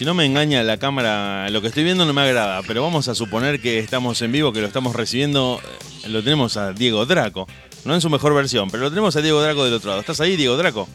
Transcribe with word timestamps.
si 0.00 0.06
no 0.06 0.14
me 0.14 0.24
engaña 0.24 0.62
la 0.62 0.78
cámara, 0.78 1.50
lo 1.50 1.60
que 1.60 1.68
estoy 1.68 1.84
viendo 1.84 2.06
no 2.06 2.14
me 2.14 2.22
agrada, 2.22 2.62
pero 2.66 2.82
vamos 2.82 3.08
a 3.08 3.14
suponer 3.14 3.60
que 3.60 3.78
estamos 3.78 4.22
en 4.22 4.32
vivo, 4.32 4.50
que 4.50 4.62
lo 4.62 4.66
estamos 4.66 4.96
recibiendo, 4.96 5.60
eh, 5.62 6.08
lo 6.08 6.22
tenemos 6.24 6.56
a 6.56 6.72
Diego 6.72 7.04
Draco. 7.04 7.46
No 7.84 7.94
en 7.94 8.00
su 8.00 8.08
mejor 8.08 8.32
versión, 8.32 8.70
pero 8.70 8.84
lo 8.84 8.88
tenemos 8.88 9.14
a 9.16 9.20
Diego 9.20 9.42
Draco 9.42 9.62
del 9.62 9.74
otro 9.74 9.90
lado. 9.90 10.00
¿Estás 10.00 10.18
ahí, 10.22 10.36
Diego 10.36 10.56
Draco? 10.56 10.88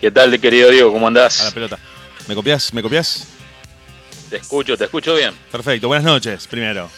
¿Qué 0.00 0.10
tal, 0.10 0.36
querido 0.40 0.68
Diego? 0.68 0.92
¿Cómo 0.92 1.06
andás? 1.06 1.42
A 1.42 1.44
la 1.44 1.50
pelota. 1.52 1.78
¿Me 2.26 2.34
copias? 2.34 2.74
¿Me 2.74 2.82
copias? 2.82 3.28
Te 4.30 4.38
escucho, 4.38 4.76
te 4.76 4.86
escucho 4.86 5.14
bien. 5.14 5.32
Perfecto, 5.52 5.86
buenas 5.86 6.04
noches, 6.04 6.48
primero. 6.48 6.90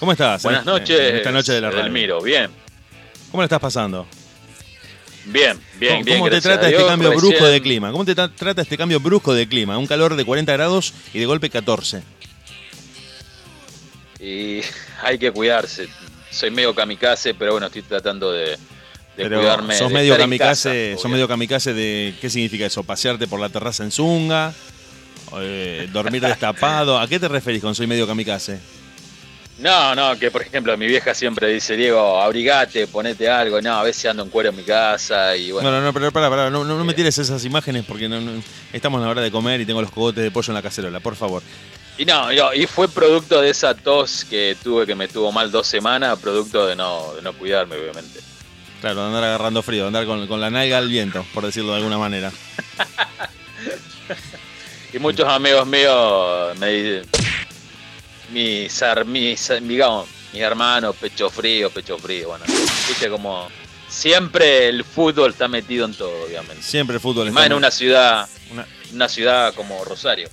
¿Cómo 0.00 0.10
estás? 0.10 0.42
Buenas 0.42 0.62
eh? 0.62 0.66
noches. 0.66 0.98
En 0.98 1.16
esta 1.18 1.30
noche 1.30 1.52
de 1.52 1.60
la 1.60 1.70
radio. 1.70 1.84
Delmiro, 1.84 2.20
bien. 2.20 2.50
¿Cómo 3.30 3.40
la 3.40 3.44
estás 3.44 3.60
pasando? 3.60 4.08
Bien, 5.24 5.58
bien, 5.78 5.92
¿Cómo, 5.94 6.04
bien. 6.04 6.18
cómo 6.18 6.30
te 6.30 6.40
trata 6.40 6.68
este 6.68 6.84
cambio 6.84 7.10
Recién- 7.10 7.28
brusco 7.30 7.46
de 7.46 7.62
clima? 7.62 7.92
¿Cómo 7.92 8.04
te 8.04 8.16
tra- 8.16 8.30
trata 8.34 8.62
este 8.62 8.76
cambio 8.76 8.98
brusco 9.00 9.32
de 9.34 9.46
clima? 9.48 9.78
Un 9.78 9.86
calor 9.86 10.16
de 10.16 10.24
40 10.24 10.52
grados 10.52 10.92
y 11.14 11.18
de 11.20 11.26
golpe 11.26 11.48
14. 11.48 12.02
Y 14.20 14.60
hay 15.02 15.18
que 15.18 15.30
cuidarse. 15.30 15.88
Soy 16.30 16.50
medio 16.50 16.74
kamikaze, 16.74 17.34
pero 17.34 17.52
bueno, 17.52 17.66
estoy 17.66 17.82
tratando 17.82 18.32
de, 18.32 18.46
de 18.46 18.58
Pero 19.16 19.38
cuidarme. 19.40 19.76
sos 19.76 19.88
de 19.88 19.94
medio 19.94 20.16
kamikaze, 20.16 20.90
casa, 20.92 21.02
sos 21.02 21.10
medio 21.10 21.28
kamikaze 21.28 21.74
de 21.74 22.14
¿qué 22.20 22.30
significa 22.30 22.66
eso? 22.66 22.82
¿Pasearte 22.82 23.26
por 23.26 23.38
la 23.38 23.48
terraza 23.50 23.84
en 23.84 23.90
Zunga? 23.90 24.52
Eh, 25.40 25.88
¿Dormir 25.92 26.22
destapado? 26.26 26.98
¿A 26.98 27.06
qué 27.06 27.20
te 27.20 27.28
referís 27.28 27.60
con 27.62 27.74
soy 27.74 27.86
medio 27.86 28.06
kamikaze? 28.06 28.58
No, 29.58 29.94
no, 29.94 30.18
que 30.18 30.30
por 30.30 30.42
ejemplo 30.42 30.76
mi 30.76 30.86
vieja 30.86 31.14
siempre 31.14 31.48
dice, 31.48 31.76
Diego, 31.76 32.20
abrigate, 32.20 32.86
ponete 32.86 33.28
algo. 33.28 33.60
No, 33.60 33.74
a 33.74 33.82
veces 33.82 34.06
ando 34.06 34.22
en 34.24 34.30
cuero 34.30 34.48
en 34.50 34.56
mi 34.56 34.62
casa 34.64 35.36
y 35.36 35.52
bueno. 35.52 35.70
No, 35.70 35.78
no, 35.78 35.84
no, 35.84 35.92
pero 35.92 36.10
pará, 36.10 36.28
pará, 36.30 36.50
no, 36.50 36.64
no, 36.64 36.76
no 36.76 36.78
me 36.78 36.84
Bien. 36.94 36.96
tires 36.96 37.18
esas 37.18 37.44
imágenes 37.44 37.84
porque 37.86 38.08
no, 38.08 38.20
no- 38.20 38.42
estamos 38.72 38.98
en 38.98 39.04
la 39.04 39.10
hora 39.10 39.20
de 39.22 39.30
comer 39.30 39.60
y 39.60 39.66
tengo 39.66 39.80
los 39.82 39.90
cogotes 39.90 40.24
de 40.24 40.30
pollo 40.30 40.50
en 40.50 40.54
la 40.54 40.62
cacerola, 40.62 41.00
por 41.00 41.14
favor. 41.16 41.42
Y 41.98 42.04
no, 42.06 42.32
y 42.54 42.66
fue 42.66 42.88
producto 42.88 43.40
de 43.42 43.50
esa 43.50 43.74
tos 43.74 44.24
que 44.24 44.56
tuve, 44.62 44.86
que 44.86 44.94
me 44.94 45.06
tuvo 45.06 45.30
mal 45.30 45.50
dos 45.52 45.66
semanas, 45.66 46.18
producto 46.18 46.66
de 46.66 46.74
no, 46.74 47.12
de 47.14 47.22
no 47.22 47.32
cuidarme, 47.34 47.76
obviamente. 47.76 48.20
Claro, 48.80 49.02
de 49.02 49.06
andar 49.08 49.22
agarrando 49.24 49.62
frío, 49.62 49.82
de 49.82 49.88
andar 49.88 50.06
con, 50.06 50.26
con 50.26 50.40
la 50.40 50.50
nalga 50.50 50.78
al 50.78 50.88
viento, 50.88 51.24
por 51.34 51.44
decirlo 51.44 51.72
de 51.72 51.76
alguna 51.78 51.98
manera. 51.98 52.32
Y 54.94 54.98
muchos 54.98 55.26
amigos 55.26 55.66
míos 55.66 56.58
me 56.58 56.66
dicen, 56.68 57.08
mis, 58.32 58.82
ar- 58.82 59.04
mis, 59.04 59.52
digamos, 59.62 60.08
mis 60.32 60.42
hermanos, 60.42 60.96
pecho 60.96 61.28
frío, 61.30 61.70
pecho 61.70 61.98
frío, 61.98 62.28
bueno, 62.28 62.44
viste 62.88 63.08
como 63.08 63.48
siempre 63.88 64.68
el 64.68 64.84
fútbol 64.84 65.30
está 65.32 65.48
metido 65.48 65.84
en 65.84 65.94
todo, 65.94 66.24
obviamente. 66.26 66.62
Siempre 66.62 66.94
el 66.96 67.00
fútbol 67.00 67.26
Y 67.26 67.28
está 67.28 67.40
más 67.40 67.46
en 67.46 67.52
una 67.52 67.70
ciudad, 67.70 68.28
una- 68.50 68.66
una 68.92 69.08
ciudad 69.08 69.54
como 69.54 69.84
Rosario. 69.84 70.28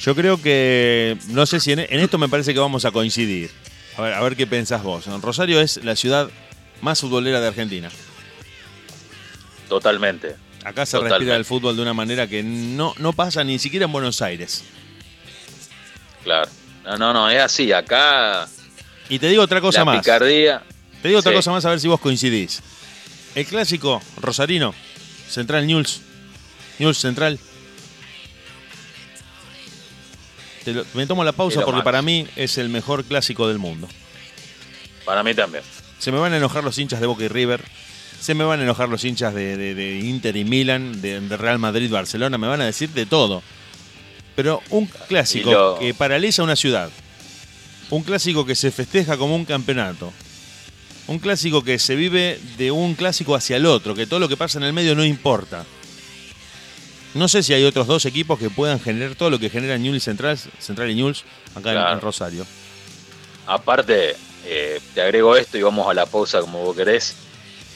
Yo 0.00 0.14
creo 0.14 0.40
que, 0.40 1.16
no 1.28 1.44
sé 1.46 1.58
si 1.60 1.72
en, 1.72 1.80
en 1.80 2.00
esto 2.00 2.18
me 2.18 2.28
parece 2.28 2.52
que 2.54 2.60
vamos 2.60 2.84
a 2.84 2.90
coincidir. 2.92 3.50
A 3.96 4.02
ver, 4.02 4.14
a 4.14 4.20
ver 4.22 4.36
qué 4.36 4.46
pensás 4.46 4.82
vos. 4.84 5.06
Rosario 5.20 5.60
es 5.60 5.82
la 5.84 5.96
ciudad 5.96 6.30
más 6.82 7.00
futbolera 7.00 7.40
de 7.40 7.48
Argentina. 7.48 7.90
Totalmente. 9.68 10.36
Acá 10.64 10.86
se 10.86 10.92
Totalmente. 10.92 11.18
respira 11.18 11.36
el 11.36 11.44
fútbol 11.44 11.76
de 11.76 11.82
una 11.82 11.94
manera 11.94 12.26
que 12.26 12.42
no, 12.42 12.94
no 12.98 13.12
pasa 13.12 13.42
ni 13.44 13.58
siquiera 13.58 13.86
en 13.86 13.92
Buenos 13.92 14.22
Aires. 14.22 14.64
Claro. 16.24 16.48
No, 16.88 16.96
no, 16.96 17.12
no, 17.12 17.30
es 17.30 17.40
así. 17.40 17.72
Acá 17.72 18.48
Y 19.08 19.18
te 19.18 19.28
digo 19.28 19.42
otra 19.42 19.60
cosa 19.60 19.80
la 19.80 19.84
más. 19.86 19.98
picardía. 20.00 20.62
Te 21.02 21.08
digo 21.08 21.20
otra 21.20 21.32
Sí. 21.32 21.36
cosa 21.36 21.50
más 21.52 21.64
a 21.64 21.70
ver 21.70 21.80
si 21.80 21.88
vos 21.88 22.00
coincidís. 22.00 22.60
El 23.34 23.46
clásico 23.46 24.02
rosarino, 24.20 24.74
Central 25.28 25.66
News, 25.66 26.00
News 26.78 26.98
Central. 26.98 27.38
Te 30.64 30.72
lo- 30.72 30.84
me 30.94 31.06
tomo 31.06 31.24
la 31.24 31.32
pausa 31.32 31.64
porque 31.64 31.82
para 31.82 32.02
mí 32.02 32.26
es 32.36 32.58
el 32.58 32.68
mejor 32.68 33.04
clásico 33.04 33.48
del 33.48 33.58
mundo. 33.58 33.88
Para 35.04 35.22
mí 35.22 35.34
también. 35.34 35.64
Se 35.98 36.12
me 36.12 36.18
van 36.18 36.32
a 36.32 36.36
enojar 36.36 36.64
los 36.64 36.78
hinchas 36.78 37.00
de 37.00 37.06
Boca 37.06 37.24
y 37.24 37.28
River. 37.28 37.62
Se 38.20 38.34
me 38.34 38.44
van 38.44 38.60
a 38.60 38.64
enojar 38.64 38.88
los 38.88 39.04
hinchas 39.04 39.34
de, 39.34 39.56
de- 39.56 39.74
de 39.74 39.98
Inter 40.00 40.36
y 40.36 40.44
Milan, 40.44 41.00
de, 41.00 41.20
de 41.20 41.36
Real 41.36 41.58
Madrid, 41.58 41.90
Barcelona. 41.90 42.36
Me 42.38 42.48
van 42.48 42.60
a 42.60 42.64
decir 42.66 42.90
de 42.90 43.06
todo. 43.06 43.42
Pero 44.38 44.62
un 44.70 44.86
clásico 44.86 45.50
lo- 45.50 45.78
que 45.80 45.94
paraliza 45.94 46.44
una 46.44 46.54
ciudad. 46.54 46.90
Un 47.90 48.04
clásico 48.04 48.46
que 48.46 48.54
se 48.54 48.70
festeja 48.70 49.16
como 49.16 49.34
un 49.34 49.44
campeonato. 49.44 50.12
Un 51.08 51.18
clásico 51.18 51.64
que 51.64 51.80
se 51.80 51.96
vive 51.96 52.38
de 52.56 52.70
un 52.70 52.94
clásico 52.94 53.34
hacia 53.34 53.56
el 53.56 53.66
otro, 53.66 53.96
que 53.96 54.06
todo 54.06 54.20
lo 54.20 54.28
que 54.28 54.36
pasa 54.36 54.58
en 54.58 54.62
el 54.64 54.72
medio 54.72 54.94
no 54.94 55.04
importa. 55.04 55.64
No 57.14 57.26
sé 57.26 57.42
si 57.42 57.52
hay 57.52 57.64
otros 57.64 57.88
dos 57.88 58.04
equipos 58.06 58.38
que 58.38 58.48
puedan 58.48 58.78
generar 58.78 59.16
todo 59.16 59.28
lo 59.28 59.40
que 59.40 59.50
genera 59.50 59.76
Newell's 59.76 60.04
Central, 60.04 60.38
Central 60.60 60.88
y 60.88 60.94
Newell's 60.94 61.24
acá 61.56 61.72
Claro. 61.72 61.94
en 61.94 62.00
Rosario. 62.00 62.46
Aparte, 63.48 64.14
eh, 64.46 64.80
te 64.94 65.00
agrego 65.02 65.34
esto 65.36 65.58
y 65.58 65.62
vamos 65.62 65.90
a 65.90 65.94
la 65.94 66.06
pausa 66.06 66.40
como 66.42 66.62
vos 66.62 66.76
querés. 66.76 67.16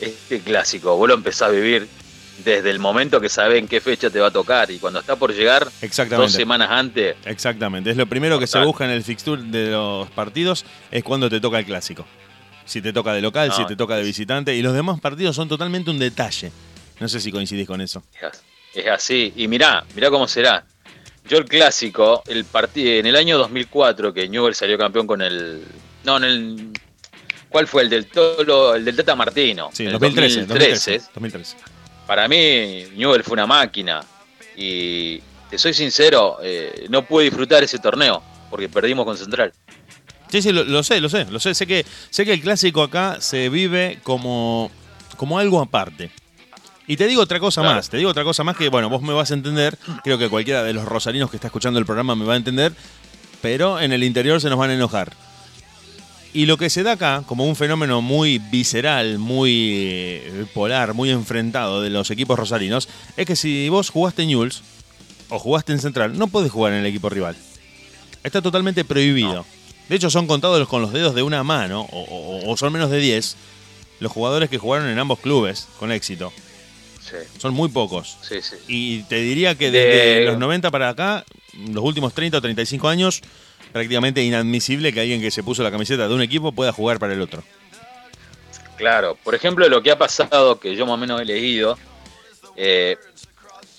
Este 0.00 0.38
clásico, 0.38 0.96
vos 0.96 1.08
lo 1.08 1.14
empezás 1.14 1.48
a 1.48 1.50
vivir 1.50 1.88
desde 2.42 2.70
el 2.70 2.78
momento 2.78 3.20
que 3.20 3.28
sabés 3.28 3.58
en 3.58 3.68
qué 3.68 3.80
fecha 3.80 4.10
te 4.10 4.20
va 4.20 4.28
a 4.28 4.30
tocar 4.30 4.70
y 4.70 4.78
cuando 4.78 5.00
está 5.00 5.16
por 5.16 5.32
llegar, 5.34 5.68
dos 6.10 6.32
semanas 6.32 6.68
antes, 6.70 7.16
Exactamente, 7.24 7.90
es 7.90 7.96
lo 7.96 8.06
primero 8.06 8.38
que 8.38 8.46
se 8.46 8.58
busca 8.60 8.84
en 8.84 8.90
el 8.90 9.02
fixture 9.02 9.42
de 9.42 9.70
los 9.70 10.10
partidos, 10.10 10.64
es 10.90 11.02
cuando 11.04 11.28
te 11.30 11.40
toca 11.40 11.58
el 11.58 11.64
clásico. 11.64 12.06
Si 12.64 12.80
te 12.80 12.92
toca 12.92 13.12
de 13.12 13.20
local, 13.20 13.48
No, 13.48 13.54
si 13.56 13.66
te 13.66 13.74
toca 13.76 13.96
de 13.96 14.04
visitante, 14.04 14.54
y 14.54 14.62
los 14.62 14.72
demás 14.72 15.00
partidos 15.00 15.34
son 15.34 15.48
totalmente 15.48 15.90
un 15.90 15.98
detalle. 15.98 16.52
No 17.00 17.08
sé 17.08 17.20
si 17.20 17.32
coincidís 17.32 17.66
con 17.66 17.80
eso. 17.80 18.02
es 18.14 18.22
as- 18.24 18.42
es 18.74 18.86
así. 18.86 19.32
Y 19.36 19.48
mirá, 19.48 19.84
mirá 19.94 20.08
cómo 20.10 20.28
será. 20.28 20.64
Yo 21.28 21.38
el 21.38 21.44
clásico, 21.44 22.22
el 22.26 22.44
partido 22.44 22.92
en 22.92 23.06
el 23.06 23.16
año 23.16 23.36
2004 23.38 24.14
que 24.14 24.28
Newell 24.28 24.54
salió 24.54 24.78
campeón 24.78 25.06
con 25.06 25.20
el 25.22 25.62
no, 26.04 26.16
en 26.18 26.24
el 26.24 26.68
¿Cuál 27.48 27.66
fue 27.66 27.82
el 27.82 27.90
del 27.90 28.06
Tolo, 28.06 28.74
el 28.74 28.84
del 28.84 28.96
Tata 28.96 29.14
Martino? 29.14 29.68
Sí, 29.74 29.84
el 29.84 29.92
2013, 29.92 30.46
2013. 30.46 30.90
2013, 30.92 31.10
2013. 31.14 31.56
Para 32.06 32.28
mí, 32.28 32.84
Newell 32.96 33.22
fue 33.22 33.34
una 33.34 33.46
máquina. 33.46 34.00
Y 34.56 35.18
te 35.50 35.58
soy 35.58 35.72
sincero, 35.74 36.38
eh, 36.42 36.86
no 36.90 37.02
pude 37.04 37.24
disfrutar 37.24 37.62
ese 37.62 37.78
torneo 37.78 38.22
porque 38.50 38.68
perdimos 38.68 39.04
con 39.06 39.16
Central. 39.16 39.52
Sí, 40.28 40.42
sí, 40.42 40.52
lo, 40.52 40.64
lo 40.64 40.82
sé, 40.82 41.00
lo 41.00 41.08
sé, 41.08 41.26
lo 41.30 41.38
sé. 41.40 41.54
Sé 41.54 41.66
que, 41.66 41.84
sé 42.10 42.24
que 42.24 42.32
el 42.34 42.40
clásico 42.40 42.82
acá 42.82 43.18
se 43.20 43.48
vive 43.48 43.98
como, 44.02 44.70
como 45.16 45.38
algo 45.38 45.60
aparte. 45.60 46.10
Y 46.86 46.96
te 46.96 47.06
digo 47.06 47.22
otra 47.22 47.38
cosa 47.38 47.60
Claro. 47.60 47.76
más, 47.76 47.88
te 47.88 47.96
digo 47.96 48.10
otra 48.10 48.24
cosa 48.24 48.42
más 48.44 48.56
que, 48.56 48.68
bueno, 48.68 48.88
vos 48.90 49.00
me 49.02 49.12
vas 49.12 49.30
a 49.30 49.34
entender, 49.34 49.78
creo 50.02 50.18
que 50.18 50.28
cualquiera 50.28 50.62
de 50.62 50.72
los 50.72 50.84
rosarinos 50.84 51.30
que 51.30 51.36
está 51.36 51.46
escuchando 51.48 51.78
el 51.78 51.86
programa 51.86 52.14
me 52.16 52.24
va 52.24 52.34
a 52.34 52.36
entender, 52.36 52.72
pero 53.40 53.78
en 53.80 53.92
el 53.92 54.02
interior 54.04 54.40
se 54.40 54.48
nos 54.50 54.58
van 54.58 54.70
a 54.70 54.74
enojar. 54.74 55.12
Y 56.34 56.46
lo 56.46 56.56
que 56.56 56.70
se 56.70 56.82
da 56.82 56.92
acá, 56.92 57.22
como 57.26 57.46
un 57.46 57.56
fenómeno 57.56 58.00
muy 58.00 58.38
visceral, 58.38 59.18
muy 59.18 59.50
eh, 59.76 60.46
polar, 60.54 60.94
muy 60.94 61.10
enfrentado 61.10 61.82
de 61.82 61.90
los 61.90 62.10
equipos 62.10 62.38
rosarinos, 62.38 62.88
es 63.18 63.26
que 63.26 63.36
si 63.36 63.68
vos 63.68 63.90
jugaste 63.90 64.22
en 64.22 64.28
Newell's 64.28 64.62
o 65.28 65.38
jugaste 65.38 65.72
en 65.72 65.78
Central, 65.80 66.16
no 66.16 66.28
podés 66.28 66.50
jugar 66.50 66.72
en 66.72 66.80
el 66.80 66.86
equipo 66.86 67.10
rival. 67.10 67.36
Está 68.24 68.40
totalmente 68.40 68.84
prohibido. 68.84 69.34
No. 69.34 69.46
De 69.90 69.96
hecho, 69.96 70.08
son 70.08 70.26
contados 70.26 70.66
con 70.68 70.80
los 70.80 70.92
dedos 70.92 71.14
de 71.14 71.22
una 71.22 71.42
mano, 71.42 71.82
o, 71.90 72.00
o- 72.00 72.50
o 72.50 72.56
son 72.56 72.72
menos 72.72 72.90
de 72.90 72.98
10, 72.98 73.36
los 74.00 74.10
jugadores 74.10 74.48
que 74.48 74.56
jugaron 74.58 74.88
en 74.88 74.98
ambos 74.98 75.18
clubes 75.18 75.68
con 75.78 75.92
éxito. 75.92 76.32
Sí, 77.00 77.16
Son 77.38 77.52
muy 77.52 77.68
pocos. 77.68 78.16
sí, 78.26 78.36
sí. 78.40 78.56
Y 78.68 79.02
te 79.02 79.16
diría 79.16 79.54
que 79.56 79.70
De- 79.70 79.78
desde 79.80 80.24
los 80.24 80.38
90 80.38 80.70
para 80.70 80.88
acá, 80.88 81.24
los 81.68 81.84
últimos 81.84 82.14
30 82.14 82.38
o 82.38 82.40
35 82.40 82.88
años, 82.88 83.20
prácticamente 83.72 84.22
inadmisible 84.22 84.92
que 84.92 85.00
alguien 85.00 85.20
que 85.20 85.30
se 85.30 85.42
puso 85.42 85.62
la 85.62 85.70
camiseta 85.70 86.06
de 86.06 86.14
un 86.14 86.22
equipo 86.22 86.52
pueda 86.52 86.72
jugar 86.72 86.98
para 86.98 87.14
el 87.14 87.20
otro. 87.20 87.42
Claro, 88.76 89.16
por 89.22 89.34
ejemplo, 89.34 89.68
lo 89.68 89.82
que 89.82 89.90
ha 89.90 89.98
pasado, 89.98 90.58
que 90.58 90.74
yo 90.74 90.86
más 90.86 90.94
o 90.94 90.98
menos 90.98 91.20
he 91.20 91.24
leído, 91.24 91.78
eh, 92.56 92.96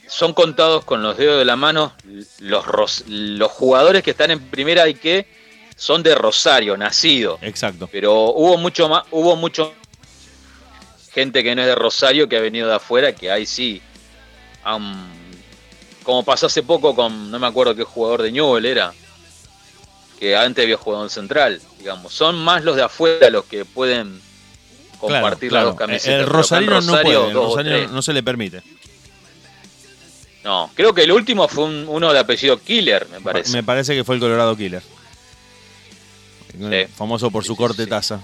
son 0.08 0.34
contados 0.34 0.86
con 0.86 1.02
los 1.02 1.18
dedos 1.18 1.40
de 1.40 1.46
la 1.46 1.56
mano 1.56 1.94
los, 2.40 3.04
los 3.08 3.52
jugadores 3.52 4.04
que 4.04 4.12
están 4.12 4.32
en 4.32 4.40
primera 4.40 4.88
y 4.88 4.94
que 4.94 5.28
son 5.76 6.04
de 6.04 6.16
Rosario, 6.16 6.78
nacido. 6.78 7.40
Exacto. 7.42 7.90
Pero 7.92 8.32
hubo 8.32 8.58
mucho 8.58 8.88
más, 8.88 9.04
hubo 9.12 9.36
mucho 9.36 9.74
gente 11.12 11.44
que 11.44 11.56
no 11.56 11.62
es 11.62 11.68
de 11.68 11.76
Rosario 11.76 12.28
que 12.28 12.38
ha 12.38 12.42
venido 12.42 12.68
de 12.68 12.76
afuera, 12.76 13.14
que 13.14 13.32
ahí 13.32 13.46
sí, 13.46 13.82
como 16.04 16.24
pasó 16.24 16.48
hace 16.48 16.64
poco 16.64 16.96
con, 16.96 17.30
no 17.30 17.40
me 17.40 17.48
acuerdo 17.48 17.76
qué 17.76 17.84
jugador 17.84 18.22
de 18.22 18.32
Newell 18.32 18.66
era, 18.66 18.94
que 20.24 20.38
antes 20.38 20.64
había 20.64 20.78
jugado 20.78 21.04
en 21.04 21.10
Central, 21.10 21.60
digamos. 21.80 22.14
Son 22.14 22.38
más 22.42 22.64
los 22.64 22.78
de 22.78 22.84
afuera 22.84 23.30
los 23.30 23.44
que 23.44 23.66
pueden 23.66 24.22
compartir 24.98 25.50
claro. 25.50 25.66
las 25.68 25.74
dos 25.76 25.80
camisetas. 25.80 26.22
El 26.22 26.26
rosarino 26.28 26.80
no 26.80 26.96
Rosario, 26.96 27.50
puede, 27.52 27.84
el 27.84 27.94
no 27.94 28.02
se 28.02 28.14
le 28.14 28.24
permite. 28.24 28.64
No, 30.46 30.72
creo 30.76 30.94
que 30.94 31.04
el 31.04 31.12
último 31.12 31.50
fue 31.50 31.66
un- 31.66 31.86
uno 31.90 32.14
de 32.14 32.20
apellido 32.20 32.58
Killer, 32.58 33.06
me 33.12 33.20
parece. 33.20 33.52
Me 33.52 33.64
parece 33.64 33.94
que 33.96 34.06
fue 34.06 34.16
el 34.16 34.22
Colorado 34.22 34.56
Killer. 34.56 34.82
Sí. 36.58 36.86
Famoso 36.96 37.30
por 37.30 37.44
su 37.44 37.58
corte 37.58 37.84
sí. 37.84 37.90
taza. 37.90 38.22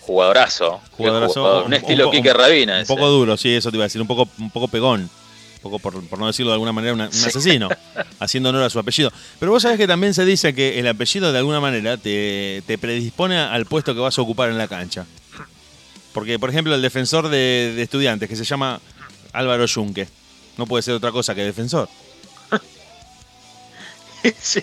Jugadorazo. 0.00 0.82
Jugadorazo, 0.98 1.32
jugador. 1.40 1.60
un- 1.62 1.66
Un 1.68 1.74
estilo 1.74 2.10
Quique 2.10 2.32
Rabina. 2.34 2.74
Un 2.74 2.80
ese. 2.80 2.94
poco 2.94 3.08
duro, 3.08 3.38
sí, 3.38 3.54
eso 3.54 3.70
te 3.70 3.76
iba 3.78 3.84
a 3.84 3.88
decir, 3.88 4.02
un 4.02 4.06
poco, 4.08 4.28
un 4.38 4.50
poco 4.50 4.68
pegón. 4.68 5.08
Poco 5.58 5.78
por, 5.78 6.02
por 6.08 6.18
no 6.18 6.26
decirlo 6.26 6.50
de 6.50 6.54
alguna 6.54 6.72
manera, 6.72 6.94
una- 6.94 7.08
un 7.08 7.24
asesino, 7.24 7.68
haciendo 8.20 8.48
honor 8.50 8.62
a 8.64 8.70
su 8.70 8.78
apellido. 8.78 9.12
Pero 9.38 9.52
vos 9.52 9.62
sabés 9.62 9.78
que 9.78 9.86
también 9.86 10.14
se 10.14 10.24
dice 10.24 10.54
que 10.54 10.78
el 10.78 10.86
apellido 10.88 11.32
de 11.32 11.38
alguna 11.38 11.60
manera 11.60 11.96
te, 11.96 12.62
te 12.66 12.78
predispone 12.78 13.38
al 13.38 13.66
puesto 13.66 13.94
que 13.94 14.00
vas 14.00 14.18
a 14.18 14.22
ocupar 14.22 14.50
en 14.50 14.58
la 14.58 14.68
cancha. 14.68 15.06
Porque, 16.12 16.38
por 16.38 16.50
ejemplo, 16.50 16.74
el 16.74 16.82
defensor 16.82 17.28
de, 17.28 17.72
de 17.76 17.82
estudiantes, 17.82 18.28
que 18.28 18.36
se 18.36 18.44
llama 18.44 18.80
Álvaro 19.32 19.66
Yunque, 19.66 20.08
no 20.56 20.66
puede 20.66 20.82
ser 20.82 20.94
otra 20.94 21.12
cosa 21.12 21.34
que 21.34 21.42
defensor. 21.42 21.88
Sí. 24.40 24.60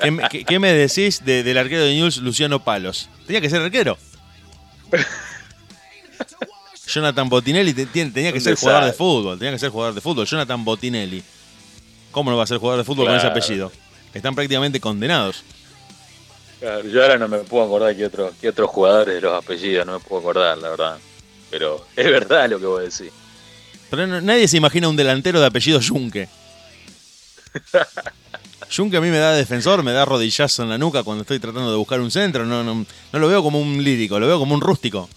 ¿Qué, 0.00 0.10
me- 0.12 0.28
qué- 0.28 0.44
qué 0.44 0.58
me 0.60 0.72
decís 0.72 1.24
de- 1.24 1.42
del 1.42 1.58
arquero 1.58 1.82
de 1.84 1.94
News, 1.94 2.18
Luciano 2.18 2.62
Palos? 2.62 3.08
Tenía 3.26 3.40
que 3.40 3.50
ser 3.50 3.60
arquero. 3.60 3.98
Jonathan 6.92 7.28
Botinelli 7.28 7.72
te- 7.74 7.86
tenía 7.86 8.32
que 8.32 8.40
ser 8.40 8.56
jugador 8.56 8.84
de 8.84 8.92
fútbol. 8.92 9.38
Tenía 9.38 9.52
que 9.52 9.58
ser 9.58 9.70
jugador 9.70 9.94
de 9.94 10.00
fútbol. 10.00 10.26
Jonathan 10.26 10.64
Botinelli. 10.64 11.22
¿Cómo 12.10 12.30
no 12.30 12.36
va 12.36 12.44
a 12.44 12.46
ser 12.46 12.58
jugador 12.58 12.78
de 12.80 12.84
fútbol 12.84 13.06
con 13.06 13.16
ese 13.16 13.26
apellido? 13.26 13.72
Están 14.12 14.34
prácticamente 14.34 14.78
condenados. 14.80 15.42
Claro, 16.60 16.86
yo 16.86 17.02
ahora 17.02 17.18
no 17.18 17.26
me 17.28 17.38
puedo 17.38 17.64
acordar 17.64 17.96
qué 17.96 18.04
otros 18.06 18.32
qué 18.40 18.48
otros 18.50 18.70
jugadores 18.70 19.14
de 19.16 19.20
los 19.20 19.32
apellidos, 19.32 19.84
no 19.86 19.94
me 19.94 20.00
puedo 20.00 20.20
acordar, 20.20 20.56
la 20.58 20.68
verdad. 20.70 20.98
Pero 21.50 21.84
es 21.96 22.04
verdad 22.04 22.48
lo 22.50 22.60
que 22.60 22.66
vos 22.66 22.80
decís. 22.82 23.12
Pero 23.90 24.06
no- 24.06 24.20
nadie 24.20 24.46
se 24.46 24.58
imagina 24.58 24.88
un 24.88 24.96
delantero 24.96 25.40
de 25.40 25.46
apellido 25.46 25.80
Junque. 25.86 26.28
Junque 28.74 28.96
a 28.96 29.00
mí 29.00 29.08
me 29.10 29.18
da 29.18 29.32
defensor, 29.34 29.82
me 29.82 29.92
da 29.92 30.04
rodillazo 30.04 30.62
en 30.62 30.70
la 30.70 30.78
nuca 30.78 31.02
cuando 31.02 31.22
estoy 31.22 31.38
tratando 31.38 31.70
de 31.70 31.76
buscar 31.76 32.00
un 32.00 32.10
centro. 32.10 32.46
No, 32.46 32.62
no, 32.64 32.86
no 33.12 33.18
lo 33.18 33.28
veo 33.28 33.42
como 33.42 33.60
un 33.60 33.82
lírico, 33.82 34.18
lo 34.18 34.26
veo 34.26 34.38
como 34.38 34.54
un 34.54 34.60
rústico. 34.60 35.08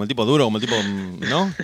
Como 0.00 0.04
el 0.04 0.08
tipo 0.08 0.24
duro, 0.24 0.44
como 0.44 0.56
el 0.56 0.62
tipo... 0.62 0.76
¿No? 1.28 1.54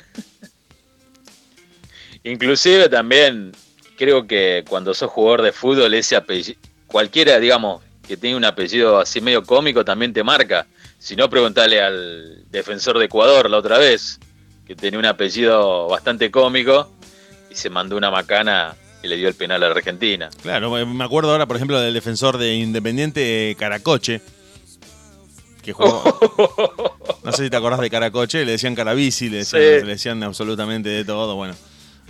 Inclusive 2.23 2.91
también 2.91 3.53
creo 3.97 4.27
que 4.27 4.63
cuando 4.69 4.93
sos 4.93 5.11
jugador 5.11 5.41
de 5.41 5.53
fútbol 5.53 5.95
ese 5.95 6.17
apellido, 6.17 6.61
cualquiera, 6.87 7.41
digamos, 7.41 7.81
que 8.07 8.19
tenga 8.19 8.37
un 8.37 8.45
apellido 8.45 8.99
así 8.99 9.23
medio 9.23 9.43
cómico 9.43 9.87
también 9.87 10.13
te 10.13 10.23
marca. 10.23 10.67
Si 10.99 11.17
no, 11.17 11.31
preguntale 11.31 11.81
al 11.81 12.45
defensor 12.51 12.99
de 12.99 13.07
Ecuador 13.07 13.49
la 13.49 13.57
otra 13.57 13.79
vez, 13.79 14.21
que 14.67 14.77
tenía 14.77 14.99
un 14.99 15.07
apellido 15.07 15.89
bastante 15.89 16.31
cómico 16.31 16.93
y 17.51 17.55
se 17.55 17.71
mandó 17.71 17.97
una 17.97 18.11
macana 18.11 18.77
y 19.03 19.09
le 19.09 19.17
dio 19.17 19.29
el 19.29 19.35
penal 19.35 19.63
a 19.63 19.69
la 19.71 19.75
Argentina. 19.75 20.29
Claro, 20.43 20.73
me 20.73 21.05
acuerdo 21.05 21.31
ahora, 21.31 21.47
por 21.47 21.57
ejemplo, 21.57 21.81
del 21.81 21.95
defensor 21.95 22.37
de 22.37 22.55
Independiente 22.57 23.53
eh, 23.53 23.55
Caracoche. 23.55 24.21
Que 25.67 25.73
jugó. 25.75 26.03
No 27.25 27.33
sé 27.33 27.43
si 27.45 27.51
te 27.51 27.57
acordás 27.57 27.81
de 27.81 27.91
Caracoche, 27.91 28.45
le 28.45 28.53
decían 28.53 28.77
Carabici, 28.77 29.29
le 29.29 29.39
decían, 29.39 29.61
Sí. 29.63 29.85
le 29.85 29.93
decían 29.95 30.23
absolutamente 30.23 30.89
de 30.89 31.05
todo. 31.05 31.35
Bueno, 31.35 31.55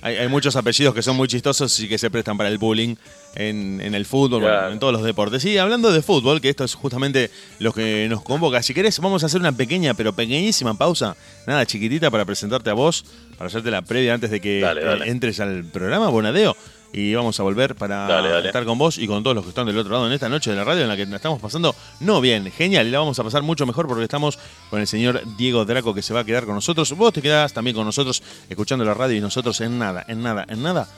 hay, 0.03 0.17
hay 0.17 0.29
muchos 0.29 0.55
apellidos 0.57 0.95
que 0.95 1.01
son 1.01 1.17
muy 1.17 1.27
chistosos 1.27 1.81
y 1.81 1.89
que 1.89 1.97
se 1.97 2.11
prestan 2.11 2.37
para 2.37 2.51
el 2.51 2.59
bullying 2.59 2.97
en, 3.35 3.81
en 3.81 3.95
el 3.95 4.05
fútbol, 4.05 4.43
bueno, 4.43 4.69
en 4.69 4.79
todos 4.79 4.93
los 4.93 5.03
deportes. 5.03 5.43
Y 5.47 5.57
hablando 5.57 5.91
de 5.91 6.03
fútbol, 6.03 6.43
que 6.43 6.51
esto 6.51 6.65
es 6.65 6.75
justamente 6.75 7.31
lo 7.61 7.73
que 7.73 8.07
nos 8.11 8.21
convoca. 8.23 8.63
Si 8.63 8.75
querés, 8.75 8.99
vamos 9.01 9.23
a 9.23 9.27
hacer 9.27 9.41
una 9.41 9.53
pequeña, 9.53 9.95
pero 9.95 10.13
pequeñísima 10.15 10.77
pausa. 10.77 11.17
Nada, 11.47 11.65
chiquitita 11.65 12.11
para 12.11 12.27
presentarte 12.27 12.69
a 12.69 12.75
vos, 12.75 13.07
para 13.39 13.49
hacerte 13.49 13.71
la 13.71 13.81
previa 13.81 14.13
antes 14.13 14.31
de 14.31 14.39
que 14.43 14.61
Dale, 14.61 14.85
dale. 14.85 15.07
eh, 15.07 15.11
entres 15.11 15.41
al 15.41 15.65
programa, 15.65 16.09
Bonadeo. 16.11 16.55
Y 16.93 17.15
vamos 17.15 17.39
a 17.41 17.43
volver 17.43 17.75
para 17.75 18.07
Dale, 18.07 18.31
dale. 18.31 18.47
estar 18.47 18.65
con 18.65 18.79
vos 18.79 18.97
y 18.99 19.07
con 19.07 19.23
todos 19.23 19.35
los 19.35 19.45
que 19.45 19.51
están 19.51 19.67
del 19.67 19.77
otro 19.77 19.93
lado 19.93 20.07
en 20.07 20.13
esta 20.13 20.29
noche 20.29 20.51
de 20.51 20.57
la 20.57 20.65
radio 20.65 20.83
en 20.83 20.89
la 20.89 20.97
que 20.97 21.05
la 21.07 21.17
estamos 21.17 21.41
pasando 21.41 21.75
no 22.01 22.21
bien, 22.21 22.51
genial, 22.51 22.87
y 22.87 22.91
la 22.91 23.01
vamos 23.01 23.19
a 23.19 23.25
pasar 23.25 23.43
mucho 23.43 23.67
mejor 23.67 23.87
porque 23.87 24.05
estamos 24.05 24.39
con 24.71 24.81
el 24.81 24.87
señor 24.87 25.23
Diego 25.37 25.65
Draco 25.65 25.95
que 25.95 26.03
se 26.03 26.15
va 26.15 26.21
a 26.21 26.25
quedar 26.25 26.47
con 26.47 26.55
nosotros. 26.55 26.93
Vos 26.93 27.13
te 27.13 27.23
quedás 27.23 27.53
también 27.53 27.77
con 27.77 27.85
nosotros 27.85 28.23
escuchando 28.49 28.85
la 28.85 28.95
radio 28.95 29.17
y 29.17 29.21
nosotros 29.21 29.61
en 29.61 29.79
nada, 29.79 30.05
en 30.09 30.23
nada, 30.23 30.47
en 30.49 30.63
nada, 30.63 30.89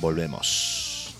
volvemos. 0.00 1.14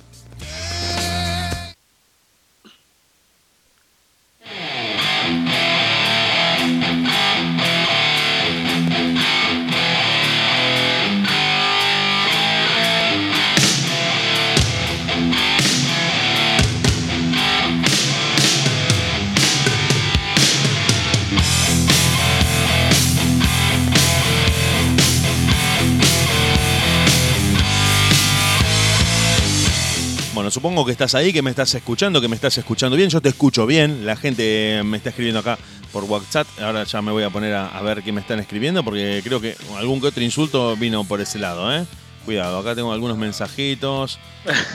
Bueno, 30.36 30.50
supongo 30.50 30.84
que 30.84 30.92
estás 30.92 31.14
ahí, 31.14 31.32
que 31.32 31.40
me 31.40 31.48
estás 31.48 31.74
escuchando, 31.74 32.20
que 32.20 32.28
me 32.28 32.34
estás 32.34 32.58
escuchando 32.58 32.94
bien. 32.94 33.08
Yo 33.08 33.22
te 33.22 33.30
escucho 33.30 33.64
bien. 33.64 34.04
La 34.04 34.16
gente 34.16 34.82
me 34.84 34.98
está 34.98 35.08
escribiendo 35.08 35.40
acá 35.40 35.56
por 35.94 36.04
WhatsApp. 36.04 36.46
Ahora 36.60 36.84
ya 36.84 37.00
me 37.00 37.10
voy 37.10 37.22
a 37.22 37.30
poner 37.30 37.54
a, 37.54 37.80
ver 37.80 38.02
qué 38.02 38.12
me 38.12 38.20
están 38.20 38.38
escribiendo 38.38 38.84
porque 38.84 39.22
creo 39.24 39.40
que 39.40 39.56
algún 39.78 39.98
que 39.98 40.08
otro 40.08 40.22
insulto 40.22 40.76
vino 40.76 41.04
por 41.04 41.22
ese 41.22 41.38
lado, 41.38 41.74
¿eh? 41.74 41.86
Cuidado, 42.26 42.58
acá 42.58 42.74
tengo 42.74 42.92
algunos 42.92 43.16
mensajitos. 43.16 44.18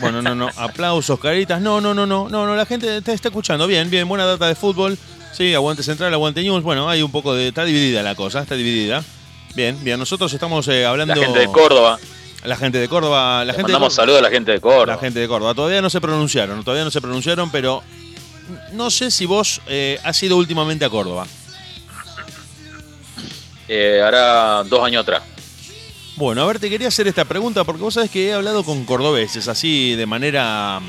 Bueno, 0.02 0.24
no, 0.24 0.34
no, 0.34 0.50
aplausos, 0.56 1.20
caritas. 1.20 1.62
No, 1.62 1.80
no, 1.80 1.94
no, 1.94 2.08
no, 2.08 2.28
no, 2.28 2.48
no, 2.48 2.56
la 2.56 2.66
gente 2.66 3.00
te 3.04 3.14
está 3.14 3.28
escuchando 3.28 3.68
bien, 3.68 3.92
bien, 3.92 4.08
buena 4.10 4.26
data 4.26 4.48
de 4.48 4.56
fútbol. 4.56 4.98
Sí, 5.32 5.54
aguante 5.54 5.84
central, 5.84 6.12
aguante 6.12 6.42
news. 6.42 6.64
Bueno, 6.64 6.90
hay 6.90 7.04
un 7.04 7.12
poco 7.12 7.36
de. 7.36 7.50
Está 7.50 7.66
dividida 7.66 8.02
la 8.02 8.16
cosa, 8.16 8.42
está 8.42 8.56
dividida. 8.56 9.04
Bien, 9.54 9.78
bien, 9.84 10.00
nosotros 10.00 10.34
estamos 10.34 10.68
eh, 10.70 10.88
hablando. 10.88 11.14
La 11.14 11.24
gente 11.24 11.38
de 11.38 11.48
Córdoba. 11.50 12.00
La 12.44 12.56
gente 12.56 12.80
de 12.80 12.88
Córdoba. 12.88 13.40
La 13.40 13.46
Le 13.46 13.54
gente 13.54 13.68
de 13.68 13.74
mandamos 13.74 13.94
saludos 13.94 14.20
a 14.20 14.24
la 14.24 14.30
gente 14.30 14.52
de 14.52 14.60
Córdoba. 14.60 14.86
la 14.88 14.98
gente 14.98 15.20
de 15.20 15.28
Córdoba. 15.28 15.54
Todavía 15.54 15.82
no 15.82 15.90
se 15.90 16.02
pronunciaron, 16.02 16.64
todavía 16.64 16.84
no 16.84 16.92
se 16.92 17.02
pronunciaron, 17.02 17.52
pero 17.52 17.84
no 18.74 18.90
sé 18.90 19.12
si 19.12 19.26
vos 19.26 19.62
eh, 19.68 20.00
has 20.04 20.22
ido 20.24 20.38
últimamente 20.38 20.84
a 20.86 20.90
Córdoba. 20.90 21.28
Eh, 23.68 24.02
hará 24.04 24.64
dos 24.64 24.84
años 24.84 25.04
atrás. 25.04 25.24
Bueno, 26.16 26.44
a 26.44 26.46
ver, 26.46 26.60
te 26.60 26.70
quería 26.70 26.90
hacer 26.90 27.08
esta 27.08 27.26
pregunta 27.26 27.64
porque 27.64 27.82
vos 27.82 27.94
sabés 27.94 28.12
que 28.12 28.28
he 28.28 28.34
hablado 28.34 28.64
con 28.64 28.86
cordobeses 28.86 29.48
así 29.48 29.96
de 29.96 30.06
manera 30.06 30.80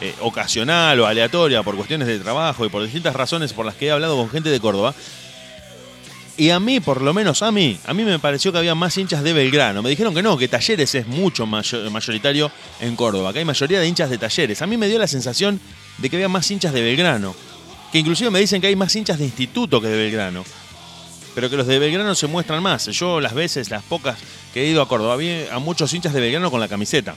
eh, 0.00 0.14
ocasional 0.20 1.00
o 1.00 1.06
aleatoria 1.06 1.62
por 1.62 1.76
cuestiones 1.76 2.06
de 2.06 2.18
trabajo 2.18 2.64
y 2.64 2.68
por 2.68 2.82
distintas 2.82 3.14
razones 3.14 3.52
por 3.52 3.66
las 3.66 3.74
que 3.74 3.86
he 3.86 3.90
hablado 3.90 4.16
con 4.16 4.30
gente 4.30 4.48
de 4.48 4.60
Córdoba. 4.60 4.94
Y 6.40 6.48
a 6.48 6.58
mí, 6.58 6.80
por 6.80 7.02
lo 7.02 7.12
menos 7.12 7.42
a 7.42 7.52
mí, 7.52 7.78
a 7.84 7.92
mí 7.92 8.02
me 8.02 8.18
pareció 8.18 8.50
que 8.50 8.56
había 8.56 8.74
más 8.74 8.96
hinchas 8.96 9.22
de 9.22 9.34
Belgrano. 9.34 9.82
Me 9.82 9.90
dijeron 9.90 10.14
que 10.14 10.22
no, 10.22 10.38
que 10.38 10.48
Talleres 10.48 10.94
es 10.94 11.06
mucho 11.06 11.44
mayo- 11.44 11.90
mayoritario 11.90 12.50
en 12.80 12.96
Córdoba, 12.96 13.34
que 13.34 13.40
hay 13.40 13.44
mayoría 13.44 13.78
de 13.78 13.86
hinchas 13.86 14.08
de 14.08 14.16
Talleres. 14.16 14.62
A 14.62 14.66
mí 14.66 14.78
me 14.78 14.88
dio 14.88 14.98
la 14.98 15.06
sensación 15.06 15.60
de 15.98 16.08
que 16.08 16.16
había 16.16 16.30
más 16.30 16.50
hinchas 16.50 16.72
de 16.72 16.80
Belgrano. 16.80 17.36
Que 17.92 17.98
inclusive 17.98 18.30
me 18.30 18.38
dicen 18.40 18.62
que 18.62 18.68
hay 18.68 18.74
más 18.74 18.96
hinchas 18.96 19.18
de 19.18 19.26
Instituto 19.26 19.82
que 19.82 19.88
de 19.88 19.98
Belgrano. 19.98 20.42
Pero 21.34 21.50
que 21.50 21.58
los 21.58 21.66
de 21.66 21.78
Belgrano 21.78 22.14
se 22.14 22.26
muestran 22.26 22.62
más. 22.62 22.86
Yo 22.86 23.20
las 23.20 23.34
veces, 23.34 23.68
las 23.68 23.82
pocas 23.82 24.16
que 24.54 24.62
he 24.62 24.66
ido 24.70 24.80
a 24.80 24.88
Córdoba, 24.88 25.16
vi 25.16 25.44
a 25.52 25.58
muchos 25.58 25.92
hinchas 25.92 26.14
de 26.14 26.22
Belgrano 26.22 26.50
con 26.50 26.60
la 26.60 26.68
camiseta. 26.68 27.16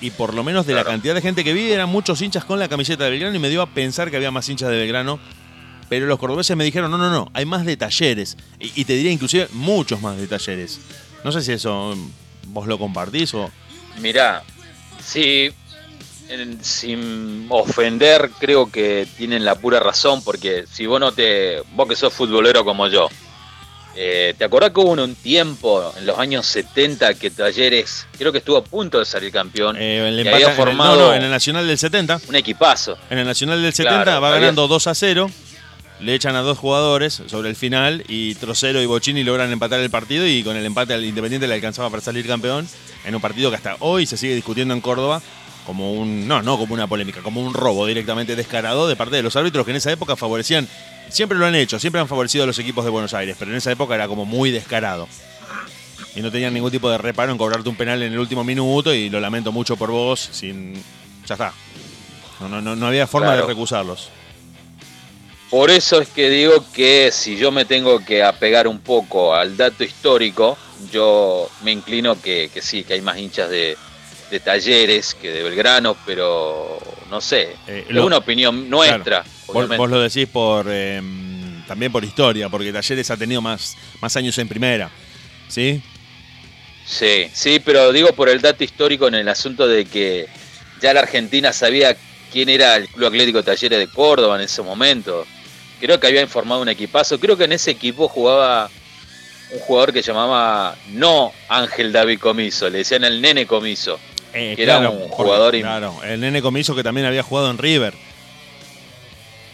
Y 0.00 0.10
por 0.12 0.32
lo 0.32 0.42
menos 0.42 0.64
de 0.66 0.72
la 0.72 0.84
cantidad 0.84 1.14
de 1.14 1.20
gente 1.20 1.44
que 1.44 1.52
vi, 1.52 1.70
eran 1.70 1.90
muchos 1.90 2.22
hinchas 2.22 2.46
con 2.46 2.58
la 2.58 2.68
camiseta 2.68 3.04
de 3.04 3.10
Belgrano 3.10 3.36
y 3.36 3.40
me 3.40 3.50
dio 3.50 3.60
a 3.60 3.66
pensar 3.66 4.10
que 4.10 4.16
había 4.16 4.30
más 4.30 4.48
hinchas 4.48 4.70
de 4.70 4.78
Belgrano. 4.78 5.20
Pero 5.90 6.06
los 6.06 6.18
cordobeses 6.18 6.56
me 6.56 6.64
dijeron, 6.64 6.90
no, 6.90 6.96
no, 6.96 7.10
no, 7.10 7.30
hay 7.34 7.44
más 7.44 7.66
de 7.66 7.76
talleres. 7.76 8.38
Y, 8.58 8.72
y 8.80 8.84
te 8.86 8.94
diría 8.94 9.12
inclusive 9.12 9.48
muchos 9.52 10.00
más 10.00 10.16
de 10.16 10.26
talleres. 10.26 10.80
No 11.24 11.32
sé 11.32 11.42
si 11.42 11.52
eso 11.52 11.94
mm, 11.94 12.52
vos 12.54 12.66
lo 12.66 12.78
compartís 12.78 13.34
o... 13.34 13.50
Mirá, 13.98 14.42
sí, 15.04 15.50
en- 16.28 16.64
sin 16.64 17.46
ofender, 17.50 18.30
creo 18.38 18.70
que 18.70 19.06
tienen 19.18 19.44
la 19.44 19.56
pura 19.56 19.80
razón, 19.80 20.22
porque 20.22 20.64
si 20.72 20.86
vos 20.86 21.00
no 21.00 21.10
te. 21.12 21.60
Vos 21.74 21.88
que 21.88 21.96
sos 21.96 22.12
futbolero 22.12 22.64
como 22.64 22.86
yo, 22.86 23.08
eh, 23.96 24.32
¿te 24.38 24.44
acordás 24.44 24.70
que 24.70 24.78
hubo 24.80 24.92
un 24.92 25.14
tiempo 25.16 25.92
en 25.98 26.06
los 26.06 26.16
años 26.20 26.46
70 26.46 27.14
que 27.14 27.30
Talleres, 27.30 28.06
creo 28.16 28.30
que 28.30 28.38
estuvo 28.38 28.56
a 28.58 28.62
punto 28.64 29.00
de 29.00 29.04
salir 29.04 29.32
campeón, 29.32 29.76
eh, 29.76 30.08
el 30.08 30.20
empate- 30.20 30.34
había 30.34 30.46
en 30.46 30.50
el- 30.52 30.56
formado 30.56 30.96
no, 30.96 31.08
no, 31.08 31.14
en 31.14 31.22
el 31.24 31.30
Nacional 31.30 31.66
del 31.66 31.76
70. 31.78 32.20
un 32.28 32.36
equipazo? 32.36 32.96
En 33.10 33.18
el 33.18 33.26
Nacional 33.26 33.60
del 33.60 33.72
70 33.74 34.04
Claro, 34.04 34.20
va 34.20 34.28
había- 34.28 34.40
ganando 34.40 34.68
2 34.68 34.86
a 34.86 34.94
0. 34.94 35.28
Le 36.00 36.14
echan 36.14 36.34
a 36.34 36.40
dos 36.40 36.56
jugadores 36.58 37.22
sobre 37.26 37.50
el 37.50 37.56
final 37.56 38.04
y 38.08 38.34
Trocero 38.36 38.80
y 38.80 38.86
Bocini 38.86 39.22
logran 39.22 39.52
empatar 39.52 39.80
el 39.80 39.90
partido 39.90 40.26
y 40.26 40.42
con 40.42 40.56
el 40.56 40.64
empate 40.64 40.94
al 40.94 41.04
Independiente 41.04 41.46
le 41.46 41.54
alcanzaba 41.54 41.90
para 41.90 42.02
salir 42.02 42.26
campeón 42.26 42.66
en 43.04 43.14
un 43.14 43.20
partido 43.20 43.50
que 43.50 43.56
hasta 43.56 43.76
hoy 43.80 44.06
se 44.06 44.16
sigue 44.16 44.34
discutiendo 44.34 44.72
en 44.72 44.80
Córdoba 44.80 45.20
como 45.66 45.92
un 45.92 46.26
no, 46.26 46.40
no 46.42 46.56
como 46.58 46.72
una 46.72 46.86
polémica, 46.86 47.20
como 47.20 47.42
un 47.42 47.52
robo 47.52 47.86
directamente 47.86 48.34
descarado 48.34 48.88
de 48.88 48.96
parte 48.96 49.16
de 49.16 49.22
los 49.22 49.36
árbitros 49.36 49.66
que 49.66 49.72
en 49.72 49.76
esa 49.76 49.92
época 49.92 50.16
favorecían, 50.16 50.66
siempre 51.10 51.36
lo 51.36 51.44
han 51.44 51.54
hecho, 51.54 51.78
siempre 51.78 52.00
han 52.00 52.08
favorecido 52.08 52.44
a 52.44 52.46
los 52.46 52.58
equipos 52.58 52.82
de 52.84 52.90
Buenos 52.90 53.12
Aires, 53.12 53.36
pero 53.38 53.50
en 53.50 53.58
esa 53.58 53.70
época 53.70 53.94
era 53.94 54.08
como 54.08 54.24
muy 54.24 54.50
descarado. 54.50 55.06
Y 56.16 56.22
no 56.22 56.32
tenían 56.32 56.54
ningún 56.54 56.70
tipo 56.72 56.90
de 56.90 56.96
reparo 56.98 57.30
en 57.30 57.38
cobrarte 57.38 57.68
un 57.68 57.76
penal 57.76 58.02
en 58.02 58.12
el 58.14 58.18
último 58.18 58.42
minuto 58.42 58.92
y 58.94 59.10
lo 59.10 59.20
lamento 59.20 59.52
mucho 59.52 59.76
por 59.76 59.90
vos, 59.90 60.28
sin 60.32 60.74
ya 61.26 61.34
está. 61.34 61.52
No, 62.40 62.48
no, 62.48 62.60
no, 62.62 62.74
no 62.74 62.86
había 62.86 63.06
forma 63.06 63.28
Claro. 63.28 63.42
de 63.42 63.46
recusarlos. 63.48 64.08
Por 65.50 65.70
eso 65.70 66.00
es 66.00 66.08
que 66.08 66.30
digo 66.30 66.64
que 66.72 67.10
si 67.12 67.36
yo 67.36 67.50
me 67.50 67.64
tengo 67.64 68.04
que 68.04 68.22
apegar 68.22 68.68
un 68.68 68.78
poco 68.78 69.34
al 69.34 69.56
dato 69.56 69.82
histórico, 69.82 70.56
yo 70.92 71.50
me 71.62 71.72
inclino 71.72 72.20
que, 72.20 72.48
sí, 72.60 72.84
que 72.84 72.94
hay 72.94 73.00
más 73.00 73.18
hinchas 73.18 73.50
de, 73.50 73.76
talleres 74.44 75.14
que 75.14 75.32
de 75.32 75.42
Belgrano, 75.42 75.96
pero 76.06 76.78
no 77.10 77.20
sé, 77.20 77.56
eh, 77.66 77.84
es 77.88 77.96
una 77.96 78.18
opinión 78.18 78.70
nuestra. 78.70 79.24
vos, 79.48 79.90
lo 79.90 80.00
decís 80.00 80.28
por 80.28 80.70
em, 80.70 81.64
también 81.66 81.90
por 81.90 82.04
historia, 82.04 82.48
porque 82.48 82.72
Talleres 82.72 83.10
ha 83.10 83.16
tenido 83.16 83.40
más, 83.40 83.76
más 84.00 84.16
años 84.16 84.38
en 84.38 84.48
primera, 84.48 84.88
¿sí? 85.48 85.82
Sí, 86.86 87.28
sí, 87.32 87.60
pero 87.64 87.92
digo 87.92 88.12
por 88.12 88.28
el 88.28 88.40
dato 88.40 88.64
histórico 88.64 89.08
en 89.08 89.14
el 89.14 89.28
asunto 89.28 89.66
de 89.66 89.84
que 89.84 90.26
ya 90.80 90.92
la 90.92 91.00
Argentina 91.00 91.52
sabía 91.52 91.96
quién 92.32 92.48
era 92.48 92.76
el 92.76 92.88
Club 92.88 93.08
Atlético 93.08 93.42
Talleres 93.42 93.78
de 93.78 93.88
Córdoba 93.88 94.36
en 94.36 94.42
ese 94.42 94.62
momento. 94.62 95.26
Creo 95.80 95.98
que 95.98 96.06
había 96.06 96.20
informado 96.20 96.60
un 96.60 96.68
equipazo. 96.68 97.18
Creo 97.18 97.36
que 97.36 97.44
en 97.44 97.52
ese 97.52 97.70
equipo 97.70 98.08
jugaba 98.08 98.70
un 99.52 99.58
jugador 99.60 99.92
que 99.92 100.02
llamaba 100.02 100.76
no 100.92 101.32
Ángel 101.48 101.92
David 101.92 102.20
Comiso, 102.20 102.68
le 102.68 102.78
decían 102.78 103.04
el 103.04 103.20
Nene 103.20 103.46
Comiso. 103.46 103.98
Eh, 104.32 104.54
que 104.54 104.62
era 104.62 104.78
un 104.78 105.08
jugador. 105.08 105.58
claro, 105.58 105.96
el 106.04 106.20
Nene 106.20 106.40
Comiso 106.40 106.74
que 106.76 106.84
también 106.84 107.06
había 107.06 107.22
jugado 107.22 107.50
en 107.50 107.58
River. 107.58 107.94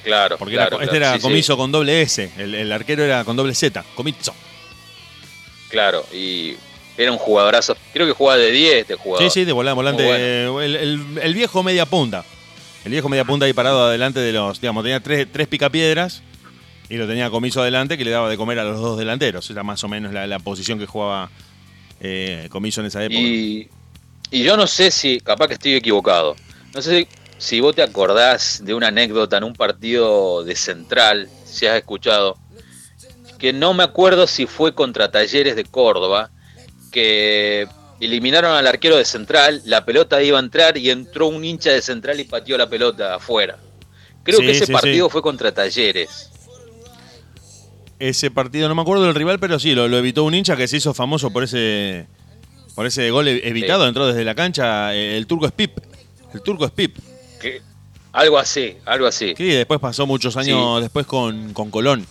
Claro, 0.04 0.36
porque 0.38 0.56
este 0.82 0.96
era 0.96 1.18
Comiso 1.18 1.56
con 1.56 1.72
doble 1.72 2.02
S, 2.02 2.30
el, 2.36 2.70
arquero 2.70 3.02
era 3.02 3.24
con 3.24 3.36
doble 3.36 3.54
Z, 3.54 3.84
Comiso. 3.94 4.34
Claro, 5.68 6.06
y 6.12 6.54
era 6.96 7.10
un 7.10 7.18
jugadorazo. 7.18 7.76
Creo 7.92 8.06
que 8.06 8.12
jugaba 8.12 8.38
de 8.38 8.52
10 8.52 8.74
este 8.82 8.94
jugador. 8.94 9.28
Sí, 9.28 9.40
sí, 9.40 9.44
de 9.44 9.52
volante. 9.52 10.44
el, 10.44 11.34
viejo 11.34 11.62
media 11.62 11.86
punta. 11.86 12.24
El 12.86 12.92
viejo 12.92 13.08
media 13.08 13.24
punta 13.24 13.46
ahí 13.46 13.52
parado 13.52 13.82
adelante 13.82 14.20
de 14.20 14.30
los, 14.30 14.60
digamos, 14.60 14.84
tenía 14.84 15.00
tres, 15.00 15.26
tres 15.32 15.48
picapiedras 15.48 16.22
y 16.88 16.96
lo 16.96 17.08
tenía 17.08 17.30
Comiso 17.30 17.60
adelante 17.60 17.98
que 17.98 18.04
le 18.04 18.12
daba 18.12 18.30
de 18.30 18.36
comer 18.36 18.60
a 18.60 18.64
los 18.64 18.80
dos 18.80 18.96
delanteros. 18.96 19.50
Era 19.50 19.64
más 19.64 19.82
o 19.82 19.88
menos 19.88 20.12
la, 20.12 20.38
posición 20.38 20.78
que 20.78 20.86
jugaba 20.86 21.28
eh, 21.98 22.46
Comiso 22.48 22.82
en 22.82 22.86
esa 22.86 23.02
época. 23.02 23.18
Y, 23.18 23.68
yo 24.30 24.56
no 24.56 24.68
sé 24.68 24.92
si, 24.92 25.18
capaz 25.18 25.48
que 25.48 25.54
estoy 25.54 25.74
equivocado, 25.74 26.36
no 26.72 26.80
sé 26.80 27.08
si, 27.38 27.58
vos 27.58 27.74
te 27.74 27.82
acordás 27.82 28.62
de 28.64 28.72
una 28.72 28.86
anécdota 28.86 29.38
en 29.38 29.42
un 29.42 29.54
partido 29.54 30.44
de 30.44 30.54
Central, 30.54 31.28
si 31.44 31.66
has 31.66 31.74
escuchado, 31.74 32.38
que 33.40 33.52
no 33.52 33.74
me 33.74 33.82
acuerdo 33.82 34.28
si 34.28 34.46
fue 34.46 34.76
contra 34.76 35.10
Talleres 35.10 35.56
de 35.56 35.64
Córdoba, 35.64 36.30
que 36.92 37.66
eliminaron 38.00 38.52
al 38.52 38.66
arquero 38.66 38.96
de 38.96 39.04
Central, 39.04 39.62
la 39.64 39.84
pelota 39.84 40.22
iba 40.22 40.38
a 40.38 40.42
entrar 40.42 40.76
y 40.76 40.90
entró 40.90 41.28
un 41.28 41.44
hincha 41.44 41.70
de 41.70 41.82
Central 41.82 42.20
y 42.20 42.24
pateó 42.24 42.58
la 42.58 42.68
pelota 42.68 43.14
afuera. 43.14 43.58
Creo 44.22 44.40
que 44.40 44.50
ese 44.50 44.66
partido 44.66 45.08
fue 45.08 45.22
contra 45.22 45.52
Talleres. 45.52 46.30
Ese 47.98 48.30
partido, 48.30 48.68
no 48.68 48.74
me 48.74 48.82
acuerdo 48.82 49.04
del 49.04 49.14
rival, 49.14 49.38
pero 49.38 49.58
sí, 49.58 49.74
lo, 49.74 49.86
evitó 49.96 50.24
un 50.24 50.34
hincha 50.34 50.56
que 50.56 50.68
se 50.68 50.76
hizo 50.76 50.92
famoso 50.92 51.30
por 51.30 51.44
ese 51.44 52.06
por 52.74 52.84
ese 52.84 53.10
gol 53.10 53.26
e-, 53.26 53.48
evitado, 53.48 53.88
entró 53.88 54.06
desde 54.06 54.22
la 54.22 54.34
cancha, 54.34 54.94
eh, 54.94 55.16
el 55.16 55.26
turco 55.26 55.46
es 55.46 55.52
Pip. 55.52 55.78
El 56.34 56.42
turco 56.42 56.66
es 56.66 56.70
Pip. 56.72 56.98
Algo 58.12 58.38
así, 58.38 58.76
algo 58.84 59.06
así. 59.06 59.34
Sí, 59.36 59.44
después 59.44 59.80
pasó 59.80 60.06
muchos 60.06 60.36
años 60.36 60.82
después 60.82 61.06
con, 61.06 61.54
con 61.54 61.70
Colón. 61.70 62.06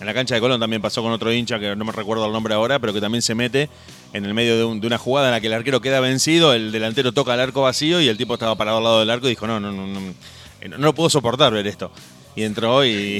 En 0.00 0.06
la 0.06 0.12
cancha 0.12 0.34
de 0.34 0.40
Colón 0.42 0.60
también 0.60 0.82
pasó 0.82 1.02
con 1.02 1.12
otro 1.12 1.32
hincha 1.32 1.58
que 1.58 1.74
no 1.74 1.84
me 1.84 1.92
recuerdo 1.92 2.26
el 2.26 2.32
nombre 2.32 2.54
ahora, 2.54 2.78
pero 2.78 2.92
que 2.92 3.00
también 3.00 3.22
se 3.22 3.34
mete 3.34 3.70
en 4.16 4.24
el 4.24 4.34
medio 4.34 4.56
de, 4.56 4.64
una 4.64 4.98
jugada 4.98 5.28
en 5.28 5.32
la 5.32 5.40
que 5.40 5.46
el 5.48 5.52
arquero 5.52 5.80
queda 5.80 6.00
vencido, 6.00 6.54
el 6.54 6.72
delantero 6.72 7.12
toca 7.12 7.34
el 7.34 7.40
arco 7.40 7.62
vacío 7.62 8.00
y 8.00 8.08
el 8.08 8.16
tipo 8.16 8.34
estaba 8.34 8.54
parado 8.54 8.78
al 8.78 8.84
lado 8.84 9.00
del 9.00 9.10
arco 9.10 9.26
y 9.26 9.30
dijo, 9.30 9.46
no, 9.46 9.60
no, 9.60 9.70
no, 9.72 9.86
no, 9.86 10.00
no, 10.00 10.78
lo 10.78 10.94
puedo 10.94 11.10
soportar 11.10 11.52
ver 11.52 11.66
esto 11.66 11.90
y 12.36 12.42
entró 12.42 12.84
y, 12.84 13.18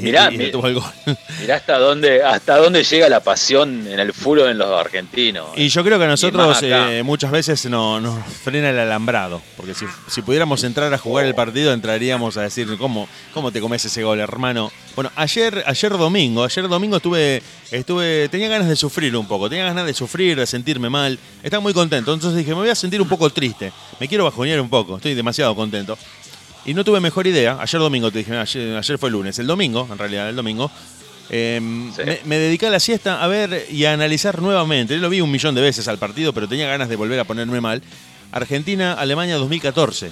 tuvo 0.51 0.67
el 0.67 0.75
gol. 0.75 0.83
Mirá 1.41 1.55
hasta 1.55 1.79
dónde, 1.79 2.23
hasta 2.23 2.57
dónde 2.57 2.83
llega 2.83 3.09
la 3.09 3.19
pasión 3.19 3.87
en 3.87 3.99
el 3.99 4.13
fútbol 4.13 4.49
en 4.49 4.59
los 4.59 4.69
argentinos. 4.69 5.49
Y 5.55 5.69
yo 5.69 5.83
creo 5.83 5.97
que 5.97 6.05
a 6.05 6.07
nosotros 6.07 6.59
eh, 6.61 7.01
muchas 7.03 7.31
veces 7.31 7.65
nos 7.65 8.25
frena 8.43 8.69
el 8.69 8.77
alambrado, 8.77 9.41
porque 9.57 9.73
si, 9.73 10.21
pudiéramos 10.21 10.63
entrar 10.63 10.93
a 10.93 10.97
jugar 10.99 11.25
el 11.25 11.33
partido 11.33 11.73
entraríamos 11.73 12.37
a 12.37 12.43
decir, 12.43 12.67
¿cómo, 12.77 13.09
cómo 13.33 13.51
te 13.51 13.59
comes 13.59 13.83
ese 13.83 14.03
gol, 14.03 14.19
hermano? 14.19 14.71
Bueno, 14.97 15.11
ayer, 15.15 15.63
ayer 15.67 15.91
domingo, 15.91 16.43
ayer 16.43 16.67
domingo 16.67 16.97
estuve, 16.97 17.43
estuve, 17.69 18.29
tenía 18.29 18.47
ganas 18.47 18.67
de 18.67 18.75
sufrir 18.75 19.15
un 19.15 19.27
poco, 19.27 19.47
tenía 19.47 19.65
ganas 19.65 19.85
de 19.85 19.93
sufrir, 19.93 20.39
de 20.39 20.47
sentirme 20.47 20.89
mal, 20.89 21.19
estaba 21.43 21.61
muy 21.61 21.71
contento, 21.71 22.11
entonces 22.11 22.35
dije, 22.35 22.49
me 22.49 22.61
voy 22.61 22.69
a 22.69 22.73
sentir 22.73 22.99
un 22.99 23.07
poco 23.07 23.29
triste, 23.29 23.71
me 23.99 24.07
quiero 24.07 24.23
bajonear 24.23 24.59
un 24.59 24.69
poco, 24.69 24.95
estoy 24.95 25.13
demasiado 25.13 25.55
contento. 25.55 25.95
Y 26.65 26.73
no 26.73 26.83
tuve 26.83 26.99
mejor 26.99 27.27
idea. 27.27 27.59
Ayer 27.61 27.79
domingo 27.79 28.09
te 28.09 28.17
dije, 28.17 28.35
ayer, 28.35 28.97
fue 28.97 29.11
lunes. 29.11 29.37
El 29.37 29.45
domingo, 29.45 29.87
en 29.89 29.99
realidad, 29.99 30.29
el 30.29 30.35
domingo. 30.35 30.71
Em, 31.29 31.93
me, 32.25 32.37
dediqué 32.39 32.65
a 32.65 32.71
la 32.71 32.79
siesta 32.79 33.23
a 33.23 33.27
ver 33.27 33.67
y 33.69 33.85
a 33.85 33.93
analizar 33.93 34.41
nuevamente. 34.41 34.97
Lo 34.97 35.11
vi 35.11 35.21
un 35.21 35.29
millón 35.29 35.53
de 35.53 35.61
veces 35.61 35.87
al 35.87 35.99
partido, 35.99 36.33
pero 36.33 36.49
tenía 36.49 36.67
ganas 36.67 36.89
de 36.89 36.95
volver 36.95 37.19
a 37.19 37.23
ponerme 37.23 37.61
mal. 37.61 37.83
Argentina-Alemania 38.31 39.35
2014. 39.35 40.11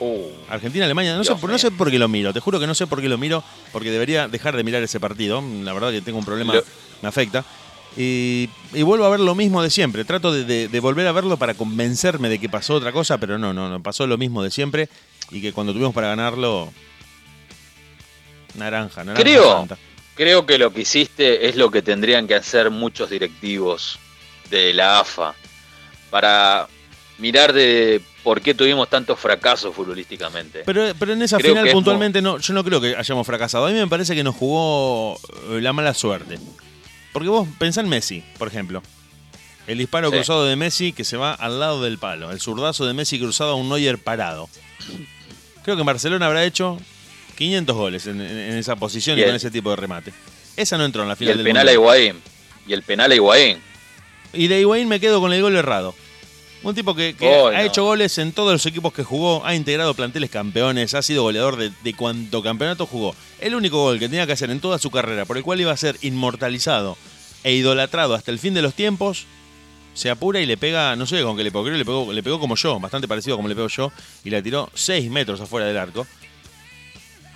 Uh. 0.00 0.26
Argentina-Alemania, 0.48 1.16
no 1.16 1.24
sé, 1.24 1.34
no 1.34 1.58
sé 1.58 1.70
por 1.70 1.90
qué 1.90 1.98
lo 1.98 2.08
miro, 2.08 2.32
te 2.32 2.40
juro 2.40 2.60
que 2.60 2.66
no 2.66 2.74
sé 2.74 2.86
por 2.86 3.00
qué 3.00 3.08
lo 3.08 3.18
miro, 3.18 3.42
porque 3.72 3.90
debería 3.90 4.28
dejar 4.28 4.56
de 4.56 4.64
mirar 4.64 4.82
ese 4.82 5.00
partido. 5.00 5.42
La 5.62 5.72
verdad 5.72 5.90
que 5.90 6.00
tengo 6.00 6.18
un 6.18 6.24
problema, 6.24 6.54
me 7.02 7.08
afecta. 7.08 7.44
Y, 7.96 8.48
vuelvo 8.84 9.04
a 9.06 9.08
ver 9.08 9.20
lo 9.20 9.34
mismo 9.34 9.62
de 9.62 9.70
siempre. 9.70 10.04
Trato 10.04 10.32
de, 10.32 10.68
de, 10.68 10.80
volver 10.80 11.06
a 11.08 11.12
verlo 11.12 11.36
para 11.36 11.54
convencerme 11.54 12.28
de 12.28 12.38
que 12.38 12.48
pasó 12.48 12.74
otra 12.74 12.92
cosa, 12.92 13.18
pero 13.18 13.38
no, 13.38 13.52
no, 13.52 13.68
no, 13.68 13.82
pasó 13.82 14.06
lo 14.06 14.16
mismo 14.16 14.42
de 14.42 14.50
siempre 14.50 14.88
y 15.30 15.40
que 15.40 15.52
cuando 15.52 15.72
tuvimos 15.72 15.94
para 15.94 16.08
ganarlo, 16.08 16.72
naranja, 18.54 19.04
naranja. 19.04 19.22
Creo, 19.22 19.68
creo 20.14 20.46
que 20.46 20.58
lo 20.58 20.72
que 20.72 20.82
hiciste 20.82 21.48
es 21.48 21.56
lo 21.56 21.70
que 21.70 21.82
tendrían 21.82 22.26
que 22.26 22.34
hacer 22.34 22.70
muchos 22.70 23.10
directivos 23.10 23.98
de 24.50 24.72
la 24.74 25.00
AFA 25.00 25.34
para 26.10 26.68
mirar 27.18 27.52
de 27.52 28.00
por 28.22 28.40
qué 28.40 28.54
tuvimos 28.54 28.88
tantos 28.88 29.18
fracasos 29.18 29.74
futbolísticamente. 29.74 30.62
Pero, 30.64 30.92
pero 30.98 31.12
en 31.12 31.22
esa 31.22 31.38
final 31.38 31.70
puntualmente 31.70 32.20
no, 32.20 32.38
yo 32.38 32.54
no 32.54 32.64
creo 32.64 32.80
que 32.80 32.96
hayamos 32.96 33.26
fracasado. 33.26 33.66
A 33.66 33.70
mí 33.70 33.78
me 33.78 33.86
parece 33.86 34.14
que 34.14 34.24
nos 34.24 34.34
jugó 34.34 35.18
eh, 35.50 35.60
la 35.60 35.72
mala 35.72 35.94
suerte. 35.94 36.38
Porque 37.12 37.28
vos 37.28 37.48
pensá 37.58 37.80
en 37.80 37.88
Messi, 37.88 38.22
por 38.38 38.48
ejemplo. 38.48 38.82
El 39.66 39.78
disparo 39.78 40.10
cruzado 40.10 40.46
de 40.46 40.56
Messi 40.56 40.92
que 40.92 41.04
se 41.04 41.16
va 41.18 41.34
al 41.34 41.60
lado 41.60 41.82
del 41.82 41.98
palo. 41.98 42.30
El 42.30 42.40
zurdazo 42.40 42.86
de 42.86 42.94
Messi 42.94 43.18
cruzado 43.18 43.52
a 43.52 43.54
un 43.54 43.68
Neuer 43.68 43.98
parado. 43.98 44.48
Creo 45.62 45.76
que 45.76 45.82
Barcelona 45.82 46.26
habrá 46.26 46.44
hecho 46.44 46.78
500 47.36 47.76
goles 47.76 48.06
en, 48.06 48.20
esa 48.20 48.76
posición 48.76 49.18
y, 49.18 49.24
con 49.24 49.34
ese 49.34 49.50
tipo 49.50 49.68
de 49.70 49.76
remate. 49.76 50.12
Esa 50.56 50.78
no 50.78 50.84
entró 50.84 51.02
en 51.02 51.08
la 51.08 51.16
final 51.16 51.36
y 51.36 51.38
el 51.38 51.44
penal 51.44 51.68
a 51.68 51.72
Higuaín. 51.72 52.16
Y 52.66 52.72
el 52.72 52.82
penal 52.82 53.12
a 53.12 53.14
Higuaín. 53.14 53.58
Y 54.32 54.48
de 54.48 54.60
Higuaín 54.60 54.88
me 54.88 55.00
quedo 55.00 55.20
con 55.20 55.32
el 55.32 55.42
gol 55.42 55.54
errado. 55.54 55.94
Un 56.62 56.74
tipo 56.74 56.94
que, 56.94 57.14
ha 57.54 57.62
hecho 57.62 57.84
goles 57.84 58.18
en 58.18 58.32
todos 58.32 58.52
los 58.52 58.66
equipos 58.66 58.92
que 58.92 59.04
jugó, 59.04 59.44
ha 59.46 59.54
integrado 59.54 59.94
planteles 59.94 60.30
campeones, 60.30 60.92
ha 60.94 61.02
sido 61.02 61.22
goleador 61.22 61.56
de, 61.56 61.70
de 61.84 61.94
cuanto 61.94 62.42
campeonato 62.42 62.84
jugó. 62.86 63.14
El 63.40 63.54
único 63.54 63.80
gol 63.82 63.98
que 63.98 64.08
tenía 64.08 64.26
que 64.26 64.32
hacer 64.32 64.50
en 64.50 64.60
toda 64.60 64.78
su 64.78 64.90
carrera, 64.90 65.24
por 65.24 65.36
el 65.36 65.44
cual 65.44 65.60
iba 65.60 65.72
a 65.72 65.76
ser 65.76 65.96
inmortalizado 66.02 66.96
e 67.44 67.54
idolatrado 67.54 68.14
hasta 68.14 68.32
el 68.32 68.40
fin 68.40 68.54
de 68.54 68.62
los 68.62 68.74
tiempos, 68.74 69.26
se 69.94 70.10
apura 70.10 70.40
y 70.40 70.46
le 70.46 70.56
pega, 70.56 70.94
no 70.96 71.06
sé 71.06 71.22
con 71.22 71.36
qué 71.36 71.42
le 71.42 71.50
pegó, 71.50 71.64
creo 71.64 71.74
que 71.74 71.78
le 71.78 71.84
pegó, 71.84 72.12
le 72.12 72.22
pegó 72.22 72.38
como 72.38 72.54
yo, 72.56 72.78
bastante 72.78 73.08
parecido 73.08 73.34
a 73.34 73.38
como 73.38 73.48
le 73.48 73.54
pego 73.54 73.68
yo, 73.68 73.92
y 74.24 74.30
la 74.30 74.42
tiró 74.42 74.70
6 74.74 75.10
metros 75.10 75.40
afuera 75.40 75.66
del 75.66 75.76
arco. 75.76 76.06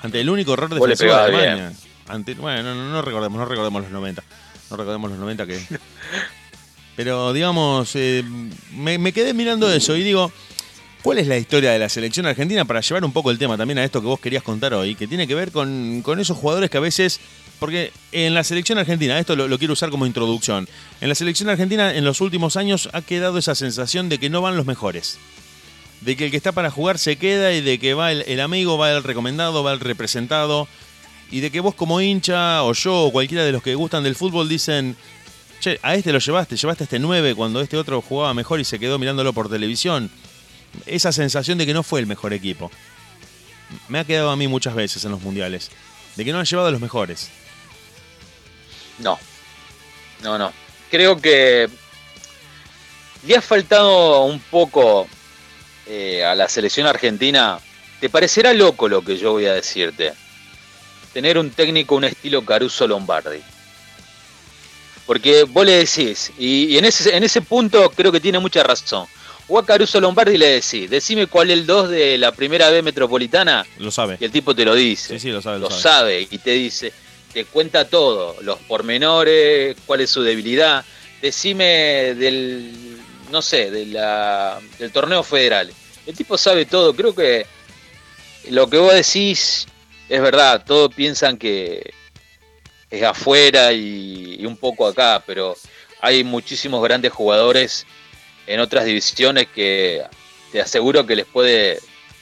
Ante 0.02 0.20
el 0.20 0.30
único 0.30 0.54
error 0.54 0.72
defensivo 0.72 1.12
de 1.12 1.20
Alemania. 1.20 1.72
Ante, 2.08 2.34
bueno, 2.34 2.74
no, 2.74 3.02
recordemos, 3.02 3.38
no 3.38 3.44
recordemos 3.46 3.82
los 3.82 3.92
90. 3.92 4.22
No 4.70 4.76
recordemos 4.76 5.10
los 5.10 5.18
90 5.18 5.46
que. 5.46 5.60
Pero 6.96 7.32
digamos, 7.32 7.92
eh, 7.94 8.22
me, 8.74 9.12
quedé 9.12 9.34
mirando 9.34 9.72
eso 9.72 9.96
y 9.96 10.02
digo, 10.02 10.30
¿cuál 11.02 11.18
es 11.18 11.26
la 11.26 11.38
historia 11.38 11.72
de 11.72 11.78
la 11.78 11.88
selección 11.88 12.26
argentina 12.26 12.64
para 12.64 12.80
llevar 12.80 13.04
un 13.04 13.12
poco 13.12 13.30
el 13.30 13.38
tema 13.38 13.56
también 13.56 13.78
a 13.78 13.84
esto 13.84 14.00
que 14.00 14.06
vos 14.06 14.20
querías 14.20 14.42
contar 14.42 14.74
hoy? 14.74 14.94
Que 14.94 15.06
tiene 15.06 15.26
que 15.26 15.34
ver 15.34 15.52
con, 15.52 16.02
con 16.02 16.20
esos 16.20 16.36
jugadores 16.36 16.70
que 16.70 16.76
a 16.76 16.80
veces 16.80 17.20
porque 17.62 17.92
en 18.10 18.34
la 18.34 18.42
selección 18.42 18.78
argentina, 18.78 19.16
esto 19.20 19.36
lo, 19.36 19.56
quiero 19.56 19.74
usar 19.74 19.88
como 19.90 20.04
introducción, 20.04 20.68
en 21.00 21.08
la 21.08 21.14
selección 21.14 21.48
argentina 21.48 21.94
en 21.94 22.04
los 22.04 22.20
últimos 22.20 22.56
años 22.56 22.88
ha 22.92 23.02
quedado 23.02 23.38
esa 23.38 23.54
sensación 23.54 24.08
de 24.08 24.18
que 24.18 24.28
no 24.28 24.42
van 24.42 24.56
los 24.56 24.66
mejores. 24.66 25.16
De 26.00 26.16
que 26.16 26.24
el 26.24 26.32
que 26.32 26.36
está 26.36 26.50
para 26.50 26.72
jugar 26.72 26.98
se 26.98 27.14
queda 27.14 27.52
y 27.52 27.60
de 27.60 27.78
que 27.78 27.94
va 27.94 28.10
el, 28.10 28.40
amigo, 28.40 28.78
va 28.78 28.90
el 28.90 29.04
recomendado, 29.04 29.62
va 29.62 29.72
el 29.72 29.78
representado. 29.78 30.66
Y 31.30 31.38
de 31.38 31.52
que 31.52 31.60
vos 31.60 31.76
como 31.76 32.00
hincha 32.00 32.64
o 32.64 32.72
yo 32.72 33.04
o 33.04 33.12
cualquiera 33.12 33.44
de 33.44 33.52
los 33.52 33.62
que 33.62 33.76
gustan 33.76 34.02
del 34.02 34.16
fútbol 34.16 34.48
dicen, 34.48 34.96
che, 35.62 35.78
a 35.82 35.94
este 35.94 36.12
lo 36.12 36.18
llevaste, 36.18 36.56
llevaste 36.56 36.84
este 36.84 36.98
9 36.98 37.34
cuando 37.34 37.60
este 37.60 37.76
otro 37.76 38.02
jugaba 38.02 38.34
mejor 38.34 38.60
y 38.60 38.64
se 38.64 38.78
quedó 38.78 38.98
mirándolo 38.98 39.32
por 39.32 39.48
televisión. 39.48 40.10
Esa 40.86 41.12
sensación 41.12 41.56
de 41.58 41.66
que 41.66 41.72
no 41.72 41.82
fue 41.82 42.00
el 42.00 42.06
mejor 42.06 42.32
equipo. 42.32 42.70
Me 43.88 44.00
ha 44.00 44.04
quedado 44.04 44.30
a 44.30 44.36
mí 44.36 44.48
muchas 44.48 44.74
veces 44.74 45.04
en 45.04 45.12
los 45.12 45.22
mundiales. 45.22 45.70
De 46.16 46.24
que 46.24 46.32
no 46.32 46.38
han 46.38 46.44
llevado 46.44 46.68
a 46.68 46.72
los 46.72 46.80
mejores. 46.80 47.30
No, 48.98 49.18
no, 50.22 50.36
no. 50.36 50.52
Creo 50.90 51.20
que 51.20 51.68
le 53.26 53.36
ha 53.36 53.40
faltado 53.40 54.24
un 54.24 54.40
poco 54.40 55.06
eh, 55.86 56.24
a 56.24 56.34
la 56.34 56.48
selección 56.48 56.86
argentina. 56.86 57.58
Te 58.00 58.10
parecerá 58.10 58.52
loco 58.52 58.88
lo 58.88 59.02
que 59.02 59.16
yo 59.16 59.32
voy 59.32 59.46
a 59.46 59.54
decirte. 59.54 60.12
tener 61.12 61.38
un 61.38 61.50
técnico 61.50 61.94
un 61.94 62.04
estilo 62.04 62.44
Caruso 62.44 62.86
Lombardi. 62.86 63.40
Porque 65.12 65.42
vos 65.42 65.66
le 65.66 65.72
decís, 65.72 66.32
y, 66.38 66.78
en, 66.78 66.86
ese, 66.86 67.14
en 67.14 67.22
ese 67.22 67.42
punto 67.42 67.92
creo 67.94 68.10
que 68.10 68.18
tiene 68.18 68.38
mucha 68.38 68.62
razón. 68.62 69.06
O 69.46 69.58
a 69.58 69.66
Caruso 69.66 70.00
Lombardi 70.00 70.38
le 70.38 70.46
decís, 70.46 70.88
decime 70.88 71.26
cuál 71.26 71.50
es 71.50 71.58
el 71.58 71.66
2 71.66 71.90
de 71.90 72.16
la 72.16 72.32
primera 72.32 72.70
B 72.70 72.80
metropolitana. 72.80 73.66
Lo 73.76 73.90
sabe. 73.90 74.16
Y 74.18 74.24
el 74.24 74.32
tipo 74.32 74.54
te 74.54 74.64
lo 74.64 74.74
dice. 74.74 75.12
Sí, 75.12 75.20
sí, 75.20 75.30
lo 75.30 75.42
sabe. 75.42 75.58
Lo, 75.58 75.70
sabe. 75.70 76.26
y 76.30 76.38
te 76.38 76.52
dice, 76.52 76.94
te 77.30 77.44
cuenta 77.44 77.86
todo, 77.86 78.36
los 78.40 78.58
pormenores, 78.60 79.76
cuál 79.84 80.00
es 80.00 80.08
su 80.08 80.22
debilidad. 80.22 80.82
Decime 81.20 82.14
del, 82.14 82.72
no 83.30 83.42
sé, 83.42 83.70
de 83.70 83.84
la, 83.84 84.60
del 84.78 84.92
torneo 84.92 85.22
federal. 85.22 85.70
El 86.06 86.16
tipo 86.16 86.38
sabe 86.38 86.64
todo. 86.64 86.94
Creo 86.94 87.14
que 87.14 87.44
lo 88.48 88.66
que 88.70 88.78
vos 88.78 88.94
decís 88.94 89.66
es 90.08 90.22
verdad. 90.22 90.64
Todos 90.66 90.94
piensan 90.94 91.36
que 91.36 91.92
es 92.92 93.02
afuera 93.02 93.72
y, 93.72 94.44
un 94.44 94.56
poco 94.56 94.86
acá, 94.86 95.22
pero 95.26 95.56
hay 96.00 96.22
muchísimos 96.22 96.82
grandes 96.84 97.10
jugadores 97.10 97.86
en 98.46 98.60
otras 98.60 98.84
divisiones 98.84 99.46
que 99.54 100.02
te 100.52 100.60
aseguro 100.60 101.06
que 101.06 101.16
les 101.16 101.24
puede 101.24 101.78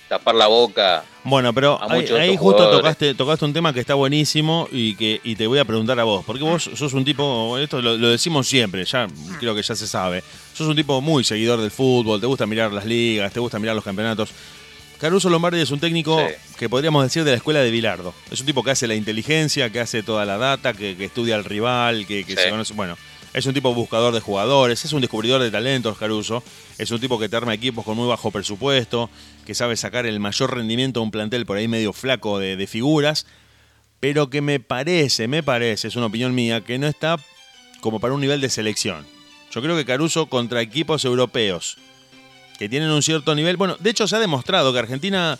tapar 0.08 0.36
la 0.36 0.46
boca. 0.46 1.04
Bueno, 1.24 1.52
pero 1.52 1.80
ahí, 1.82 2.36
justo 2.36 2.70
tocaste, 2.70 3.14
tocaste 3.14 3.44
un 3.44 3.52
tema 3.52 3.72
que 3.72 3.80
está 3.80 3.94
buenísimo 3.94 4.68
y 4.70 4.94
que 4.94 5.20
y 5.24 5.34
te 5.34 5.46
voy 5.46 5.58
a 5.58 5.64
preguntar 5.64 5.98
a 5.98 6.04
vos, 6.04 6.24
porque 6.24 6.44
vos 6.44 6.70
sos 6.74 6.92
un 6.92 7.04
tipo, 7.04 7.58
esto 7.58 7.82
lo, 7.82 7.96
decimos 7.96 8.46
siempre, 8.46 8.84
ya 8.84 9.08
creo 9.40 9.54
que 9.54 9.62
ya 9.62 9.74
se 9.74 9.88
sabe, 9.88 10.22
sos 10.54 10.68
un 10.68 10.76
tipo 10.76 11.00
muy 11.00 11.24
seguidor 11.24 11.60
del 11.60 11.70
fútbol, 11.72 12.20
te 12.20 12.26
gusta 12.26 12.46
mirar 12.46 12.72
las 12.72 12.84
ligas, 12.84 13.32
te 13.32 13.40
gusta 13.40 13.58
mirar 13.58 13.74
los 13.74 13.84
campeonatos. 13.84 14.30
Caruso 15.00 15.30
Lombardi 15.30 15.58
es 15.60 15.70
un 15.70 15.80
técnico 15.80 16.18
que 16.58 16.68
podríamos 16.68 17.02
decir 17.02 17.24
de 17.24 17.30
la 17.30 17.38
escuela 17.38 17.60
de 17.60 17.70
Bilardo. 17.70 18.12
Es 18.30 18.40
un 18.40 18.46
tipo 18.46 18.62
que 18.62 18.72
hace 18.72 18.86
la 18.86 18.94
inteligencia, 18.94 19.70
que 19.70 19.80
hace 19.80 20.02
toda 20.02 20.26
la 20.26 20.36
data, 20.36 20.74
que, 20.74 20.94
estudia 21.02 21.36
al 21.36 21.46
rival, 21.46 22.06
que, 22.06 22.22
se 22.22 22.50
conoce. 22.50 22.74
Bueno, 22.74 22.98
es 23.32 23.46
un 23.46 23.54
tipo 23.54 23.72
buscador 23.72 24.12
de 24.12 24.20
jugadores, 24.20 24.84
es 24.84 24.92
un 24.92 25.00
descubridor 25.00 25.40
de 25.40 25.50
talentos, 25.50 25.96
Caruso. 25.96 26.42
Es 26.76 26.90
un 26.90 27.00
tipo 27.00 27.18
que 27.18 27.30
te 27.30 27.36
arma 27.36 27.54
equipos 27.54 27.82
con 27.82 27.96
muy 27.96 28.06
bajo 28.06 28.30
presupuesto, 28.30 29.08
que 29.46 29.54
sabe 29.54 29.74
sacar 29.78 30.04
el 30.04 30.20
mayor 30.20 30.54
rendimiento 30.54 31.00
a 31.00 31.02
un 31.02 31.10
plantel 31.10 31.46
por 31.46 31.56
ahí 31.56 31.66
medio 31.66 31.94
flaco 31.94 32.38
de, 32.38 32.56
de 32.56 32.66
figuras, 32.66 33.26
pero 34.00 34.28
que 34.28 34.42
me 34.42 34.60
parece, 34.60 35.28
me 35.28 35.42
parece, 35.42 35.88
es 35.88 35.96
una 35.96 36.06
opinión 36.06 36.34
mía, 36.34 36.60
que 36.60 36.78
no 36.78 36.86
está 36.86 37.16
como 37.80 38.00
para 38.00 38.12
un 38.12 38.20
nivel 38.20 38.42
de 38.42 38.50
selección. 38.50 39.06
Yo 39.50 39.62
creo 39.62 39.78
que 39.78 39.86
Caruso 39.86 40.26
contra 40.26 40.60
equipos 40.60 41.06
europeos 41.06 41.78
que 42.60 42.68
tienen 42.68 42.90
un 42.90 43.02
cierto 43.02 43.34
nivel. 43.34 43.56
Bueno, 43.56 43.78
de 43.80 43.88
hecho 43.88 44.06
se 44.06 44.14
ha 44.14 44.18
demostrado 44.18 44.70
que 44.70 44.78
Argentina 44.78 45.38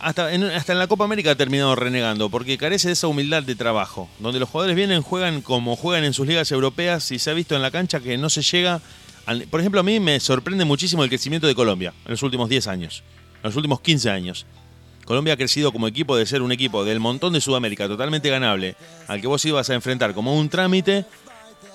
hasta 0.00 0.32
en, 0.32 0.44
hasta 0.44 0.72
en 0.72 0.78
la 0.78 0.86
Copa 0.86 1.02
América 1.02 1.32
ha 1.32 1.34
terminado 1.34 1.74
renegando, 1.74 2.30
porque 2.30 2.56
carece 2.56 2.86
de 2.86 2.92
esa 2.92 3.08
humildad 3.08 3.42
de 3.42 3.56
trabajo, 3.56 4.08
donde 4.20 4.38
los 4.38 4.48
jugadores 4.48 4.76
vienen, 4.76 5.02
juegan 5.02 5.42
como 5.42 5.74
juegan 5.74 6.04
en 6.04 6.14
sus 6.14 6.28
ligas 6.28 6.52
europeas 6.52 7.10
y 7.10 7.18
se 7.18 7.32
ha 7.32 7.34
visto 7.34 7.56
en 7.56 7.62
la 7.62 7.72
cancha 7.72 7.98
que 7.98 8.16
no 8.16 8.30
se 8.30 8.42
llega... 8.42 8.80
por 9.50 9.58
ejemplo, 9.58 9.80
a 9.80 9.82
mí 9.82 9.98
me 9.98 10.20
sorprende 10.20 10.64
muchísimo 10.64 11.02
el 11.02 11.08
crecimiento 11.08 11.48
de 11.48 11.56
Colombia 11.56 11.92
en 12.04 12.12
los 12.12 12.22
últimos 12.22 12.48
10 12.48 12.68
años, 12.68 13.02
en 13.34 13.48
los 13.48 13.56
últimos 13.56 13.80
15 13.80 14.08
años. 14.08 14.46
Colombia 15.04 15.34
ha 15.34 15.36
crecido 15.36 15.72
como 15.72 15.88
equipo 15.88 16.16
de 16.16 16.26
ser 16.26 16.42
un 16.42 16.52
equipo 16.52 16.84
del 16.84 17.00
montón 17.00 17.32
de 17.32 17.40
Sudamérica 17.40 17.88
totalmente 17.88 18.30
ganable, 18.30 18.76
al 19.08 19.20
que 19.20 19.26
vos 19.26 19.44
ibas 19.44 19.68
a 19.68 19.74
enfrentar 19.74 20.14
como 20.14 20.38
un 20.38 20.48
trámite 20.48 21.06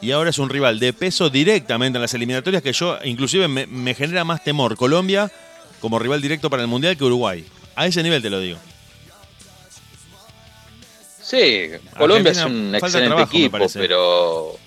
y 0.03 0.11
ahora 0.11 0.31
es 0.31 0.37
un 0.37 0.49
rival 0.49 0.79
de 0.79 0.91
peso 0.91 1.29
directamente 1.29 1.97
en 1.97 2.01
las 2.01 2.13
eliminatorias 2.13 2.61
que 2.61 2.73
yo 2.73 2.97
inclusive 3.05 3.47
me, 3.47 3.95
genera 3.95 4.25
más 4.25 4.43
temor 4.43 4.75
Colombia 4.75 5.31
como 5.79 5.97
rival 5.97 6.21
directo 6.21 6.49
para 6.49 6.61
el 6.61 6.67
Mundial 6.67 6.97
que 6.97 7.05
Uruguay. 7.05 7.45
A 7.75 7.87
ese 7.87 8.03
nivel 8.03 8.21
te 8.21 8.29
lo 8.29 8.39
digo. 8.39 8.57
Sí, 11.21 11.69
Colombia 11.97 12.31
es 12.33 12.43
un 12.43 12.75
excelente 12.75 13.21
equipo, 13.21 13.57
pero 13.73 14.57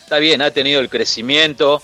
está 0.00 0.18
bien, 0.18 0.42
ha 0.42 0.50
tenido 0.50 0.80
el 0.80 0.88
crecimiento. 0.88 1.80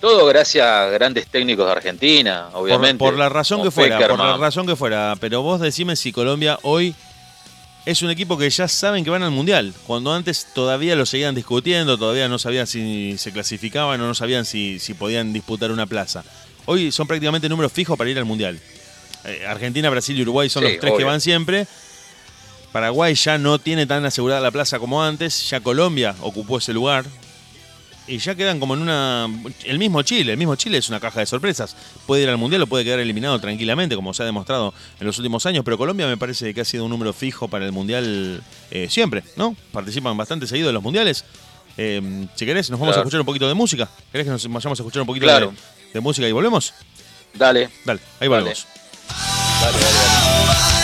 Todo 0.00 0.26
gracias 0.26 0.66
a 0.66 0.86
grandes 0.86 1.28
técnicos 1.28 1.64
de 1.66 1.72
Argentina, 1.72 2.48
obviamente. 2.52 2.98
Por, 2.98 3.16
la 3.16 3.28
razón 3.28 3.62
que 3.62 3.70
fuera, 3.70 4.06
por 4.08 4.18
la 4.18 4.36
razón 4.36 4.66
que 4.66 4.76
fuera. 4.76 5.16
Pero 5.20 5.42
vos 5.42 5.60
decime 5.60 5.96
si 5.96 6.12
Colombia 6.12 6.58
hoy 6.62 6.94
es 7.86 8.02
un 8.02 8.10
equipo 8.10 8.38
que 8.38 8.48
ya 8.48 8.66
saben 8.66 9.04
que 9.04 9.10
van 9.10 9.22
al 9.22 9.30
Mundial, 9.30 9.74
cuando 9.86 10.12
antes 10.12 10.46
todavía 10.54 10.96
lo 10.96 11.04
seguían 11.04 11.34
discutiendo, 11.34 11.98
todavía 11.98 12.28
no 12.28 12.38
sabían 12.38 12.66
si 12.66 13.16
se 13.18 13.32
clasificaban 13.32 14.00
o 14.00 14.06
no 14.06 14.14
sabían 14.14 14.46
si, 14.46 14.78
si 14.78 14.94
podían 14.94 15.32
disputar 15.32 15.70
una 15.70 15.86
plaza. 15.86 16.24
Hoy 16.64 16.90
son 16.92 17.06
prácticamente 17.06 17.48
números 17.48 17.72
fijos 17.72 17.98
para 17.98 18.08
ir 18.08 18.18
al 18.18 18.24
Mundial. 18.24 18.58
Eh, 19.24 19.44
Argentina, 19.46 19.90
Brasil 19.90 20.16
y 20.18 20.22
Uruguay 20.22 20.48
son 20.48 20.64
los 20.64 20.78
tres 20.78 20.94
que 20.96 21.04
van 21.04 21.20
siempre. 21.20 21.66
Paraguay 22.72 23.14
ya 23.14 23.38
no 23.38 23.58
tiene 23.58 23.86
tan 23.86 24.04
asegurada 24.04 24.40
la 24.40 24.50
plaza 24.50 24.78
como 24.78 25.02
antes, 25.02 25.48
ya 25.48 25.60
Colombia 25.60 26.16
ocupó 26.20 26.58
ese 26.58 26.72
lugar, 26.72 27.04
y 28.06 28.18
ya 28.18 28.34
quedan 28.34 28.60
como 28.60 28.74
en 28.74 28.82
una. 28.82 29.28
El 29.64 29.78
mismo 29.78 30.02
Chile, 30.02 30.32
el 30.32 30.38
mismo 30.38 30.56
Chile 30.56 30.78
es 30.78 30.88
una 30.88 31.00
caja 31.00 31.20
de 31.20 31.26
sorpresas. 31.26 31.76
Puede 32.06 32.22
ir 32.22 32.28
al 32.28 32.36
mundial 32.36 32.62
o 32.62 32.66
puede 32.66 32.84
quedar 32.84 33.00
eliminado 33.00 33.38
tranquilamente, 33.40 33.96
como 33.96 34.12
se 34.12 34.22
ha 34.22 34.26
demostrado 34.26 34.74
en 35.00 35.06
los 35.06 35.18
últimos 35.18 35.46
años. 35.46 35.64
Pero 35.64 35.78
Colombia 35.78 36.06
me 36.06 36.16
parece 36.16 36.52
que 36.52 36.60
ha 36.60 36.64
sido 36.64 36.84
un 36.84 36.90
número 36.90 37.12
fijo 37.12 37.48
para 37.48 37.64
el 37.64 37.72
mundial 37.72 38.42
eh, 38.70 38.88
siempre, 38.90 39.24
¿no? 39.36 39.56
Participan 39.72 40.16
bastante 40.16 40.46
seguido 40.46 40.68
en 40.68 40.74
los 40.74 40.82
mundiales. 40.82 41.24
Eh, 41.76 42.26
si 42.34 42.46
querés, 42.46 42.70
nos 42.70 42.78
vamos 42.78 42.96
a 42.96 43.00
escuchar 43.00 43.20
un 43.20 43.26
poquito 43.26 43.48
de 43.48 43.54
música. 43.54 43.88
¿Querés 44.12 44.26
que 44.26 44.30
nos 44.30 44.44
vayamos 44.44 44.78
a 44.78 44.82
escuchar 44.82 45.02
un 45.02 45.06
poquito 45.06 45.26
de, 45.92 46.00
música 46.00 46.28
y 46.28 46.32
volvemos? 46.32 46.74
Dale. 47.32 47.70
Dale, 47.84 48.00
ahí 48.20 48.28
volvemos. 48.28 48.66
dale, 49.60 49.78
dale. 49.78 50.83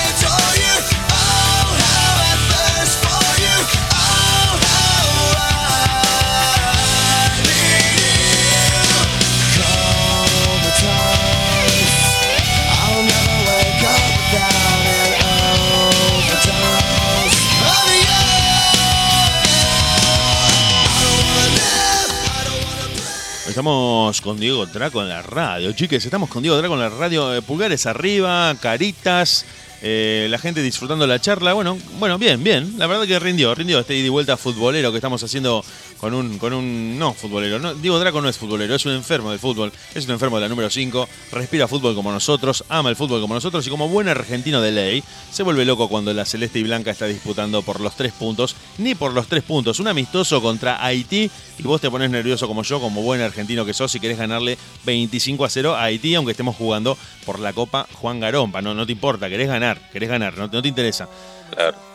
Estamos 23.51 24.21
con 24.21 24.39
Diego 24.39 24.65
Draco 24.65 25.03
en 25.03 25.09
la 25.09 25.23
radio, 25.23 25.73
chiques. 25.73 26.05
Estamos 26.05 26.31
con 26.31 26.41
Diego 26.41 26.57
Draco 26.57 26.75
en 26.75 26.81
la 26.81 26.89
radio. 26.89 27.35
Eh, 27.35 27.43
pulgares 27.43 27.85
arriba, 27.85 28.55
caritas. 28.63 29.45
Eh, 29.83 30.27
la 30.31 30.39
gente 30.39 30.63
disfrutando 30.63 31.07
la 31.07 31.21
charla. 31.21 31.53
Bueno, 31.53 31.79
bueno, 31.99 32.19
bien, 32.19 32.43
bien. 32.43 32.75
La 32.79 32.87
verdad 32.87 33.07
que 33.07 33.19
rindió, 33.19 33.55
rindió 33.55 33.79
este 33.81 33.97
ida 33.97 34.07
y 34.07 34.11
vuelta 34.11 34.37
futbolero 34.37 34.91
que 34.91 34.99
estamos 34.99 35.23
haciendo 35.23 35.65
con 36.01 36.15
un, 36.15 36.39
con 36.39 36.53
un 36.55 36.99
no 36.99 37.13
futbolero. 37.13 37.59
No, 37.59 37.75
Diego 37.75 37.99
Draco 37.99 38.23
no 38.23 38.29
es 38.29 38.39
futbolero, 38.39 38.75
es 38.75 38.87
un 38.87 38.93
enfermo 38.93 39.31
del 39.31 39.39
fútbol, 39.39 39.71
es 39.95 40.07
un 40.07 40.13
enfermo 40.13 40.37
de 40.37 40.43
la 40.43 40.49
número 40.49 40.71
5, 40.71 41.09
respira 41.33 41.69
fútbol 41.69 41.95
como 41.95 42.11
nosotros, 42.11 42.65
ama 42.71 42.89
el 42.89 42.97
fútbol 42.97 43.21
como 43.21 43.35
nosotros 43.35 43.67
y 43.67 43.71
como 43.71 43.89
buen 43.89 44.09
argentino 44.09 44.63
de 44.63 44.73
ley, 44.73 45.05
se 45.31 45.43
vuelve 45.43 45.67
loco 45.67 45.89
cuando 45.89 46.13
la 46.15 46.25
celeste 46.25 46.59
y 46.59 46.63
blanca 46.63 46.91
está 46.91 47.07
disputando 47.07 47.61
por 47.63 47.81
los 47.81 47.97
tres 47.97 48.13
puntos, 48.13 48.57
ni 48.79 48.95
por 48.95 49.13
los 49.13 49.27
tres 49.27 49.43
puntos, 49.43 49.79
un 49.79 49.89
amistoso 49.89 50.41
contra 50.41 50.83
Haití 50.83 51.31
y 51.59 51.63
vos 51.63 51.83
te 51.83 51.91
pones 51.91 52.11
nervioso 52.11 52.49
como 52.49 52.63
yo, 52.63 52.81
como 52.81 53.03
buen 53.03 53.21
argentino 53.21 53.67
que 53.67 53.75
sos 53.75 53.95
y 53.95 54.01
querés 54.01 54.17
ganarle 54.17 54.57
25 54.87 55.45
a 55.45 55.51
0 55.51 55.75
a 55.77 55.85
Haití, 55.85 56.15
aunque 56.15 56.31
estemos 56.33 56.57
jugando 56.57 56.97
por 57.27 57.39
la 57.39 57.53
Copa 57.53 57.87
Juan 57.93 58.21
Garompa, 58.21 58.63
no, 58.63 58.75
no 58.75 58.87
te 58.87 58.93
importa, 58.93 59.29
querés 59.29 59.49
ganar, 59.49 59.70
querés 59.93 60.09
ganar, 60.09 60.37
no, 60.37 60.49
no 60.49 60.63
te 60.63 60.69
interesa. 60.69 61.09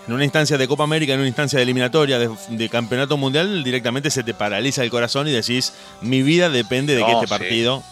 En 0.07 0.13
una 0.13 0.23
instancia 0.23 0.57
de 0.57 0.67
Copa 0.67 0.83
América, 0.83 1.13
en 1.13 1.19
una 1.19 1.27
instancia 1.27 1.57
de 1.57 1.63
eliminatoria, 1.63 2.19
de, 2.19 2.69
campeonato 2.69 3.17
mundial, 3.17 3.63
directamente 3.63 4.11
se 4.11 4.23
te 4.23 4.33
paraliza 4.33 4.83
el 4.83 4.91
corazón 4.91 5.27
y 5.27 5.31
decís, 5.31 5.73
mi 6.01 6.21
vida 6.21 6.49
depende 6.49 6.95
de 6.95 7.03
que 7.03 7.11
este 7.11 7.27
partido 7.27 7.83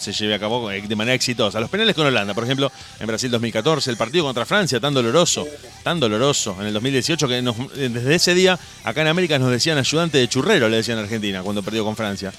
se 0.00 0.12
lleve 0.12 0.34
a 0.34 0.38
cabo 0.38 0.68
de 0.68 0.96
manera 0.96 1.14
exitosa. 1.14 1.60
Los 1.60 1.70
penales 1.70 1.94
con 1.94 2.06
Holanda, 2.06 2.34
por 2.34 2.44
ejemplo, 2.44 2.72
en 2.98 3.06
Brasil 3.06 3.30
2014, 3.30 3.90
el 3.90 3.96
partido 3.96 4.24
contra 4.24 4.46
Francia, 4.46 4.80
tan 4.80 4.94
doloroso, 4.94 5.46
tan 5.84 6.00
doloroso, 6.00 6.56
en 6.58 6.66
el 6.66 6.72
2018, 6.72 7.28
que 7.28 7.42
desde 7.76 8.14
ese 8.14 8.34
día, 8.34 8.58
acá 8.82 9.02
en 9.02 9.08
América 9.08 9.38
nos 9.38 9.50
decían 9.50 9.78
ayudante 9.78 10.18
de 10.18 10.28
churrero, 10.28 10.68
le 10.68 10.78
decían 10.78 10.98
a 10.98 11.02
Argentina, 11.02 11.42
cuando 11.42 11.62
perdió 11.62 11.84
con 11.84 11.94
Francia. 11.94 12.32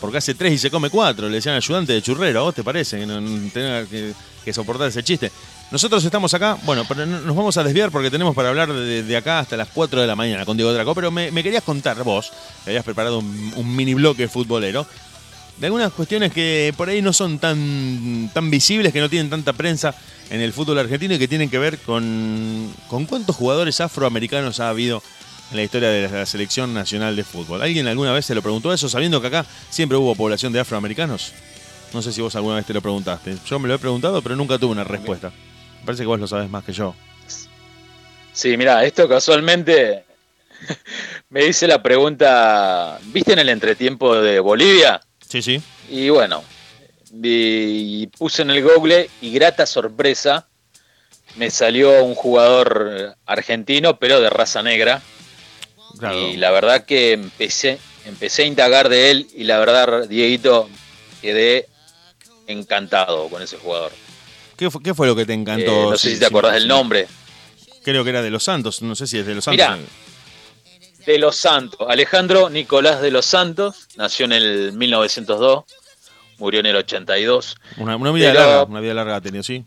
Porque 0.00 0.16
hace 0.16 0.34
tres 0.34 0.54
y 0.54 0.58
se 0.58 0.70
come 0.70 0.88
cuatro, 0.88 1.28
le 1.28 1.34
decían 1.34 1.56
ayudante 1.56 1.92
de 1.92 2.00
churrero, 2.00 2.40
¿a 2.40 2.42
vos 2.44 2.54
te 2.54 2.64
parece 2.64 3.00
que 3.00 3.06
no, 3.06 3.20
tenga 3.50 3.84
que 3.86 4.52
soportar 4.52 4.88
ese 4.88 5.02
chiste? 5.02 5.30
Nosotros 5.70 6.04
estamos 6.04 6.34
acá, 6.34 6.58
bueno, 6.64 6.84
pero 6.88 7.06
nos 7.06 7.36
vamos 7.36 7.56
a 7.56 7.62
desviar 7.62 7.92
porque 7.92 8.10
tenemos 8.10 8.34
para 8.34 8.48
hablar 8.48 8.72
de, 8.72 9.16
acá 9.16 9.38
hasta 9.38 9.56
las 9.56 9.68
4 9.68 10.00
de 10.00 10.06
la 10.06 10.16
mañana 10.16 10.44
con 10.44 10.56
Diego 10.56 10.72
Draco, 10.72 10.96
pero 10.96 11.12
me, 11.12 11.30
querías 11.44 11.62
contar 11.62 12.02
vos, 12.02 12.32
que 12.64 12.70
habías 12.70 12.84
preparado 12.84 13.20
un, 13.20 13.76
mini 13.76 13.94
bloque 13.94 14.26
futbolero, 14.26 14.84
de 15.58 15.66
algunas 15.66 15.92
cuestiones 15.92 16.32
que 16.32 16.74
por 16.76 16.88
ahí 16.88 17.02
no 17.02 17.12
son 17.12 17.38
tan, 17.38 18.30
tan 18.34 18.50
visibles, 18.50 18.92
que 18.92 18.98
no 19.00 19.08
tienen 19.08 19.30
tanta 19.30 19.52
prensa 19.52 19.94
en 20.28 20.40
el 20.40 20.52
fútbol 20.52 20.78
argentino 20.78 21.14
y 21.14 21.18
que 21.20 21.28
tienen 21.28 21.48
que 21.48 21.58
ver 21.58 21.78
con, 21.78 22.68
con 22.88 23.06
cuántos 23.06 23.36
jugadores 23.36 23.80
afroamericanos 23.80 24.58
ha 24.58 24.70
habido 24.70 25.02
en 25.52 25.56
la 25.56 25.62
historia 25.62 25.90
de 25.90 26.08
la 26.08 26.26
selección 26.26 26.74
nacional 26.74 27.14
de 27.14 27.22
fútbol. 27.22 27.62
¿Alguien 27.62 27.86
alguna 27.86 28.12
vez 28.12 28.26
se 28.26 28.34
lo 28.34 28.42
preguntó 28.42 28.72
eso, 28.72 28.88
sabiendo 28.88 29.20
que 29.20 29.28
acá 29.28 29.46
siempre 29.68 29.96
hubo 29.96 30.16
población 30.16 30.52
de 30.52 30.58
afroamericanos? 30.58 31.32
No 31.92 32.02
sé 32.02 32.12
si 32.12 32.20
vos 32.20 32.34
alguna 32.34 32.56
vez 32.56 32.66
te 32.66 32.74
lo 32.74 32.82
preguntaste. 32.82 33.36
Yo 33.46 33.58
me 33.60 33.68
lo 33.68 33.74
he 33.74 33.78
preguntado, 33.78 34.20
pero 34.22 34.34
nunca 34.34 34.58
tuve 34.58 34.72
una 34.72 34.84
respuesta. 34.84 35.32
Parece 35.84 36.02
que 36.02 36.06
vos 36.06 36.20
lo 36.20 36.26
sabes 36.26 36.48
más 36.50 36.64
que 36.64 36.72
yo. 36.72 36.94
Sí, 38.32 38.56
mira, 38.56 38.84
esto 38.84 39.08
casualmente 39.08 40.04
me 41.30 41.44
dice 41.44 41.66
la 41.66 41.82
pregunta, 41.82 42.98
¿viste 43.06 43.32
en 43.32 43.40
el 43.40 43.48
entretiempo 43.48 44.14
de 44.20 44.40
Bolivia? 44.40 45.00
Sí, 45.26 45.42
sí. 45.42 45.60
Y 45.88 46.08
bueno, 46.08 46.42
y 47.22 48.06
puse 48.08 48.42
en 48.42 48.50
el 48.50 48.62
Google 48.62 49.10
y 49.20 49.32
grata 49.32 49.66
sorpresa, 49.66 50.46
me 51.36 51.50
salió 51.50 52.04
un 52.04 52.14
jugador 52.14 53.16
argentino, 53.26 53.98
pero 53.98 54.20
de 54.20 54.30
raza 54.30 54.62
negra. 54.62 55.02
Y 56.14 56.36
la 56.36 56.50
verdad 56.50 56.84
que 56.84 57.12
empecé, 57.12 57.78
empecé 58.06 58.42
a 58.42 58.46
indagar 58.46 58.88
de 58.88 59.10
él 59.10 59.28
y 59.34 59.44
la 59.44 59.58
verdad, 59.58 60.08
Dieguito, 60.08 60.68
quedé 61.20 61.68
encantado 62.46 63.28
con 63.28 63.42
ese 63.42 63.58
jugador. 63.58 63.92
¿Qué 64.60 64.70
fue, 64.70 64.82
qué 64.82 64.92
fue 64.92 65.06
lo 65.06 65.16
que 65.16 65.24
te 65.24 65.32
encantó? 65.32 65.72
Eh, 65.72 65.90
no 65.92 65.96
sé 65.96 66.10
si, 66.10 66.18
te 66.18 66.26
acordás 66.26 66.52
del 66.52 66.68
nombre. 66.68 67.08
Creo 67.82 68.04
que 68.04 68.10
era 68.10 68.20
de 68.20 68.28
los 68.28 68.42
Santos, 68.42 68.82
no 68.82 68.94
sé 68.94 69.06
si 69.06 69.16
es 69.16 69.24
de 69.24 69.34
los 69.34 69.42
Santos. 69.42 69.66
Mirá, 69.66 69.78
de 71.06 71.18
los 71.18 71.34
Santos. 71.34 71.86
Alejandro 71.88 72.50
Nicolás 72.50 73.00
de 73.00 73.10
los 73.10 73.24
Santos 73.24 73.88
nació 73.96 74.26
en 74.26 74.32
el 74.32 74.72
1902, 74.74 75.64
murió 76.36 76.60
en 76.60 76.66
el 76.66 76.76
82. 76.76 77.56
Una, 77.78 77.96
vida 78.12 78.34
larga, 78.34 78.64
una 78.64 78.80
vida 78.80 78.92
larga 78.92 79.16
ha 79.16 79.20
tenido, 79.22 79.42
sí. 79.42 79.64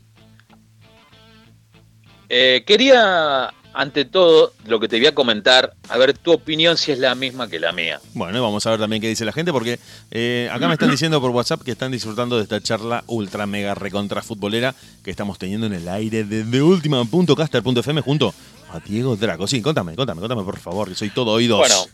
Eh, 2.29 2.63
quería, 2.63 3.51
ante 3.73 4.05
todo, 4.05 4.53
lo 4.67 4.79
que 4.79 4.87
te 4.87 4.97
voy 4.97 5.07
a 5.07 5.15
comentar, 5.15 5.73
a 5.89 5.97
ver 5.97 6.17
tu 6.17 6.31
opinión 6.31 6.77
si 6.77 6.91
es 6.91 6.99
la 6.99 7.15
misma 7.15 7.49
que 7.49 7.59
la 7.59 7.71
mía. 7.71 7.99
Bueno, 8.13 8.41
vamos 8.41 8.65
a 8.65 8.71
ver 8.71 8.79
también 8.79 9.01
qué 9.01 9.07
dice 9.07 9.25
la 9.25 9.31
gente, 9.31 9.51
porque 9.51 9.79
eh, 10.11 10.49
acá 10.51 10.67
me 10.67 10.73
están 10.73 10.91
diciendo 10.91 11.19
por 11.19 11.31
WhatsApp 11.31 11.61
que 11.63 11.71
están 11.71 11.91
disfrutando 11.91 12.37
de 12.37 12.43
esta 12.43 12.61
charla 12.61 13.03
ultra 13.07 13.47
mega 13.47 13.73
recontra 13.73 14.21
futbolera 14.21 14.75
que 15.03 15.11
estamos 15.11 15.39
teniendo 15.39 15.65
en 15.67 15.73
el 15.73 15.87
aire 15.87 16.23
desde 16.23 16.61
última.caster.fm 16.61 18.01
junto 18.01 18.33
a 18.71 18.79
Diego 18.79 19.15
Draco. 19.15 19.47
Sí, 19.47 19.61
contame, 19.61 19.95
contame, 19.95 20.21
contame 20.21 20.43
por 20.43 20.59
favor, 20.59 20.89
que 20.89 20.95
soy 20.95 21.09
todo 21.09 21.31
oídos. 21.31 21.59
Bueno, 21.59 21.85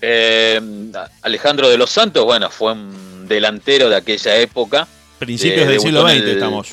eh, 0.00 0.60
Alejandro 1.22 1.68
de 1.68 1.76
los 1.76 1.90
Santos, 1.90 2.24
bueno, 2.24 2.50
fue 2.50 2.72
un 2.72 3.26
delantero 3.28 3.88
de 3.88 3.96
aquella 3.96 4.36
época. 4.36 4.88
Principios 5.18 5.68
del 5.68 5.80
siglo 5.80 6.08
XX 6.08 6.22
estamos. 6.22 6.68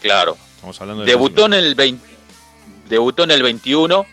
Claro, 0.00 0.36
debutó, 1.04 1.46
en 1.46 1.54
el 1.54 1.74
20, 1.74 2.11
debutó 2.92 3.24
en 3.24 3.30
el 3.30 3.42
21 3.42 4.06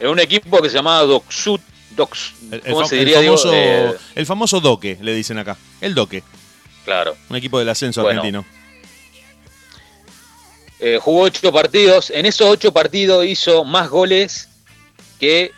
en 0.00 0.08
un 0.08 0.20
equipo 0.20 0.60
que 0.60 0.68
se 0.68 0.76
llamaba 0.76 1.02
Doxut. 1.02 1.60
Dox, 1.96 2.34
¿Cómo 2.70 2.86
se 2.86 2.96
diría? 2.96 3.20
Famoso, 3.20 3.50
eh, 3.52 3.96
el 4.14 4.26
famoso 4.26 4.60
Doque, 4.60 4.98
le 5.00 5.14
dicen 5.14 5.38
acá. 5.38 5.56
El 5.80 5.94
Doque. 5.94 6.22
Claro. 6.84 7.16
Un 7.28 7.36
equipo 7.36 7.58
del 7.58 7.68
ascenso 7.70 8.06
argentino. 8.06 8.44
Eh, 10.78 10.98
jugó 11.00 11.22
ocho 11.22 11.50
partidos. 11.50 12.10
En 12.10 12.26
esos 12.26 12.46
ocho 12.48 12.72
partidos 12.72 13.24
hizo 13.24 13.64
más 13.64 13.88
goles 13.88 14.48
que 15.18 15.50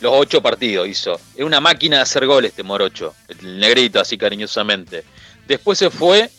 los 0.00 0.12
ocho 0.14 0.42
partidos 0.42 0.88
hizo. 0.88 1.18
Es 1.34 1.44
una 1.44 1.60
máquina 1.60 1.96
de 1.96 2.02
hacer 2.02 2.26
goles 2.26 2.50
este 2.50 2.62
Morocho. 2.62 3.14
El 3.28 3.58
negrito, 3.58 4.00
así 4.00 4.18
cariñosamente. 4.18 5.04
Después 5.46 5.78
se 5.78 5.88
fue 5.88 6.30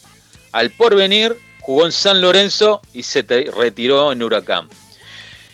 al 0.51 0.69
porvenir 0.71 1.35
jugó 1.65 1.87
en 1.87 1.91
San 1.91 2.21
Lorenzo 2.21 2.79
y 2.93 3.01
se 3.01 3.23
retiró 3.23 4.11
en 4.11 4.21
Huracán. 4.21 4.69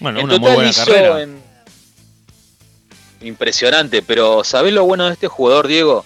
Bueno, 0.01 0.23
una 0.23 0.37
muy 0.39 0.51
buena 0.51 0.73
carrera. 0.73 1.27
Impresionante, 3.21 4.01
pero 4.01 4.43
¿sabés 4.43 4.73
lo 4.73 4.83
bueno 4.83 5.05
de 5.05 5.13
este 5.13 5.27
jugador, 5.27 5.67
Diego? 5.67 6.03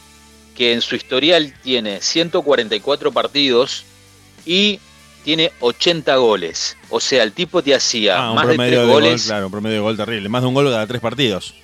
Que 0.54 0.74
en 0.74 0.82
su 0.82 0.96
historial 0.96 1.54
tiene 1.64 2.02
144 2.02 3.14
partidos 3.14 3.86
y 4.46 4.82
tiene 5.24 5.54
80 5.62 6.14
goles. 6.18 6.76
O 6.90 7.00
sea, 7.00 7.24
el 7.24 7.32
tipo 7.32 7.64
te 7.64 7.74
hacía 7.74 8.18
ah, 8.18 8.34
más 8.34 8.48
de 8.48 8.58
3 8.58 8.86
goles. 8.86 9.24
claro, 9.24 9.46
un 9.46 9.52
promedio 9.52 9.76
de 9.78 9.82
gol 9.82 9.96
terrible. 9.96 10.28
Más 10.28 10.42
de 10.42 10.48
un 10.50 10.54
gol 10.54 10.66
cada 10.66 10.86
tres 10.86 11.00
partidos. 11.00 11.56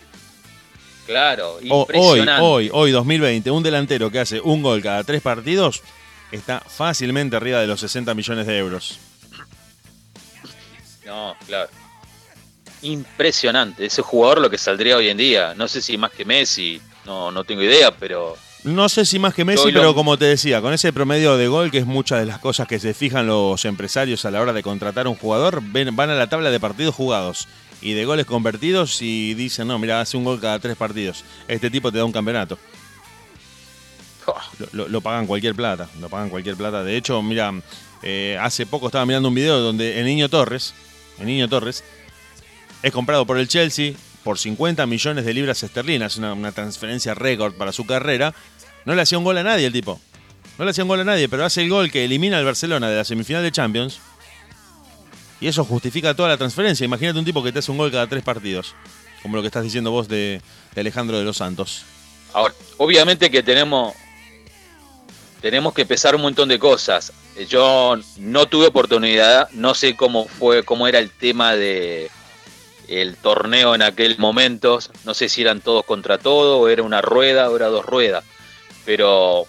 Claro, 1.06 1.60
impresionante. 1.62 2.42
Hoy, 2.42 2.70
hoy, 2.70 2.72
hoy, 2.72 2.92
2020, 2.92 3.52
un 3.52 3.62
delantero 3.62 4.10
que 4.10 4.20
hace 4.20 4.40
un 4.40 4.64
gol 4.64 4.82
cada 4.82 5.04
tres 5.04 5.22
partidos 5.22 5.84
está 6.32 6.62
fácilmente 6.62 7.36
arriba 7.36 7.60
de 7.60 7.68
los 7.68 7.82
60 7.82 8.14
millones 8.14 8.48
de 8.48 8.58
euros. 8.58 8.98
No, 11.06 11.36
claro. 11.46 11.70
Impresionante. 12.82 13.86
Ese 13.86 14.02
jugador 14.02 14.42
lo 14.42 14.50
que 14.50 14.58
saldría 14.58 14.98
hoy 14.98 15.10
en 15.10 15.18
día. 15.18 15.54
No 15.56 15.68
sé 15.68 15.82
si 15.82 15.98
más 15.98 16.12
que 16.12 16.26
Messi, 16.26 16.82
no, 17.06 17.32
no 17.32 17.44
tengo 17.44 17.62
idea, 17.62 17.92
pero. 17.92 18.38
No 18.64 18.90
sé 18.90 19.06
si 19.06 19.18
más 19.18 19.34
que 19.34 19.44
Messi, 19.44 19.72
pero 19.72 19.96
como 19.96 20.18
te 20.18 20.26
decía, 20.26 20.62
con 20.62 20.74
ese 20.74 20.94
promedio 20.94 21.36
de 21.36 21.48
gol, 21.48 21.72
que 21.72 21.80
es 21.80 21.86
muchas 21.86 22.20
de 22.20 22.28
las 22.28 22.40
cosas 22.40 22.68
que 22.68 22.80
se 22.80 22.94
fijan 22.94 23.26
los 23.26 23.66
empresarios 23.66 24.24
a 24.26 24.32
la 24.32 24.40
hora 24.40 24.54
de 24.54 24.62
contratar 24.62 25.08
a 25.08 25.10
un 25.10 25.16
jugador, 25.16 25.62
van 25.64 26.10
a 26.10 26.16
la 26.16 26.28
tabla 26.28 26.52
de 26.52 26.60
partidos 26.60 26.94
jugados 26.94 27.48
y 27.82 27.94
de 27.94 28.06
goles 28.06 28.28
convertidos 28.28 29.02
y 29.02 29.34
dicen, 29.34 29.68
no, 29.68 29.80
mira, 29.80 30.00
hace 30.00 30.16
un 30.16 30.24
gol 30.24 30.40
cada 30.40 30.60
tres 30.60 30.78
partidos. 30.78 31.24
Este 31.48 31.72
tipo 31.72 31.92
te 31.92 31.98
da 31.98 32.06
un 32.06 32.12
campeonato. 32.12 32.60
Lo, 34.74 35.02
pagan 35.02 35.26
cualquier 35.26 35.56
plata, 35.56 35.90
lo 36.00 36.08
pagan 36.08 36.30
cualquier 36.30 36.56
plata. 36.56 36.84
De 36.84 36.96
hecho, 36.96 37.22
mira, 37.24 37.52
eh, 38.04 38.38
hace 38.40 38.66
poco 38.66 38.88
estaba 38.88 39.06
mirando 39.06 39.30
un 39.30 39.36
video 39.36 39.60
donde 39.60 40.00
el 40.00 40.06
niño 40.06 40.30
Torres, 40.30 40.76
el 41.20 41.26
niño 41.26 41.50
Torres, 41.50 41.84
es 42.84 42.92
comprado 42.92 43.26
por 43.26 43.38
el 43.38 43.48
Chelsea 43.48 43.94
por 44.24 44.38
50 44.38 44.86
millones 44.86 45.26
de 45.26 45.34
libras 45.34 45.64
esterlinas, 45.64 46.18
una, 46.18 46.52
transferencia 46.52 47.14
récord 47.14 47.54
para 47.54 47.72
su 47.72 47.86
carrera. 47.86 48.34
No 48.86 48.96
le 48.96 49.02
hacía 49.02 49.18
un 49.18 49.24
gol 49.24 49.38
a 49.38 49.44
nadie 49.44 49.66
el 49.66 49.74
tipo. 49.74 50.00
No 50.58 50.66
le 50.66 50.72
hacía 50.72 50.84
un 50.84 50.90
gol 50.90 51.00
a 51.00 51.04
nadie, 51.04 51.28
pero 51.28 51.46
hace 51.46 51.62
el 51.62 51.70
gol 51.70 51.92
que 51.92 52.06
elimina 52.06 52.38
al 52.38 52.46
Barcelona 52.46 52.90
de 52.90 52.98
la 52.98 53.04
semifinal 53.04 53.44
de 53.44 53.52
Champions. 53.52 54.00
Y 55.40 55.48
eso 55.48 55.66
justifica 55.66 56.14
toda 56.14 56.30
la 56.30 56.38
transferencia. 56.38 56.86
Imagínate 56.86 57.18
un 57.18 57.26
tipo 57.26 57.44
que 57.44 57.52
te 57.52 57.60
hace 57.60 57.72
un 57.72 57.78
gol 57.78 57.92
cada 57.92 58.08
tres 58.08 58.24
partidos. 58.24 58.76
Como 59.24 59.36
lo 59.36 59.42
que 59.42 59.48
estás 59.48 59.64
diciendo 59.64 59.92
vos 59.92 60.08
de, 60.08 60.42
Alejandro 60.76 61.18
de 61.18 61.24
los 61.24 61.38
Santos. 61.38 61.84
Ahora, 62.34 62.54
obviamente 62.78 63.30
que 63.30 63.44
tenemos 63.44 63.94
tenemos 65.42 65.74
que 65.74 65.88
pesar 65.88 66.16
un 66.16 66.22
montón 66.22 66.48
de 66.50 66.60
cosas. 66.60 67.12
Yo 67.50 67.96
no 68.18 68.46
tuve 68.46 68.68
oportunidad, 68.68 69.50
no 69.52 69.74
sé 69.74 69.96
cómo 69.96 70.28
fue, 70.28 70.64
cómo 70.64 70.88
era 70.88 71.00
el 71.00 71.10
tema 71.10 71.56
de 71.56 72.12
el 72.92 73.16
torneo 73.16 73.74
en 73.74 73.82
aquel 73.82 74.18
momento, 74.18 74.80
no 75.06 75.14
sé 75.14 75.30
si 75.30 75.42
eran 75.42 75.62
todos 75.62 75.86
contra 75.86 76.18
todos, 76.18 76.60
o 76.60 76.68
era 76.68 76.84
una 76.84 77.02
rueda, 77.02 77.50
o 77.50 77.56
era 77.56 77.68
dos 77.68 77.86
ruedas. 77.86 78.26
Pero 78.86 79.46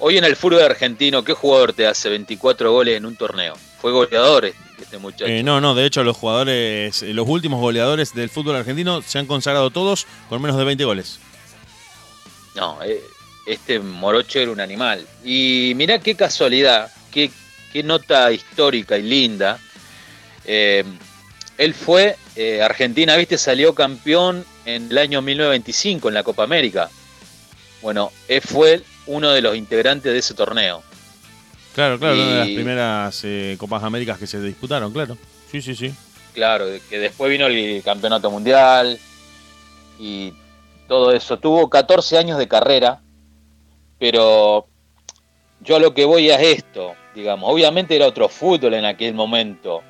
hoy 0.00 0.18
en 0.18 0.24
el 0.24 0.34
fútbol 0.34 0.62
argentino, 0.62 1.22
¿qué 1.22 1.34
jugador 1.34 1.72
te 1.72 1.86
hace 1.86 2.08
24 2.08 2.72
goles 2.72 2.96
en 2.96 3.06
un 3.06 3.14
torneo? 3.14 3.54
Fue 3.80 3.92
goleador 3.92 4.46
este 4.80 4.98
muchacho. 4.98 5.26
Eh, 5.26 5.44
no, 5.44 5.60
no, 5.60 5.74
de 5.74 5.86
hecho 5.86 6.02
los 6.02 6.16
jugadores, 6.16 7.02
los 7.02 7.28
últimos 7.28 7.60
goleadores 7.60 8.12
del 8.12 8.28
fútbol 8.28 8.56
argentino 8.56 9.02
se 9.02 9.18
han 9.18 9.26
consagrado 9.26 9.70
todos 9.70 10.06
con 10.28 10.42
menos 10.42 10.56
de 10.56 10.64
20 10.64 10.84
goles. 10.84 11.20
No, 12.56 12.82
eh, 12.82 13.00
este 13.46 13.78
morocho 13.78 14.40
era 14.40 14.50
un 14.50 14.60
animal. 14.60 15.06
Y 15.24 15.74
mirá 15.76 16.00
qué 16.00 16.16
casualidad, 16.16 16.90
qué, 17.12 17.30
nota 17.84 18.32
histórica 18.32 18.98
y 18.98 19.02
linda. 19.02 19.58
Eh, 20.44 20.84
él 21.58 21.74
fue, 21.74 22.16
eh, 22.36 22.62
Argentina, 22.62 23.16
viste, 23.16 23.38
salió 23.38 23.74
campeón 23.74 24.44
en 24.64 24.90
el 24.90 24.98
año 24.98 25.22
1925 25.22 26.08
en 26.08 26.14
la 26.14 26.22
Copa 26.22 26.44
América. 26.44 26.90
Bueno, 27.82 28.12
él 28.28 28.40
fue 28.40 28.82
uno 29.06 29.30
de 29.30 29.42
los 29.42 29.56
integrantes 29.56 30.12
de 30.12 30.18
ese 30.18 30.34
torneo. 30.34 30.82
Claro, 31.74 31.98
claro, 31.98 32.14
una 32.14 32.30
de 32.30 32.38
las 32.38 32.48
primeras 32.48 33.20
eh, 33.24 33.56
Copas 33.58 33.82
Américas 33.82 34.18
que 34.18 34.26
se 34.26 34.40
disputaron, 34.40 34.92
claro. 34.92 35.18
Sí, 35.50 35.60
sí, 35.60 35.74
sí. 35.74 35.92
Claro, 36.32 36.66
que 36.88 36.98
después 36.98 37.30
vino 37.30 37.46
el 37.46 37.82
Campeonato 37.82 38.30
Mundial 38.30 38.98
y 39.98 40.32
todo 40.88 41.12
eso. 41.12 41.38
Tuvo 41.38 41.68
14 41.68 42.18
años 42.18 42.38
de 42.38 42.48
carrera 42.48 43.00
pero 43.98 44.66
yo 45.60 45.76
a 45.76 45.80
lo 45.80 45.94
que 45.94 46.04
voy 46.04 46.28
es 46.30 46.40
esto, 46.40 46.94
digamos, 47.14 47.50
obviamente 47.50 47.96
era 47.96 48.06
otro 48.06 48.28
fútbol 48.28 48.74
en 48.74 48.84
aquel 48.84 49.14
momento, 49.14 49.82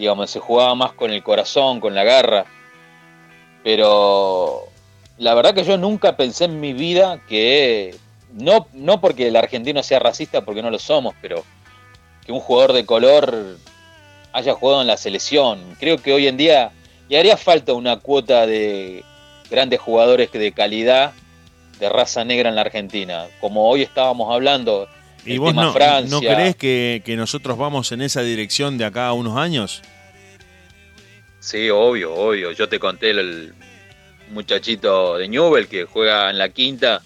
digamos, 0.00 0.30
se 0.30 0.40
jugaba 0.40 0.74
más 0.74 0.92
con 0.92 1.10
el 1.10 1.22
corazón, 1.22 1.78
con 1.78 1.94
la 1.94 2.04
garra, 2.04 2.46
pero 3.62 4.64
la 5.18 5.34
verdad 5.34 5.54
que 5.54 5.62
yo 5.62 5.76
nunca 5.76 6.16
pensé 6.16 6.46
en 6.46 6.58
mi 6.58 6.72
vida 6.72 7.20
que, 7.28 7.94
no, 8.32 8.66
no 8.72 9.02
porque 9.02 9.28
el 9.28 9.36
argentino 9.36 9.82
sea 9.82 9.98
racista, 9.98 10.40
porque 10.40 10.62
no 10.62 10.70
lo 10.70 10.78
somos, 10.78 11.14
pero 11.20 11.44
que 12.24 12.32
un 12.32 12.40
jugador 12.40 12.72
de 12.72 12.86
color 12.86 13.58
haya 14.32 14.54
jugado 14.54 14.80
en 14.80 14.86
la 14.86 14.96
selección. 14.96 15.60
Creo 15.78 15.98
que 15.98 16.14
hoy 16.14 16.28
en 16.28 16.38
día 16.38 16.72
le 17.10 17.18
haría 17.18 17.36
falta 17.36 17.74
una 17.74 17.98
cuota 17.98 18.46
de 18.46 19.04
grandes 19.50 19.80
jugadores 19.80 20.32
de 20.32 20.52
calidad 20.52 21.12
de 21.78 21.88
raza 21.90 22.24
negra 22.24 22.48
en 22.48 22.54
la 22.54 22.62
Argentina. 22.62 23.26
Como 23.38 23.68
hoy 23.68 23.82
estábamos 23.82 24.32
hablando, 24.32 24.88
¿Y 25.24 25.38
vos 25.38 25.54
no, 25.54 25.72
Francia. 25.72 26.08
¿No 26.08 26.20
crees 26.20 26.56
que, 26.56 27.14
nosotros 27.16 27.58
vamos 27.58 27.92
en 27.92 28.02
esa 28.02 28.22
dirección 28.22 28.78
de 28.78 28.84
acá 28.84 29.08
a 29.08 29.12
unos 29.12 29.36
años? 29.36 29.82
Sí, 31.40 31.70
obvio, 31.70 32.14
obvio. 32.14 32.52
Yo 32.52 32.68
te 32.68 32.78
conté 32.78 33.10
el 33.10 33.52
muchachito 34.30 35.16
de 35.16 35.26
Newell 35.26 35.66
que 35.68 35.84
juega 35.84 36.30
en 36.30 36.38
la 36.38 36.50
quinta. 36.50 37.02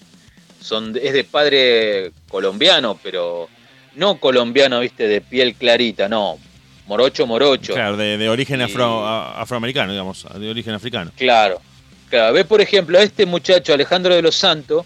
Son, 0.59 0.95
es 1.01 1.13
de 1.13 1.23
padre 1.23 2.11
colombiano, 2.27 2.99
pero 3.01 3.47
no 3.95 4.19
colombiano, 4.19 4.81
viste, 4.81 5.07
de 5.07 5.21
piel 5.21 5.55
clarita, 5.55 6.09
no. 6.09 6.37
Morocho, 6.87 7.25
Morocho. 7.25 7.73
Claro, 7.73 7.97
de, 7.97 8.29
origen 8.29 8.61
afro, 8.61 9.07
afroamericano, 9.07 9.91
digamos, 9.91 10.27
de 10.37 10.49
origen 10.49 10.73
africano. 10.73 11.11
Claro, 11.15 11.59
claro. 12.09 12.33
Ve, 12.33 12.45
por 12.45 12.61
ejemplo, 12.61 12.99
a 12.99 13.03
este 13.03 13.25
muchacho, 13.25 13.73
Alejandro 13.73 14.13
de 14.13 14.21
los 14.21 14.35
Santos, 14.35 14.85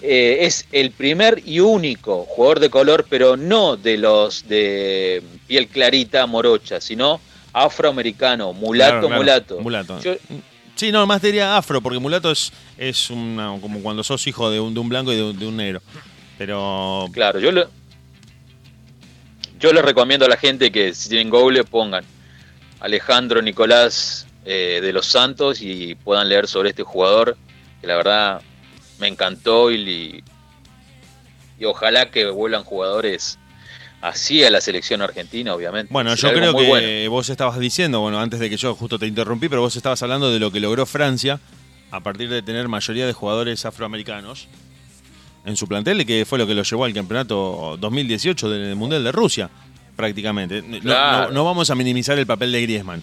eh, 0.00 0.38
es 0.42 0.66
el 0.70 0.90
primer 0.90 1.42
y 1.44 1.60
único 1.60 2.24
jugador 2.24 2.60
de 2.60 2.70
color, 2.70 3.06
pero 3.08 3.36
no 3.36 3.76
de 3.76 3.96
los 3.96 4.46
de 4.46 5.22
piel 5.46 5.66
clarita, 5.68 6.26
morocha, 6.26 6.80
sino 6.80 7.20
afroamericano, 7.54 8.52
mulato, 8.52 9.08
mulato. 9.08 9.60
Mulato. 9.60 9.98
sí, 10.74 10.90
no, 10.90 11.06
más 11.06 11.22
diría 11.22 11.56
afro, 11.56 11.80
porque 11.80 12.00
mulato 12.00 12.30
es, 12.30 12.52
es 12.76 13.08
una, 13.08 13.56
como 13.60 13.80
cuando 13.80 14.02
sos 14.02 14.26
hijo 14.26 14.50
de 14.50 14.58
un, 14.58 14.74
de 14.74 14.80
un 14.80 14.88
blanco 14.88 15.12
y 15.12 15.16
de 15.16 15.46
un, 15.46 15.56
negro. 15.56 15.80
Pero. 16.36 17.06
Claro, 17.12 17.38
yo 17.38 17.52
lo, 17.52 17.70
yo 19.60 19.72
les 19.72 19.84
recomiendo 19.84 20.26
a 20.26 20.28
la 20.28 20.36
gente 20.36 20.72
que 20.72 20.92
si 20.94 21.08
tienen 21.08 21.30
Google 21.30 21.62
pongan 21.62 22.04
Alejandro 22.80 23.40
Nicolás 23.40 24.26
eh, 24.44 24.80
de 24.82 24.92
los 24.92 25.06
Santos 25.06 25.62
y 25.62 25.94
puedan 25.94 26.28
leer 26.28 26.48
sobre 26.48 26.70
este 26.70 26.82
jugador, 26.82 27.36
que 27.80 27.86
la 27.86 27.96
verdad 27.96 28.42
me 28.98 29.06
encantó 29.06 29.70
y, 29.70 30.24
y 31.56 31.64
ojalá 31.64 32.10
que 32.10 32.26
vuelvan 32.26 32.64
jugadores 32.64 33.38
así 34.04 34.44
a 34.44 34.50
la 34.50 34.60
selección 34.60 35.00
argentina, 35.00 35.54
obviamente. 35.54 35.90
Bueno, 35.92 36.14
yo 36.14 36.32
creo 36.32 36.54
que 36.54 37.08
vos 37.08 37.28
estabas 37.30 37.58
diciendo, 37.58 38.00
bueno, 38.00 38.20
antes 38.20 38.38
de 38.38 38.50
que 38.50 38.56
yo 38.58 38.74
justo 38.74 38.98
te 38.98 39.06
interrumpí, 39.06 39.48
pero 39.48 39.62
vos 39.62 39.74
estabas 39.76 40.02
hablando 40.02 40.30
de 40.30 40.38
lo 40.38 40.52
que 40.52 40.60
logró 40.60 40.84
Francia 40.84 41.40
a 41.90 42.00
partir 42.00 42.28
de 42.28 42.42
tener 42.42 42.68
mayoría 42.68 43.06
de 43.06 43.14
jugadores 43.14 43.64
afroamericanos 43.64 44.48
en 45.46 45.56
su 45.56 45.66
plantel, 45.66 46.04
que 46.04 46.26
fue 46.26 46.38
lo 46.38 46.46
que 46.46 46.54
lo 46.54 46.62
llevó 46.62 46.84
al 46.84 46.92
campeonato 46.92 47.78
2018 47.80 48.50
del 48.50 48.76
Mundial 48.76 49.04
de 49.04 49.12
Rusia, 49.12 49.48
prácticamente. 49.96 50.62
No, 50.82 51.44
vamos 51.44 51.70
a 51.70 51.74
minimizar 51.74 52.18
el 52.18 52.26
papel 52.26 52.52
de 52.52 52.60
Griezmann. 52.60 53.02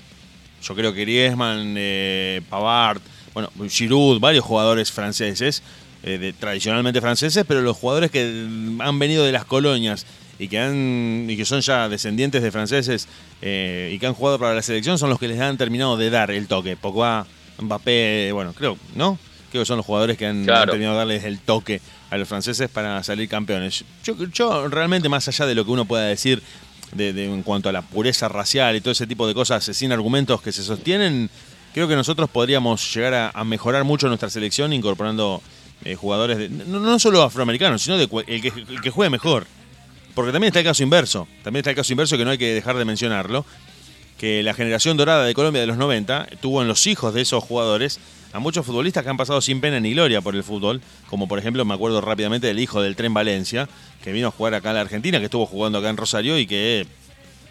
Yo 0.61 0.75
creo 0.75 0.93
que 0.93 1.01
Griezmann, 1.01 1.73
eh, 1.77 2.41
Pavard, 2.47 3.01
bueno, 3.33 3.49
Giroud, 3.67 4.19
varios 4.19 4.45
jugadores 4.45 4.91
franceses, 4.91 5.63
eh, 6.03 6.33
tradicionalmente 6.39 7.01
franceses, 7.01 7.43
pero 7.47 7.61
los 7.61 7.75
jugadores 7.75 8.11
que 8.11 8.45
han 8.79 8.99
venido 8.99 9.25
de 9.25 9.31
las 9.31 9.45
colonias 9.45 10.05
y 10.41 10.47
que 10.47 10.57
han 10.57 11.27
y 11.29 11.37
que 11.37 11.45
son 11.45 11.61
ya 11.61 11.87
descendientes 11.87 12.41
de 12.41 12.51
franceses 12.51 13.07
eh, 13.43 13.91
y 13.93 13.99
que 13.99 14.07
han 14.07 14.15
jugado 14.15 14.39
para 14.39 14.55
la 14.55 14.63
selección 14.63 14.97
son 14.97 15.11
los 15.11 15.19
que 15.19 15.27
les 15.27 15.39
han 15.39 15.55
terminado 15.55 15.97
de 15.97 16.09
dar 16.09 16.31
el 16.31 16.47
toque. 16.47 16.75
Pogba, 16.75 17.27
Mbappé, 17.59 18.31
bueno, 18.33 18.51
creo, 18.53 18.75
¿no? 18.95 19.19
Creo 19.51 19.61
que 19.61 19.67
son 19.67 19.77
los 19.77 19.85
jugadores 19.85 20.17
que 20.17 20.25
han, 20.25 20.43
terminado 20.43 20.93
de 20.93 20.97
darles 20.97 21.25
el 21.25 21.37
toque 21.37 21.79
a 22.09 22.17
los 22.17 22.27
franceses 22.27 22.71
para 22.71 23.03
salir 23.03 23.29
campeones. 23.29 23.85
Yo, 24.03 24.15
yo 24.33 24.67
realmente, 24.67 25.09
más 25.09 25.27
allá 25.27 25.45
de 25.45 25.53
lo 25.53 25.63
que 25.63 25.69
uno 25.69 25.85
pueda 25.85 26.05
decir 26.05 26.41
de, 26.93 27.09
en 27.25 27.43
cuanto 27.43 27.69
a 27.69 27.71
la 27.71 27.83
pureza 27.83 28.27
racial 28.27 28.75
y 28.75 28.81
todo 28.81 28.93
ese 28.93 29.05
tipo 29.05 29.27
de 29.27 29.35
cosas 29.35 29.63
sin 29.63 29.91
argumentos 29.91 30.41
que 30.41 30.51
se 30.51 30.63
sostienen, 30.63 31.29
creo 31.71 31.87
que 31.87 31.95
nosotros 31.95 32.27
podríamos 32.31 32.91
llegar 32.95 33.31
a, 33.35 33.43
mejorar 33.43 33.83
mucho 33.83 34.07
nuestra 34.07 34.31
selección 34.31 34.73
incorporando 34.73 35.39
eh, 35.85 35.93
jugadores, 35.93 36.39
de, 36.39 36.49
no, 36.49 36.97
solo 36.97 37.21
afroamericanos, 37.21 37.83
sino 37.83 37.99
de 37.99 38.09
el, 38.25 38.41
que, 38.41 38.47
el 38.47 38.81
que 38.81 38.89
juegue 38.89 39.11
mejor. 39.11 39.45
Porque 40.13 40.31
también 40.31 40.49
está 40.49 40.59
el 40.59 40.65
caso 40.65 40.83
inverso, 40.83 41.27
también 41.43 41.61
está 41.61 41.69
el 41.69 41.75
caso 41.75 41.93
inverso 41.93 42.17
que 42.17 42.25
no 42.25 42.31
hay 42.31 42.37
que 42.37 42.53
dejar 42.53 42.77
de 42.77 42.85
mencionarlo, 42.85 43.45
que 44.17 44.43
la 44.43 44.53
generación 44.53 44.97
dorada 44.97 45.25
de 45.25 45.33
Colombia 45.33 45.61
de 45.61 45.67
los 45.67 45.77
90 45.77 46.27
tuvo 46.41 46.61
en 46.61 46.67
los 46.67 46.85
hijos 46.85 47.13
de 47.13 47.21
esos 47.21 47.43
jugadores 47.43 47.99
a 48.33 48.39
muchos 48.39 48.65
futbolistas 48.65 49.03
que 49.03 49.09
han 49.09 49.17
pasado 49.17 49.41
sin 49.41 49.61
pena 49.61 49.79
ni 49.79 49.93
gloria 49.93 50.21
por 50.21 50.35
el 50.35 50.43
fútbol, 50.43 50.81
como 51.09 51.27
por 51.27 51.39
ejemplo 51.39 51.65
me 51.65 51.73
acuerdo 51.73 52.01
rápidamente 52.01 52.47
del 52.47 52.59
hijo 52.59 52.81
del 52.81 52.95
Tren 52.95 53.13
Valencia, 53.13 53.67
que 54.03 54.11
vino 54.11 54.27
a 54.27 54.31
jugar 54.31 54.53
acá 54.53 54.69
en 54.69 54.75
la 54.75 54.81
Argentina, 54.81 55.19
que 55.19 55.25
estuvo 55.25 55.45
jugando 55.45 55.79
acá 55.79 55.89
en 55.89 55.97
Rosario 55.97 56.37
y 56.37 56.45
que 56.45 56.85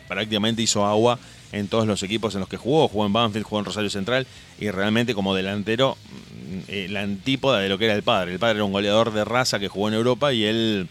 prácticamente 0.09 0.62
hizo 0.62 0.87
agua 0.87 1.18
en 1.53 1.68
todos 1.68 1.87
los 1.87 2.03
equipos 2.03 2.35
en 2.35 2.40
los 2.40 2.49
que 2.49 2.57
jugó, 2.57 2.88
jugó 2.88 3.07
en 3.07 3.12
Banfield, 3.12 3.44
jugó 3.44 3.59
en 3.59 3.64
Rosario 3.64 3.90
Central 3.90 4.27
y 4.59 4.70
realmente 4.70 5.14
como 5.14 5.35
delantero 5.35 5.96
mm, 5.96 6.59
eh, 6.68 6.87
la 6.88 7.03
antípoda 7.03 7.59
de 7.59 7.68
lo 7.68 7.79
que 7.79 7.87
era 7.87 7.94
el 7.94 8.03
padre. 8.03 8.33
El 8.33 8.38
padre 8.38 8.57
era 8.57 8.64
un 8.64 8.73
goleador 8.73 9.12
de 9.12 9.25
raza 9.25 9.59
que 9.59 9.68
jugó 9.68 9.88
en 9.88 9.94
Europa 9.94 10.33
y 10.33 10.44
él 10.44 10.88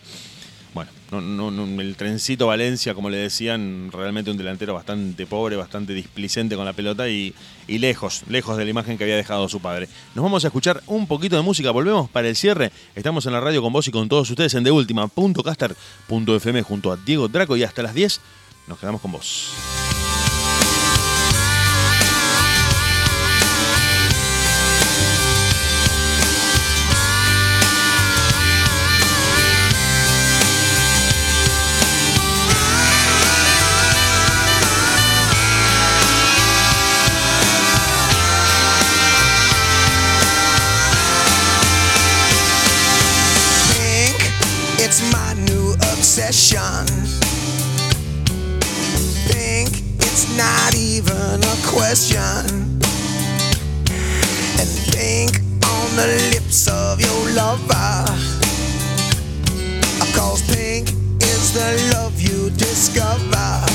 bueno, 0.74 0.92
no, 1.12 1.50
el 1.82 1.96
trencito 1.96 2.48
Valencia, 2.48 2.94
como 2.94 3.10
le 3.10 3.18
decían, 3.18 3.90
realmente 3.92 4.30
un 4.30 4.38
delantero 4.38 4.74
bastante 4.76 5.26
pobre, 5.26 5.56
bastante 5.56 5.94
displicente 5.94 6.56
con 6.56 6.66
la 6.66 6.74
pelota 6.74 7.10
y, 7.10 7.34
lejos, 7.68 8.24
lejos 8.28 8.56
de 8.58 8.66
la 8.66 8.70
imagen 8.70 8.98
que 8.98 9.04
había 9.04 9.16
dejado 9.16 9.50
su 9.50 9.60
padre. 9.60 9.90
Nos 10.14 10.24
vamos 10.24 10.44
a 10.44 10.48
escuchar 10.48 10.84
un 10.86 11.08
poquito 11.08 11.36
de 11.36 11.42
música, 11.42 11.72
volvemos 11.72 12.10
para 12.10 12.28
el 12.28 12.36
cierre. 12.36 12.72
Estamos 12.96 13.26
en 13.26 13.34
la 13.34 13.40
radio 13.40 13.62
con 13.62 13.74
vos 13.74 13.88
y 13.88 13.92
con 13.92 14.08
todos 14.10 14.30
ustedes 14.30 14.54
en 14.54 14.64
deultima.caster.fm 14.64 16.62
junto 16.62 16.92
a 16.92 16.98
Diego 16.98 17.28
Draco 17.28 17.58
y 17.58 17.64
hasta 17.64 17.82
las 17.82 17.96
10 17.96 18.22
nos 18.68 18.78
quedamos 18.78 19.02
con 19.02 19.12
vos. 19.12 19.89
Obsession. 46.30 46.86
Think 49.28 49.70
it's 49.98 50.38
not 50.38 50.76
even 50.76 51.44
a 51.44 51.58
question. 51.66 52.46
And 54.60 54.70
think 54.94 55.42
on 55.66 55.96
the 55.96 56.08
lips 56.32 56.68
of 56.68 57.02
your 57.02 57.34
lover. 57.34 58.06
Cause 60.14 60.42
pink 60.54 60.90
is 61.24 61.54
the 61.54 61.94
love 61.96 62.22
you 62.22 62.52
discover. 62.52 63.66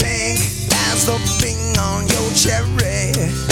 Pink 0.00 0.40
as 0.88 1.04
the 1.04 1.18
thing 1.40 1.76
on 1.78 2.06
your 2.08 2.30
cherry. 2.32 3.45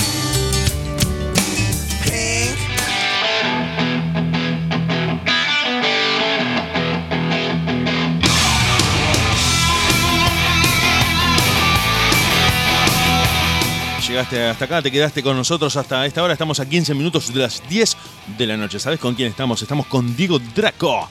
Llegaste 14.15 14.45
hasta 14.45 14.67
acá, 14.67 14.81
te 14.81 14.93
quedaste 14.93 15.25
con 15.25 15.37
nosotros 15.37 15.77
hasta 15.77 16.07
esta 16.07 16.23
hora. 16.23 16.35
Estamos 16.35 16.61
a 16.61 16.69
15 16.69 16.95
minutos 16.95 17.35
de 17.35 17.41
las 17.41 17.69
10 17.69 17.97
de 18.39 18.47
la 18.47 18.57
noche. 18.57 18.79
¿Sabes 18.79 19.01
con 19.01 19.17
quién 19.17 19.29
estamos? 19.29 19.61
Estamos 19.61 19.87
con 19.87 20.15
Diego 20.15 20.39
Draco 20.39 21.09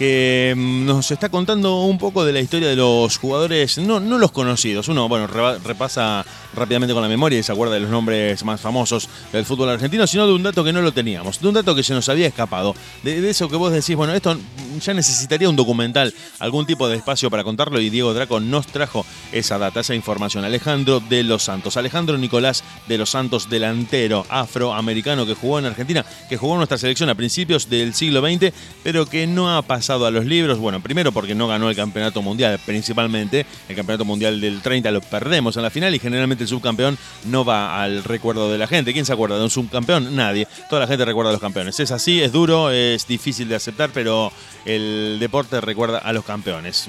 que 0.00 0.54
mm, 0.56 0.86
nos 0.86 1.10
está 1.10 1.28
contando 1.28 1.82
un 1.82 1.98
poco 1.98 2.24
de 2.24 2.32
la 2.32 2.40
historia 2.40 2.68
de 2.68 2.74
los 2.74 3.18
jugadores, 3.18 3.76
no, 3.76 4.00
no 4.00 4.16
los 4.16 4.32
conocidos. 4.32 4.88
Uno, 4.88 5.10
bueno, 5.10 5.26
repasa 5.26 6.24
rápidamente 6.54 6.94
con 6.94 7.02
la 7.02 7.08
memoria 7.08 7.38
y 7.38 7.42
se 7.42 7.52
acuerda 7.52 7.74
de 7.74 7.80
los 7.80 7.90
nombres 7.90 8.42
más 8.42 8.62
famosos 8.62 9.10
del 9.30 9.44
fútbol 9.44 9.68
argentino, 9.68 10.06
sino 10.06 10.26
de 10.26 10.32
un 10.32 10.42
dato 10.42 10.64
que 10.64 10.72
no 10.72 10.80
lo 10.80 10.92
teníamos, 10.92 11.38
de 11.38 11.48
un 11.48 11.52
dato 11.52 11.74
que 11.74 11.82
se 11.82 11.92
nos 11.92 12.08
había 12.08 12.26
escapado. 12.26 12.74
De, 13.02 13.28
eso 13.28 13.50
que 13.50 13.56
vos 13.56 13.72
decís, 13.72 13.94
bueno, 13.94 14.14
esto 14.14 14.38
ya 14.82 14.94
necesitaría 14.94 15.50
un 15.50 15.56
documental, 15.56 16.14
algún 16.38 16.64
tipo 16.64 16.88
de 16.88 16.96
espacio 16.96 17.28
para 17.28 17.44
contarlo 17.44 17.78
y 17.78 17.90
Diego 17.90 18.14
Draco 18.14 18.40
nos 18.40 18.68
trajo 18.68 19.04
esa 19.32 19.58
data, 19.58 19.80
esa 19.80 19.94
información. 19.94 20.44
Alejandro 20.44 21.00
de 21.00 21.24
los 21.24 21.42
Santos, 21.42 21.76
Alejandro 21.76 22.16
Nicolás 22.16 22.64
de 22.88 22.96
los 22.96 23.10
Santos, 23.10 23.50
delantero 23.50 24.24
afroamericano 24.30 25.26
que 25.26 25.34
jugó 25.34 25.58
en 25.58 25.66
Argentina, 25.66 26.06
que 26.30 26.38
jugó 26.38 26.54
en 26.54 26.60
nuestra 26.60 26.78
selección 26.78 27.10
a 27.10 27.14
principios 27.14 27.68
del 27.68 27.92
siglo 27.92 28.22
XX, 28.22 28.50
pero 28.82 29.04
que 29.04 29.26
no 29.26 29.54
ha 29.54 29.60
pasado 29.60 29.89
a 29.90 30.10
los 30.10 30.24
libros. 30.24 30.58
Bueno, 30.58 30.80
primero 30.80 31.10
porque 31.10 31.34
no 31.34 31.48
ganó 31.48 31.68
el 31.68 31.74
campeonato 31.74 32.22
mundial, 32.22 32.60
principalmente. 32.64 33.44
El 33.68 33.74
campeonato 33.74 34.04
mundial 34.04 34.40
del 34.40 34.62
30 34.62 34.90
lo 34.92 35.00
perdemos 35.00 35.56
en 35.56 35.62
la 35.62 35.70
final 35.70 35.94
y 35.94 35.98
generalmente 35.98 36.44
el 36.44 36.48
subcampeón 36.48 36.96
no 37.24 37.44
va 37.44 37.82
al 37.82 38.04
recuerdo 38.04 38.50
de 38.50 38.58
la 38.58 38.68
gente. 38.68 38.92
¿Quién 38.92 39.04
se 39.04 39.12
acuerda 39.12 39.36
de 39.36 39.44
un 39.44 39.50
subcampeón? 39.50 40.14
Nadie. 40.14 40.46
Toda 40.68 40.82
la 40.82 40.86
gente 40.86 41.04
recuerda 41.04 41.30
a 41.30 41.32
los 41.32 41.40
campeones. 41.40 41.80
Es 41.80 41.90
así, 41.90 42.22
es 42.22 42.30
duro, 42.30 42.70
es 42.70 43.06
difícil 43.06 43.48
de 43.48 43.56
aceptar, 43.56 43.90
pero 43.92 44.32
el 44.64 45.18
deporte 45.18 45.60
recuerda 45.60 45.98
a 45.98 46.12
los 46.12 46.24
campeones. 46.24 46.86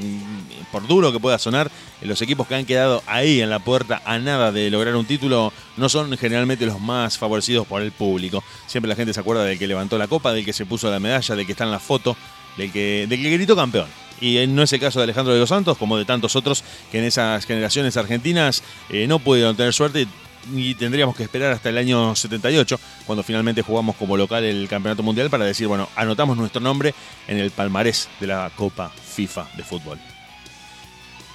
Por 0.71 0.87
duro 0.87 1.11
que 1.11 1.19
pueda 1.19 1.39
sonar, 1.39 1.71
los 2.01 2.21
equipos 2.21 2.47
que 2.47 2.55
han 2.55 2.65
quedado 2.65 3.01
ahí 3.07 3.41
en 3.41 3.49
la 3.49 3.59
puerta 3.59 4.01
a 4.05 4.19
nada 4.19 4.51
de 4.51 4.69
lograr 4.69 4.95
un 4.95 5.05
título 5.05 5.51
no 5.77 5.89
son 5.89 6.15
generalmente 6.17 6.65
los 6.65 6.79
más 6.79 7.17
favorecidos 7.17 7.65
por 7.67 7.81
el 7.81 7.91
público. 7.91 8.43
Siempre 8.67 8.89
la 8.89 8.95
gente 8.95 9.13
se 9.13 9.19
acuerda 9.19 9.43
del 9.43 9.57
que 9.57 9.67
levantó 9.67 9.97
la 9.97 10.07
copa, 10.07 10.33
del 10.33 10.45
que 10.45 10.53
se 10.53 10.65
puso 10.65 10.89
la 10.89 10.99
medalla, 10.99 11.35
del 11.35 11.45
que 11.45 11.53
está 11.53 11.63
en 11.63 11.71
la 11.71 11.79
foto 11.79 12.15
del 12.57 12.71
que, 12.71 13.05
del 13.07 13.21
que 13.21 13.29
gritó 13.31 13.55
campeón. 13.55 13.87
Y 14.19 14.45
no 14.47 14.61
es 14.61 14.71
el 14.73 14.79
caso 14.79 14.99
de 14.99 15.03
Alejandro 15.05 15.33
de 15.33 15.39
los 15.39 15.49
Santos, 15.49 15.77
como 15.77 15.97
de 15.97 16.05
tantos 16.05 16.35
otros 16.35 16.63
que 16.91 16.99
en 16.99 17.05
esas 17.05 17.45
generaciones 17.45 17.97
argentinas 17.97 18.61
eh, 18.89 19.07
no 19.07 19.17
pudieron 19.19 19.55
tener 19.57 19.73
suerte 19.73 20.07
y 20.55 20.73
tendríamos 20.75 21.15
que 21.15 21.23
esperar 21.23 21.51
hasta 21.53 21.69
el 21.69 21.77
año 21.77 22.15
78, 22.15 22.79
cuando 23.05 23.23
finalmente 23.23 23.61
jugamos 23.61 23.95
como 23.95 24.17
local 24.17 24.43
el 24.43 24.67
Campeonato 24.67 25.03
Mundial, 25.03 25.29
para 25.29 25.45
decir, 25.45 25.67
bueno, 25.67 25.87
anotamos 25.95 26.35
nuestro 26.37 26.59
nombre 26.61 26.93
en 27.27 27.37
el 27.37 27.51
palmarés 27.51 28.09
de 28.19 28.27
la 28.27 28.51
Copa 28.55 28.89
FIFA 29.15 29.47
de 29.55 29.63
fútbol. 29.63 29.99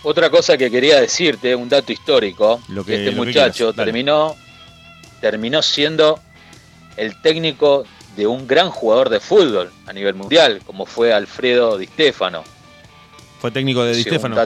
Otra 0.02 0.30
cosa 0.30 0.56
que 0.56 0.70
quería 0.70 1.00
decirte, 1.00 1.54
un 1.56 1.68
dato 1.68 1.92
histórico, 1.92 2.60
Lo 2.68 2.84
que- 2.84 2.94
este 2.96 3.10
lo 3.12 3.24
muchacho 3.24 3.72
terminó, 3.72 4.36
terminó 5.20 5.62
siendo 5.62 6.20
el 6.96 7.20
técnico 7.20 7.84
de 8.16 8.26
un 8.26 8.46
gran 8.46 8.70
jugador 8.70 9.10
de 9.10 9.20
fútbol 9.20 9.70
a 9.86 9.92
nivel 9.92 10.14
mundial, 10.14 10.60
como 10.64 10.86
fue 10.86 11.12
Alfredo 11.12 11.76
Di 11.78 11.86
Stefano. 11.86 12.42
Fue 13.40 13.50
técnico 13.50 13.84
de 13.84 13.94
Di 13.94 14.02
Stefano. 14.02 14.36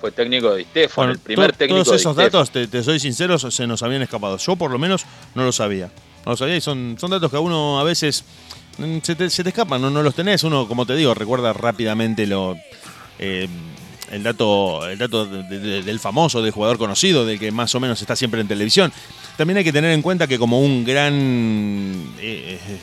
fue 0.00 0.10
técnico 0.12 0.50
de 0.52 0.58
Di 0.58 0.64
Stefano, 0.64 0.96
Bueno, 1.08 1.12
el 1.12 1.18
primer 1.18 1.52
to- 1.52 1.58
técnico 1.58 1.84
todos 1.84 1.90
de 1.96 1.96
esos 2.00 2.16
Di 2.16 2.22
datos, 2.22 2.50
te, 2.50 2.66
te 2.66 2.82
soy 2.82 2.98
sincero, 2.98 3.38
se 3.38 3.66
nos 3.66 3.82
habían 3.82 4.00
escapado. 4.02 4.38
Yo 4.38 4.56
por 4.56 4.70
lo 4.70 4.78
menos 4.78 5.04
no 5.34 5.44
lo 5.44 5.52
sabía. 5.52 5.90
No 6.24 6.32
lo 6.32 6.36
sabía 6.36 6.56
y 6.56 6.60
son, 6.60 6.96
son 6.98 7.10
datos 7.10 7.30
que 7.30 7.36
a 7.36 7.40
uno 7.40 7.78
a 7.80 7.84
veces 7.84 8.24
mm, 8.78 8.98
se 9.02 9.14
te, 9.14 9.28
se 9.30 9.42
te 9.42 9.50
escapan, 9.50 9.80
no, 9.82 9.90
no 9.90 10.02
los 10.02 10.14
tenés. 10.14 10.42
Uno, 10.44 10.66
como 10.66 10.86
te 10.86 10.94
digo, 10.96 11.12
recuerda 11.14 11.52
rápidamente 11.52 12.26
lo 12.26 12.56
eh, 13.18 13.48
el 14.10 14.22
dato, 14.22 14.86
el 14.88 14.98
dato 14.98 15.24
de- 15.26 15.58
de- 15.58 15.82
del 15.82 16.00
famoso, 16.00 16.42
del 16.42 16.52
jugador 16.52 16.78
conocido, 16.78 17.24
del 17.24 17.38
que 17.38 17.50
más 17.52 17.74
o 17.74 17.80
menos 17.80 18.00
está 18.00 18.16
siempre 18.16 18.40
en 18.40 18.48
televisión. 18.48 18.92
También 19.36 19.58
hay 19.58 19.64
que 19.64 19.72
tener 19.72 19.92
en 19.92 20.02
cuenta 20.02 20.26
que 20.26 20.38
como 20.38 20.60
un 20.60 20.84
gran... 20.84 21.14
eh, 22.18 22.58
eh, 22.68 22.80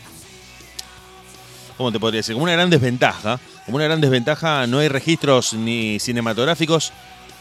¿Cómo 1.78 1.92
te 1.92 2.00
podría 2.00 2.20
decir? 2.20 2.34
Como 2.34 2.44
una 2.44 2.54
gran 2.54 2.70
desventaja. 2.70 3.40
Como 3.66 3.76
una 3.76 3.86
gran 3.86 4.02
desventaja, 4.02 4.66
no 4.66 4.80
hay 4.80 4.88
registros 4.88 5.54
ni 5.54 6.00
cinematográficos, 6.00 6.92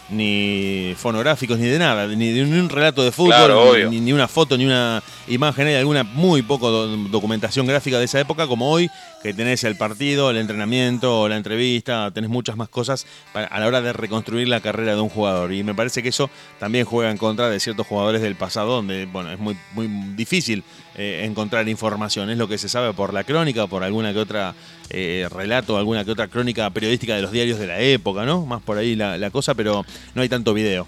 ni 0.08 0.94
fonográficos, 0.96 1.58
ni 1.58 1.66
de 1.66 1.78
nada, 1.78 2.06
ni 2.06 2.30
de 2.32 2.42
un 2.42 2.68
relato 2.68 3.02
de 3.02 3.12
fútbol, 3.12 3.30
Claro, 3.34 3.64
ni- 3.64 3.70
obvio. 3.70 3.90
ni, 3.90 4.00
ni 4.00 4.12
una 4.12 4.28
foto, 4.28 4.56
ni 4.56 4.64
una 4.64 5.02
imagen, 5.28 5.66
hay 5.66 5.74
alguna 5.74 6.04
muy 6.04 6.42
poco 6.42 6.70
do- 6.70 6.96
documentación 7.08 7.66
gráfica 7.66 7.98
de 7.98 8.04
esa 8.04 8.20
época, 8.20 8.46
como 8.46 8.70
hoy, 8.70 8.88
que 9.22 9.34
tenés 9.34 9.64
el 9.64 9.76
partido, 9.76 10.30
el 10.30 10.36
entrenamiento, 10.36 11.28
la 11.28 11.36
entrevista, 11.36 12.10
tenés 12.12 12.30
muchas 12.30 12.56
más 12.56 12.68
cosas 12.68 13.06
para- 13.32 13.48
a 13.48 13.58
la 13.60 13.66
hora 13.66 13.80
de 13.80 13.92
reconstruir 13.92 14.48
la 14.48 14.60
carrera 14.60 14.94
de 14.94 15.00
un 15.00 15.08
jugador. 15.08 15.52
Y 15.52 15.64
me 15.64 15.74
parece 15.74 16.02
que 16.02 16.10
eso 16.10 16.30
también 16.60 16.84
juega 16.84 17.10
en 17.10 17.18
contra 17.18 17.50
de 17.50 17.58
ciertos 17.58 17.86
jugadores 17.86 18.22
del 18.22 18.36
pasado, 18.36 18.76
donde 18.76 19.06
bueno, 19.06 19.32
es 19.32 19.38
muy, 19.38 19.56
muy 19.74 19.88
difícil 20.14 20.62
eh, 20.98 21.26
encontrar 21.26 21.68
información. 21.68 22.30
Es 22.30 22.38
lo 22.38 22.48
que 22.48 22.56
se 22.56 22.70
sabe 22.70 22.94
por 22.94 23.12
la 23.12 23.22
crónica, 23.22 23.66
por 23.66 23.84
alguna 23.84 24.14
que 24.14 24.18
otra 24.18 24.54
eh, 24.88 25.28
relato, 25.30 25.76
alguna 25.76 26.06
que 26.06 26.10
otra 26.10 26.28
crónica 26.28 26.70
periodística 26.70 27.14
de 27.14 27.20
los 27.20 27.32
diarios 27.32 27.58
de 27.58 27.66
la 27.66 27.80
época, 27.80 28.24
¿no? 28.24 28.46
Más 28.46 28.62
por 28.62 28.78
ahí 28.78 28.96
la, 28.96 29.30
cosa, 29.30 29.54
pero 29.54 29.84
no 30.14 30.22
hay 30.22 30.30
tanto 30.30 30.54
video. 30.54 30.86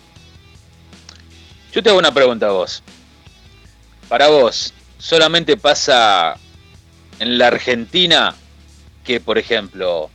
Yo 1.74 1.82
te 1.82 1.90
hago 1.90 1.98
una 1.98 2.14
pregunta 2.14 2.46
a 2.46 2.52
vos. 2.52 2.82
Para 4.08 4.28
vos, 4.28 4.72
¿solamente 4.96 5.58
pasa 5.58 6.36
en 7.18 7.36
la 7.36 7.48
Argentina 7.48 8.34
que, 9.04 9.20
por 9.20 9.36
ejemplo, 9.36 10.08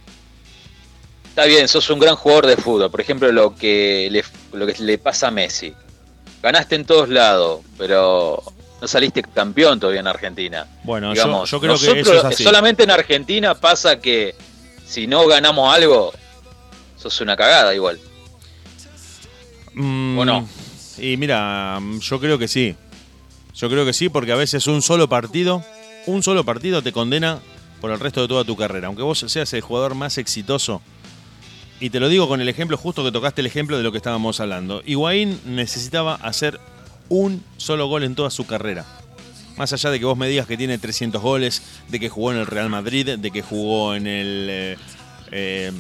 está 1.28 1.46
bien, 1.46 1.68
sos 1.68 1.88
un 1.92 2.00
gran 2.00 2.16
jugador 2.16 2.48
de 2.48 2.58
fútbol, 2.58 2.90
por 2.90 3.00
ejemplo, 3.02 3.32
lo 3.32 3.56
que 3.56 4.08
le, 4.10 4.24
lo 4.58 4.66
que 4.66 4.82
le 4.82 4.98
pasa 4.98 5.28
a 5.28 5.32
Messi? 5.32 5.72
Ganaste 6.42 6.74
en 6.74 6.86
todos 6.86 7.10
lados, 7.10 7.62
pero 7.78 8.42
no 8.84 8.88
saliste 8.90 9.24
campeón 9.24 9.80
todavía 9.80 10.02
en 10.02 10.08
Argentina. 10.08 10.68
Bueno, 10.84 11.14
Digamos, 11.14 11.50
yo, 11.50 11.56
yo 11.56 11.62
creo 11.62 11.76
que 11.76 11.86
nosotros, 11.86 12.06
eso 12.06 12.18
es 12.18 12.26
así. 12.26 12.44
Solamente 12.44 12.84
en 12.84 12.92
Argentina 12.92 13.56
pasa 13.56 13.98
que 13.98 14.36
si 14.86 15.08
no 15.08 15.26
ganamos 15.26 15.74
algo, 15.74 16.12
sos 16.98 17.22
una 17.22 17.38
cagada 17.38 17.74
igual. 17.74 17.98
Mm, 19.74 20.20
¿O 20.20 20.26
no? 20.26 20.50
Y 20.98 21.16
mira, 21.16 21.80
yo 22.02 22.20
creo 22.20 22.38
que 22.38 22.50
sí. 22.50 22.76
Yo 23.56 23.70
creo 23.70 23.86
que 23.86 23.94
sí, 23.94 24.10
porque 24.10 24.34
a 24.34 24.36
veces 24.36 24.68
un 24.68 24.82
solo 24.82 25.08
partido, 25.08 25.64
un 26.06 26.22
solo 26.22 26.44
partido 26.44 26.82
te 26.82 26.92
condena 26.92 27.40
por 27.80 27.90
el 27.90 28.02
resto 28.02 28.22
de 28.22 28.28
toda 28.28 28.44
tu 28.44 28.58
carrera. 28.58 28.88
Aunque 28.88 29.02
vos 29.02 29.24
seas 29.26 29.54
el 29.54 29.62
jugador 29.62 29.96
más 29.96 30.18
exitoso. 30.18 30.82
Y 31.80 31.90
te 31.90 32.02
lo 32.02 32.10
digo 32.10 32.28
con 32.28 32.42
el 32.42 32.50
ejemplo, 32.50 32.76
justo 32.76 33.02
que 33.02 33.14
tocaste 33.14 33.40
el 33.40 33.48
ejemplo 33.48 33.78
de 33.78 33.84
lo 33.84 33.94
que 33.94 33.98
estábamos 33.98 34.42
hablando. 34.42 34.82
Higuaín 34.86 35.40
necesitaba 35.46 36.16
hacer 36.16 36.60
un 37.10 37.44
solo 37.58 37.88
gol 37.88 38.04
en 38.04 38.16
toda 38.16 38.30
su 38.30 38.46
carrera. 38.46 38.86
Más 39.58 39.72
allá 39.72 39.92
de 39.92 40.00
que 40.00 40.06
vos 40.06 40.18
me 40.18 40.28
digas 40.28 40.48
que 40.48 40.58
tiene 40.58 40.78
300 40.78 41.22
goles, 41.22 41.62
de 41.90 42.00
que 42.00 42.10
jugó 42.10 42.32
en 42.32 42.40
el 42.40 42.48
Real 42.48 42.70
Madrid, 42.70 43.18
de 43.18 43.32
que 43.32 43.42
jugó 43.42 43.96
en 43.96 44.08
el... 44.08 44.48
eh, 44.50 44.78
eh, 45.32 45.72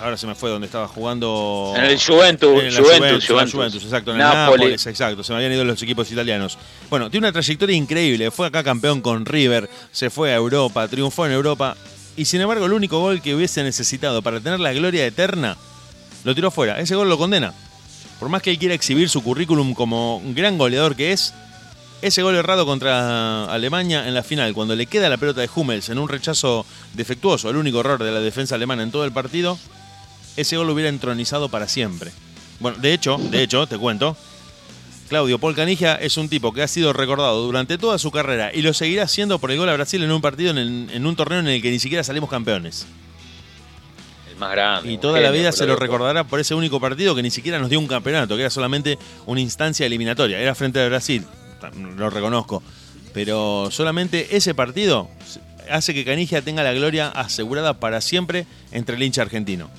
ahora 0.00 0.16
se 0.16 0.26
me 0.26 0.34
fue 0.34 0.50
donde 0.50 0.66
estaba 0.66 0.88
jugando... 0.88 1.72
En 1.76 1.84
el 1.84 1.98
Juventus, 1.98 2.62
En 2.62 2.74
la 2.74 2.80
Juventus, 2.80 3.28
la 3.28 3.34
Juventus. 3.34 3.52
Juventus, 3.52 3.84
exacto, 3.84 4.10
en 4.12 4.20
el 4.20 4.26
Nápoles, 4.26 4.86
exacto, 4.86 5.24
se 5.24 5.32
me 5.32 5.36
habían 5.38 5.52
ido 5.52 5.64
los 5.64 5.82
equipos 5.82 6.10
italianos. 6.10 6.58
Bueno, 6.90 7.10
tiene 7.10 7.26
una 7.26 7.32
trayectoria 7.32 7.76
increíble, 7.76 8.30
fue 8.30 8.46
acá 8.46 8.62
campeón 8.62 9.00
con 9.00 9.24
River, 9.24 9.68
se 9.92 10.10
fue 10.10 10.32
a 10.32 10.36
Europa, 10.36 10.86
triunfó 10.88 11.26
en 11.26 11.32
Europa, 11.32 11.76
y 12.16 12.24
sin 12.24 12.40
embargo 12.40 12.66
el 12.66 12.72
único 12.72 13.00
gol 13.00 13.22
que 13.22 13.34
hubiese 13.34 13.62
necesitado 13.62 14.22
para 14.22 14.40
tener 14.40 14.60
la 14.60 14.72
gloria 14.72 15.06
eterna, 15.06 15.56
lo 16.24 16.34
tiró 16.34 16.50
fuera, 16.50 16.80
ese 16.80 16.94
gol 16.94 17.08
lo 17.08 17.18
condena. 17.18 17.54
Por 18.18 18.28
más 18.28 18.42
que 18.42 18.50
él 18.50 18.58
quiera 18.58 18.74
exhibir 18.74 19.08
su 19.08 19.22
currículum 19.22 19.74
como 19.74 20.16
un 20.16 20.34
gran 20.34 20.56
goleador 20.56 20.96
que 20.96 21.12
es, 21.12 21.34
ese 22.02 22.22
gol 22.22 22.36
errado 22.36 22.66
contra 22.66 23.44
Alemania 23.46 24.06
en 24.06 24.14
la 24.14 24.22
final, 24.22 24.54
cuando 24.54 24.74
le 24.74 24.86
queda 24.86 25.08
la 25.08 25.16
pelota 25.16 25.40
de 25.40 25.50
Hummels 25.54 25.88
en 25.88 25.98
un 25.98 26.08
rechazo 26.08 26.66
defectuoso, 26.94 27.50
el 27.50 27.56
único 27.56 27.80
error 27.80 28.02
de 28.02 28.12
la 28.12 28.20
defensa 28.20 28.54
alemana 28.54 28.82
en 28.82 28.90
todo 28.90 29.04
el 29.04 29.12
partido, 29.12 29.58
ese 30.36 30.56
gol 30.56 30.66
lo 30.66 30.74
hubiera 30.74 30.88
entronizado 30.88 31.48
para 31.48 31.68
siempre. 31.68 32.12
Bueno, 32.60 32.78
de 32.78 32.92
hecho, 32.92 33.18
de 33.18 33.42
hecho, 33.42 33.66
te 33.66 33.78
cuento, 33.78 34.16
Claudio 35.08 35.38
Paul 35.38 35.54
Canigia 35.54 35.94
es 35.94 36.16
un 36.16 36.28
tipo 36.28 36.52
que 36.52 36.62
ha 36.62 36.68
sido 36.68 36.92
recordado 36.92 37.42
durante 37.42 37.78
toda 37.78 37.98
su 37.98 38.10
carrera 38.10 38.50
y 38.52 38.62
lo 38.62 38.74
seguirá 38.74 39.04
haciendo 39.04 39.38
por 39.38 39.50
el 39.50 39.58
gol 39.58 39.68
a 39.68 39.74
Brasil 39.74 40.02
en 40.02 40.10
un 40.10 40.20
partido 40.20 40.56
en 40.56 41.06
un 41.06 41.16
torneo 41.16 41.40
en 41.40 41.48
el 41.48 41.62
que 41.62 41.70
ni 41.70 41.78
siquiera 41.78 42.02
salimos 42.02 42.30
campeones. 42.30 42.86
El 44.36 44.40
más 44.40 44.52
grande. 44.52 44.92
Y 44.92 44.98
toda 44.98 45.20
la 45.20 45.30
vida 45.30 45.50
se 45.52 45.66
lo 45.66 45.76
recordará 45.76 46.24
por 46.24 46.40
ese 46.40 46.54
único 46.54 46.78
partido 46.78 47.14
que 47.14 47.22
ni 47.22 47.30
siquiera 47.30 47.58
nos 47.58 47.70
dio 47.70 47.80
un 47.80 47.86
campeonato, 47.86 48.36
que 48.36 48.42
era 48.42 48.50
solamente 48.50 48.98
una 49.24 49.40
instancia 49.40 49.86
eliminatoria. 49.86 50.38
Era 50.38 50.54
frente 50.54 50.80
a 50.80 50.86
Brasil, 50.86 51.24
lo 51.96 52.10
reconozco. 52.10 52.62
Pero 53.12 53.68
solamente 53.70 54.36
ese 54.36 54.54
partido 54.54 55.08
hace 55.70 55.94
que 55.94 56.04
Canigia 56.04 56.42
tenga 56.42 56.62
la 56.62 56.74
gloria 56.74 57.08
asegurada 57.08 57.80
para 57.80 58.00
siempre 58.02 58.46
entre 58.72 58.96
el 58.96 59.02
hincha 59.02 59.22
argentino. 59.22 59.70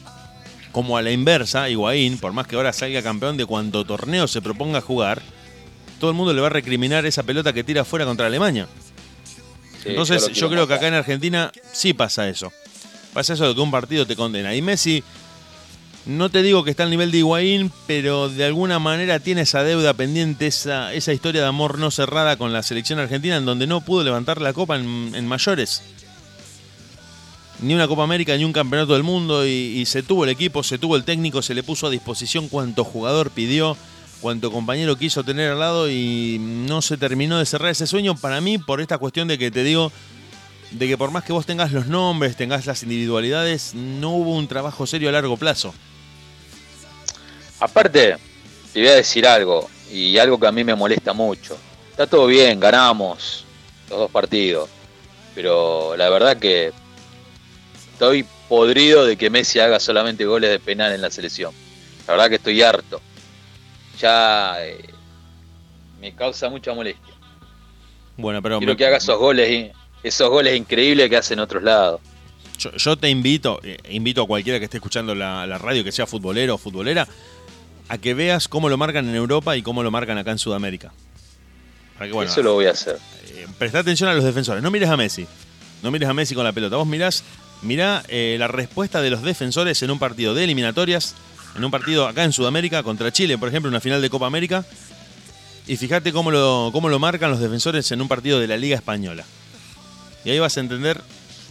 Como 0.71 0.97
a 0.97 1.01
la 1.01 1.11
inversa, 1.11 1.69
Higuaín, 1.69 2.17
por 2.17 2.33
más 2.33 2.47
que 2.47 2.55
ahora 2.55 2.73
salga 2.73 3.01
campeón 3.01 3.37
de 3.37 3.45
cuanto 3.45 3.85
torneo 3.85 4.27
se 4.27 4.41
proponga 4.41 4.81
jugar, 4.81 5.21
todo 5.99 6.11
el 6.11 6.17
mundo 6.17 6.33
le 6.33 6.41
va 6.41 6.47
a 6.47 6.51
recriminar 6.51 7.05
esa 7.05 7.23
pelota 7.23 7.53
que 7.53 7.63
tira 7.63 7.85
fuera 7.85 8.05
contra 8.05 8.25
Alemania. 8.25 8.67
Sí, 9.83 9.89
Entonces 9.89 10.31
yo, 10.33 10.49
creo 10.49 10.67
que 10.67 10.73
acá 10.73 10.87
en 10.87 10.95
Argentina 10.95 11.51
sí 11.71 11.93
pasa 11.93 12.27
eso. 12.27 12.51
Pasa 13.17 13.34
eso 13.34 13.47
de 13.47 13.56
que 13.56 13.62
un 13.62 13.71
partido 13.71 14.06
te 14.06 14.15
condena. 14.15 14.53
Y 14.53 14.62
Messi, 14.62 15.03
no 16.06 16.30
te 16.30 16.43
digo 16.43 16.63
que 16.63 16.69
está 16.69 16.84
al 16.84 16.91
nivel 16.91 17.10
de 17.10 17.17
Higuaín, 17.17 17.71
pero 17.88 18.30
de 18.30 18.45
alguna 18.45 18.77
manera 18.77 19.19
tiene 19.19 19.41
esa 19.41 19.63
deuda 19.63 19.95
pendiente, 19.95 20.45
esa, 20.45 20.93
esa 20.93 21.13
historia 21.13 21.41
de 21.41 21.47
amor 21.47 21.80
no 21.80 21.89
cerrada 21.89 22.38
con 22.38 22.53
la 22.53 22.62
selección 22.62 22.99
argentina 22.99 23.38
en 23.38 23.45
donde 23.45 23.65
no 23.65 23.82
pudo 23.82 24.03
levantar 24.03 24.39
la 24.39 24.53
copa 24.53 24.75
en, 24.75 25.25
mayores. 25.25 25.82
Ni 27.60 27.73
una 27.73 27.88
Copa 27.88 28.03
América, 28.03 28.38
ni 28.38 28.43
un 28.43 28.53
campeonato 28.53 28.93
del 28.93 29.01
mundo. 29.01 29.48
Y, 29.48 29.50
y 29.50 29.87
se 29.87 30.04
tuvo 30.04 30.25
el 30.25 30.29
equipo, 30.29 30.62
se 30.62 30.77
tuvo 30.77 30.96
el 30.96 31.04
técnico, 31.04 31.41
se 31.41 31.56
le 31.56 31.63
puso 31.63 31.87
a 31.87 31.89
disposición 31.89 32.50
cuanto 32.50 32.83
jugador 32.83 33.31
pidió, 33.31 33.75
cuanto 34.21 34.52
compañero 34.52 34.96
quiso 34.96 35.23
tener 35.23 35.54
al 35.54 35.60
lado 35.60 35.89
y 35.89 36.37
no 36.39 36.83
se 36.83 36.98
terminó 36.98 37.39
de 37.39 37.48
cerrar 37.48 37.71
ese 37.71 37.87
sueño 37.87 38.15
para 38.15 38.41
mí 38.41 38.60
por 38.60 38.79
esta 38.79 39.00
cuestión 39.00 39.27
de 39.27 39.39
que 39.39 39.50
te 39.50 39.63
digo, 39.63 39.91
de 40.71 40.87
que 40.87 40.97
por 40.97 41.11
más 41.11 41.23
que 41.23 41.33
vos 41.33 41.45
tengas 41.45 41.71
los 41.71 41.87
nombres, 41.87 42.35
tengas 42.35 42.65
las 42.65 42.83
individualidades, 42.83 43.73
no 43.73 44.11
hubo 44.11 44.35
un 44.35 44.47
trabajo 44.47 44.85
serio 44.85 45.09
a 45.09 45.11
largo 45.11 45.37
plazo. 45.37 45.73
Aparte, 47.59 48.17
te 48.73 48.79
voy 48.79 48.89
a 48.89 48.95
decir 48.95 49.25
algo, 49.27 49.69
y 49.91 50.17
algo 50.17 50.39
que 50.39 50.47
a 50.47 50.51
mí 50.51 50.63
me 50.63 50.75
molesta 50.75 51.13
mucho. 51.13 51.57
Está 51.91 52.05
todo 52.05 52.27
bien, 52.27 52.59
ganamos 52.59 53.45
los 53.89 53.99
dos 53.99 54.11
partidos, 54.11 54.69
pero 55.33 55.95
la 55.97 56.09
verdad 56.09 56.37
que 56.37 56.71
estoy 57.93 58.25
podrido 58.47 59.05
de 59.05 59.17
que 59.17 59.29
Messi 59.29 59.59
haga 59.59 59.79
solamente 59.79 60.25
goles 60.25 60.49
de 60.51 60.59
penal 60.59 60.93
en 60.93 61.01
la 61.01 61.09
selección. 61.09 61.51
La 62.05 62.13
verdad 62.13 62.29
que 62.29 62.35
estoy 62.35 62.61
harto. 62.61 63.01
Ya 63.99 64.55
eh, 64.63 64.85
me 65.99 66.13
causa 66.13 66.49
mucha 66.49 66.73
molestia. 66.73 67.13
Bueno, 68.15 68.41
pero 68.41 68.59
Quiero 68.59 68.73
me- 68.73 68.77
que 68.77 68.85
haga 68.85 68.97
esos 68.97 69.17
goles, 69.17 69.49
y- 69.49 69.71
esos 70.04 70.29
goles 70.29 70.56
increíbles 70.58 71.10
que 71.10 71.17
hacen 71.17 71.39
otros 71.39 71.63
lados. 71.63 72.02
yo, 72.58 72.71
yo 72.75 72.98
te 72.98 73.10
invito, 73.10 73.60
eh, 73.63 73.77
invito 73.89 74.21
a 74.23 74.27
cualquiera 74.27 74.60
que 74.60 74.65
esté 74.65 74.77
escuchando 74.77 75.13
la, 75.15 75.45
la 75.48 75.58
radio, 75.58 75.83
que 75.83 75.91
sea 75.91 76.06
futbolero 76.08 76.56
o 76.56 76.58
futbolera, 76.58 77.08
a 77.89 77.98
que 77.98 78.13
veas 78.13 78.48
cómo 78.48 78.69
lo 78.69 78.77
marcan 78.77 79.08
en 79.08 79.15
Europa 79.15 79.56
y 79.58 79.62
cómo 79.62 79.83
lo 79.83 79.91
marcan 79.91 80.17
acá 80.17 80.31
en 80.31 80.37
Sudamérica. 80.39 80.91
Para 81.98 82.08
que, 82.08 82.13
bueno, 82.13 82.31
Eso 82.31 82.43
lo 82.43 82.54
voy 82.54 82.65
a 82.67 82.71
hacer. 82.71 82.98
eh, 83.29 83.48
presta 83.58 83.79
atención 83.79 84.10
a 84.10 84.13
los 84.13 84.23
defensores. 84.23 84.62
No 84.62 84.69
mires 84.71 84.89
a 84.89 84.98
Messi. 84.98 85.25
No 85.83 85.89
mires 85.91 86.08
a 86.10 86.13
Messi 86.13 86.35
con 86.35 86.43
la 86.43 86.52
pelota. 86.52 86.75
Vos 86.75 86.87
mirás, 86.87 87.23
mirá 87.62 88.04
eh, 88.08 88.35
la 88.39 88.48
respuesta 88.48 89.02
de 89.02 89.10
los 89.10 89.21
defensores 89.23 89.81
en 89.81 89.89
un 89.91 90.00
partido 90.00 90.33
de 90.35 90.43
eliminatorias, 90.43 91.15
en 91.56 91.63
un 91.63 91.71
partido 91.71 92.08
acá 92.08 92.23
en 92.23 92.33
Sudamérica 92.33 92.83
contra 92.83 93.12
Chile, 93.12 93.37
por 93.37 93.50
ejemplo, 93.50 93.69
en 93.69 93.73
una 93.73 93.81
final 93.81 94.02
de 94.02 94.10
Copa 94.10 94.27
América. 94.27 94.65
Y 95.65 95.75
fíjate 95.77 96.12
cómo 96.13 96.29
lo, 96.31 96.69
cómo 96.71 96.87
lo 96.89 97.00
marcan 97.00 97.29
los 97.31 97.39
defensores 97.39 97.91
en 97.91 98.02
un 98.02 98.08
partido 98.08 98.39
de 98.39 98.48
la 98.48 98.58
Liga 98.58 98.75
Española. 98.75 99.25
Y 100.28 100.32
ahí 100.32 100.40
vas 100.40 100.58
a 100.58 100.60
entender 100.60 101.00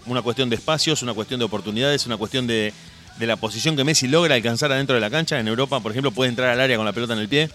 una 0.04 0.20
cuestión 0.20 0.50
de 0.50 0.56
espacios, 0.56 1.00
una 1.00 1.14
cuestión 1.14 1.38
de 1.40 1.46
oportunidades, 1.46 2.04
una 2.04 2.18
cuestión 2.18 2.46
de, 2.46 2.74
de 3.18 3.26
la 3.26 3.36
posición 3.36 3.74
que 3.74 3.84
Messi 3.84 4.06
logra 4.06 4.34
alcanzar 4.34 4.70
adentro 4.70 4.94
de 4.94 5.00
la 5.00 5.08
cancha. 5.08 5.40
En 5.40 5.48
Europa, 5.48 5.80
por 5.80 5.92
ejemplo, 5.92 6.10
puede 6.10 6.28
entrar 6.28 6.50
al 6.50 6.60
área 6.60 6.76
con 6.76 6.84
la 6.84 6.92
pelota 6.92 7.14
en 7.14 7.20
el 7.20 7.26
pie. 7.26 7.48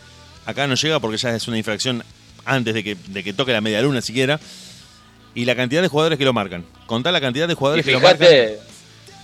Acá 0.47 0.65
no 0.65 0.73
llega 0.73 0.99
porque 0.99 1.17
ya 1.17 1.35
es 1.35 1.47
una 1.47 1.59
infracción 1.59 2.03
antes 2.43 2.73
de 2.73 2.83
que, 2.83 2.97
de 3.09 3.23
que 3.23 3.33
toque 3.33 3.51
la 3.51 3.61
media 3.61 3.83
luna 3.83 4.01
siquiera. 4.01 4.39
Y 5.35 5.45
la 5.45 5.55
cantidad 5.55 5.83
de 5.83 5.89
jugadores 5.89 6.17
que 6.17 6.25
lo 6.25 6.33
marcan. 6.33 6.65
Contá 6.87 7.11
la 7.11 7.21
cantidad 7.21 7.47
de 7.47 7.53
jugadores 7.53 7.85
que 7.85 7.91
lo 7.91 7.99
marcan. 7.99 8.27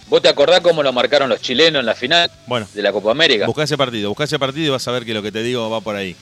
¿Vos 0.07 0.21
te 0.21 0.29
acordás 0.29 0.59
cómo 0.59 0.83
lo 0.83 0.93
marcaron 0.93 1.29
los 1.29 1.41
chilenos 1.41 1.79
en 1.79 1.85
la 1.87 1.95
final 1.95 2.29
bueno, 2.45 2.67
de 2.75 2.81
la 2.83 2.91
Copa 2.91 3.09
América? 3.09 3.47
Buscá 3.47 3.63
ese 3.63 3.75
partido, 3.75 4.09
buscá 4.09 4.25
ese 4.25 4.37
partido 4.37 4.67
y 4.67 4.69
vas 4.69 4.87
a 4.87 4.91
ver 4.91 5.03
que 5.03 5.15
lo 5.15 5.23
que 5.23 5.31
te 5.31 5.41
digo 5.41 5.67
va 5.67 5.81
por 5.81 5.95
ahí. 5.95 6.15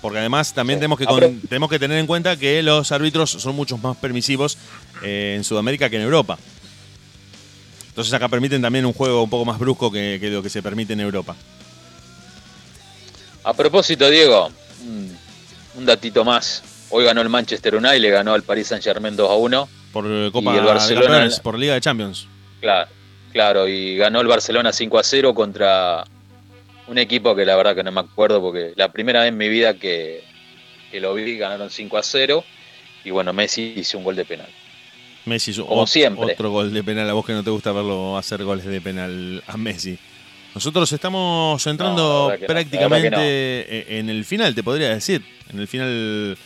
Porque 0.00 0.18
además 0.18 0.54
también 0.54 0.78
tenemos, 0.78 0.98
que 0.98 1.06
tenemos 1.48 1.68
que 1.68 1.78
tener 1.78 1.98
en 1.98 2.06
cuenta 2.06 2.36
que 2.36 2.62
los 2.62 2.92
árbitros 2.92 3.30
son 3.30 3.56
mucho 3.56 3.76
más 3.78 3.96
permisivos 3.96 4.56
eh, 5.02 5.34
en 5.36 5.44
Sudamérica 5.44 5.90
que 5.90 5.96
en 5.96 6.02
Europa. 6.02 6.38
Entonces 7.88 8.14
acá 8.14 8.28
permiten 8.28 8.62
también 8.62 8.86
un 8.86 8.92
juego 8.92 9.24
un 9.24 9.30
poco 9.30 9.44
más 9.44 9.58
brusco 9.58 9.90
que, 9.90 10.20
lo 10.22 10.40
que 10.40 10.48
se 10.48 10.62
permite 10.62 10.92
en 10.92 11.00
Europa. 11.00 11.34
A 13.42 13.52
propósito, 13.54 14.08
Diego, 14.08 14.50
un, 15.76 15.84
datito 15.84 16.24
más. 16.24 16.62
Hoy 16.90 17.04
ganó 17.04 17.22
el 17.22 17.28
Manchester 17.28 17.74
United, 17.74 18.00
le 18.00 18.10
ganó 18.10 18.34
al 18.34 18.42
Paris 18.44 18.68
Saint 18.68 18.84
Germain 18.84 19.16
2 19.16 19.28
a 19.28 19.34
1. 19.34 19.68
Por 19.92 20.04
eh, 20.06 20.30
Copa 20.32 20.54
y 20.54 20.58
el 20.58 20.64
Barcelona, 20.64 21.28
por 21.42 21.58
Liga 21.58 21.74
de 21.74 21.80
Champions. 21.80 22.28
Claro, 22.60 22.88
claro, 23.32 23.66
y 23.66 23.96
ganó 23.96 24.20
el 24.20 24.28
Barcelona 24.28 24.72
5 24.72 24.98
a 24.98 25.02
0 25.02 25.34
contra 25.34 26.04
un 26.88 26.98
equipo 26.98 27.34
que 27.36 27.44
la 27.44 27.56
verdad 27.56 27.74
que 27.74 27.82
no 27.82 27.92
me 27.92 28.00
acuerdo 28.00 28.40
porque 28.40 28.72
la 28.76 28.92
primera 28.92 29.20
vez 29.20 29.28
en 29.28 29.36
mi 29.36 29.48
vida 29.48 29.74
que, 29.74 30.22
que 30.90 31.00
lo 31.00 31.14
vi 31.14 31.36
ganaron 31.36 31.70
5 31.70 31.96
a 31.98 32.02
0 32.02 32.44
y 33.04 33.10
bueno, 33.10 33.32
Messi 33.32 33.74
hizo 33.76 33.98
un 33.98 34.04
gol 34.04 34.16
de 34.16 34.24
penal. 34.24 34.48
Messi 35.24 35.50
hizo 35.50 35.66
Como 35.66 35.86
siempre. 35.86 36.32
otro 36.32 36.50
gol 36.50 36.72
de 36.72 36.82
penal. 36.82 37.08
A 37.08 37.12
vos 37.12 37.24
que 37.24 37.32
no 37.32 37.44
te 37.44 37.50
gusta 37.50 37.72
verlo 37.72 38.16
hacer 38.16 38.42
goles 38.42 38.64
de 38.64 38.80
penal 38.80 39.42
a 39.46 39.56
Messi. 39.56 39.98
Nosotros 40.54 40.90
estamos 40.90 41.64
entrando 41.66 42.32
prácticamente 42.46 43.98
en 43.98 44.08
el 44.08 44.24
final, 44.24 44.54
te 44.54 44.62
podría 44.62 44.88
decir. 44.88 45.22
En 45.52 45.60
el 45.60 45.68
final 45.68 46.36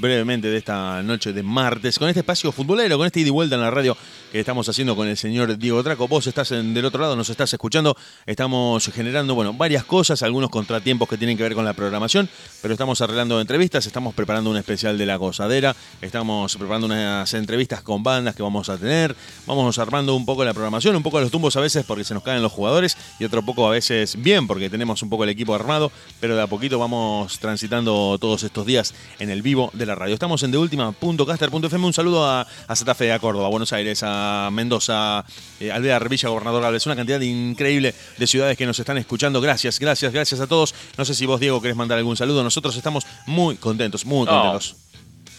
brevemente 0.00 0.48
de 0.48 0.56
esta 0.56 1.02
noche 1.02 1.32
de 1.32 1.42
martes, 1.42 1.98
con 1.98 2.08
este 2.08 2.20
espacio 2.20 2.52
futbolero, 2.52 2.98
con 2.98 3.06
este 3.06 3.20
ida 3.20 3.28
y 3.28 3.30
vuelta 3.30 3.54
en 3.54 3.60
la 3.60 3.70
radio 3.70 3.96
que 4.30 4.40
estamos 4.40 4.68
haciendo 4.68 4.96
con 4.96 5.08
el 5.08 5.16
señor 5.16 5.56
Diego 5.56 5.82
Traco. 5.82 6.08
Vos 6.08 6.26
estás 6.26 6.50
del 6.50 6.84
otro 6.84 7.00
lado, 7.00 7.16
nos 7.16 7.30
estás 7.30 7.52
escuchando. 7.52 7.96
Estamos 8.26 8.86
generando, 8.92 9.34
bueno, 9.34 9.52
varias 9.54 9.84
cosas, 9.84 10.22
algunos 10.22 10.50
contratiempos 10.50 11.08
que 11.08 11.16
tienen 11.16 11.36
que 11.36 11.42
ver 11.42 11.54
con 11.54 11.64
la 11.64 11.72
programación, 11.72 12.28
pero 12.62 12.74
estamos 12.74 13.00
arreglando 13.00 13.40
entrevistas, 13.40 13.86
estamos 13.86 14.14
preparando 14.14 14.50
un 14.50 14.56
especial 14.56 14.98
de 14.98 15.06
la 15.06 15.16
gozadera, 15.16 15.74
estamos 16.00 16.56
preparando 16.56 16.86
unas 16.86 17.32
entrevistas 17.34 17.82
con 17.82 18.02
bandas 18.02 18.34
que 18.34 18.42
vamos 18.42 18.68
a 18.68 18.76
tener, 18.76 19.16
vamos 19.46 19.78
armando 19.78 20.14
un 20.14 20.26
poco 20.26 20.44
la 20.44 20.52
programación, 20.52 20.96
un 20.96 21.02
poco 21.02 21.20
los 21.20 21.30
tumbos 21.30 21.56
a 21.56 21.60
veces 21.60 21.84
porque 21.84 22.04
se 22.04 22.14
nos 22.14 22.22
caen 22.22 22.42
los 22.42 22.52
jugadores 22.52 22.96
y 23.18 23.24
otro 23.24 23.42
poco 23.44 23.66
a 23.66 23.70
veces 23.70 24.20
bien 24.22 24.46
porque 24.46 24.70
tenemos 24.70 25.02
un 25.02 25.10
poco 25.10 25.24
el 25.24 25.30
equipo 25.30 25.54
armado, 25.54 25.90
pero 26.20 26.36
de 26.36 26.42
a 26.42 26.46
poquito 26.46 26.78
vamos 26.78 27.38
transitando 27.38 28.18
todos 28.20 28.42
estos 28.42 28.66
días 28.66 28.94
en 29.18 29.30
el 29.30 29.42
vivo 29.42 29.55
de 29.72 29.86
la 29.86 29.94
radio. 29.94 30.14
Estamos 30.14 30.42
en 30.42 30.50
deultima.caster.fm. 30.50 31.86
Un 31.86 31.92
saludo 31.92 32.24
a, 32.24 32.46
a 32.66 32.76
Santa 32.76 32.94
Fe, 32.94 33.12
a 33.12 33.18
Córdoba, 33.18 33.46
a 33.46 33.50
Buenos 33.50 33.72
Aires, 33.72 34.00
a 34.02 34.50
Mendoza, 34.52 35.24
eh, 35.60 35.72
Alvear, 35.72 36.08
Villa 36.08 36.28
Gobernador 36.28 36.64
Alves. 36.64 36.86
Una 36.86 36.96
cantidad 36.96 37.20
increíble 37.20 37.94
de 38.18 38.26
ciudades 38.26 38.56
que 38.56 38.66
nos 38.66 38.78
están 38.78 38.98
escuchando. 38.98 39.40
Gracias, 39.40 39.78
gracias, 39.78 40.12
gracias 40.12 40.40
a 40.40 40.46
todos. 40.46 40.74
No 40.96 41.04
sé 41.04 41.14
si 41.14 41.26
vos, 41.26 41.40
Diego, 41.40 41.60
querés 41.60 41.76
mandar 41.76 41.98
algún 41.98 42.16
saludo. 42.16 42.42
Nosotros 42.42 42.76
estamos 42.76 43.06
muy 43.26 43.56
contentos, 43.56 44.04
muy 44.04 44.26
contentos. 44.26 44.76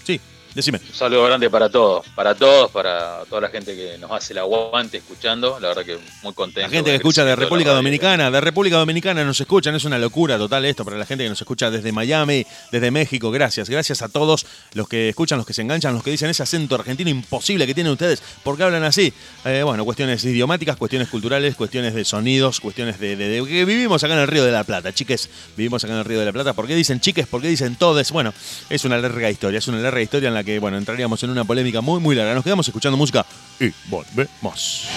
Sí. 0.03 0.20
Decime. 0.57 0.81
Un 0.89 0.95
saludo 0.95 1.23
grande 1.25 1.51
para 1.51 1.69
todos, 1.69 2.03
para 2.15 2.33
todos, 2.33 2.71
para 2.71 3.23
toda 3.29 3.41
la 3.41 3.49
gente 3.49 3.75
que 3.75 3.95
nos 3.99 4.09
hace 4.09 4.33
el 4.33 4.39
aguante 4.39 4.97
escuchando. 4.97 5.59
La 5.59 5.67
verdad 5.67 5.85
que 5.85 5.99
muy 6.23 6.33
contento. 6.33 6.61
La 6.61 6.75
gente 6.75 6.89
que 6.89 6.95
escucha 6.95 7.23
de 7.23 7.35
República 7.35 7.73
Dominicana, 7.73 8.31
de 8.31 8.41
República 8.41 8.77
Dominicana 8.77 9.23
nos 9.23 9.39
escuchan. 9.39 9.75
Es 9.75 9.85
una 9.85 9.99
locura 9.99 10.35
total 10.39 10.65
esto 10.65 10.83
para 10.83 10.97
la 10.97 11.05
gente 11.05 11.23
que 11.23 11.29
nos 11.29 11.39
escucha 11.39 11.69
desde 11.69 11.91
Miami, 11.91 12.43
desde 12.71 12.89
México. 12.89 13.29
Gracias, 13.29 13.69
gracias 13.69 14.01
a 14.01 14.09
todos 14.09 14.47
los 14.73 14.89
que 14.89 15.09
escuchan, 15.09 15.37
los 15.37 15.45
que 15.45 15.53
se 15.53 15.61
enganchan, 15.61 15.93
los 15.93 16.03
que 16.03 16.09
dicen 16.09 16.31
ese 16.31 16.41
acento 16.41 16.73
argentino 16.73 17.11
imposible 17.11 17.67
que 17.67 17.75
tienen 17.75 17.93
ustedes. 17.93 18.23
¿Por 18.43 18.57
qué 18.57 18.63
hablan 18.63 18.83
así? 18.83 19.13
Eh, 19.45 19.61
bueno, 19.63 19.85
cuestiones 19.85 20.25
idiomáticas, 20.25 20.75
cuestiones 20.75 21.07
culturales, 21.07 21.53
cuestiones 21.55 21.93
de 21.93 22.03
sonidos, 22.03 22.59
cuestiones 22.59 22.99
de, 22.99 23.15
que 23.47 23.63
vivimos 23.63 24.03
acá 24.03 24.15
en 24.15 24.21
el 24.21 24.27
Río 24.27 24.43
de 24.43 24.51
la 24.51 24.63
Plata, 24.63 24.91
chiques. 24.91 25.29
Vivimos 25.55 25.83
acá 25.83 25.93
en 25.93 25.99
el 25.99 26.05
Río 26.05 26.17
de 26.17 26.25
la 26.25 26.33
Plata. 26.33 26.53
¿Por 26.53 26.65
qué 26.65 26.73
dicen 26.73 26.99
chiques? 26.99 27.27
¿Por 27.27 27.43
qué 27.43 27.47
dicen 27.47 27.75
todes? 27.75 28.11
Bueno, 28.11 28.33
es 28.71 28.85
una 28.85 28.97
larga 28.97 29.29
historia. 29.29 29.59
Es 29.59 29.67
una 29.67 29.77
larga 29.77 30.01
historia 30.01 30.29
en 30.29 30.33
la 30.33 30.46
que, 30.47 30.59
bueno, 30.59 30.77
entraríamos 30.77 31.21
en 31.23 31.29
una 31.29 31.43
polémica 31.43 31.81
muy, 31.81 31.99
muy 31.99 32.15
larga. 32.15 32.33
Nos 32.33 32.43
quedamos 32.43 32.65
escuchando 32.65 32.95
música 32.97 33.25
y 33.59 33.69
volvemos. 33.89 34.87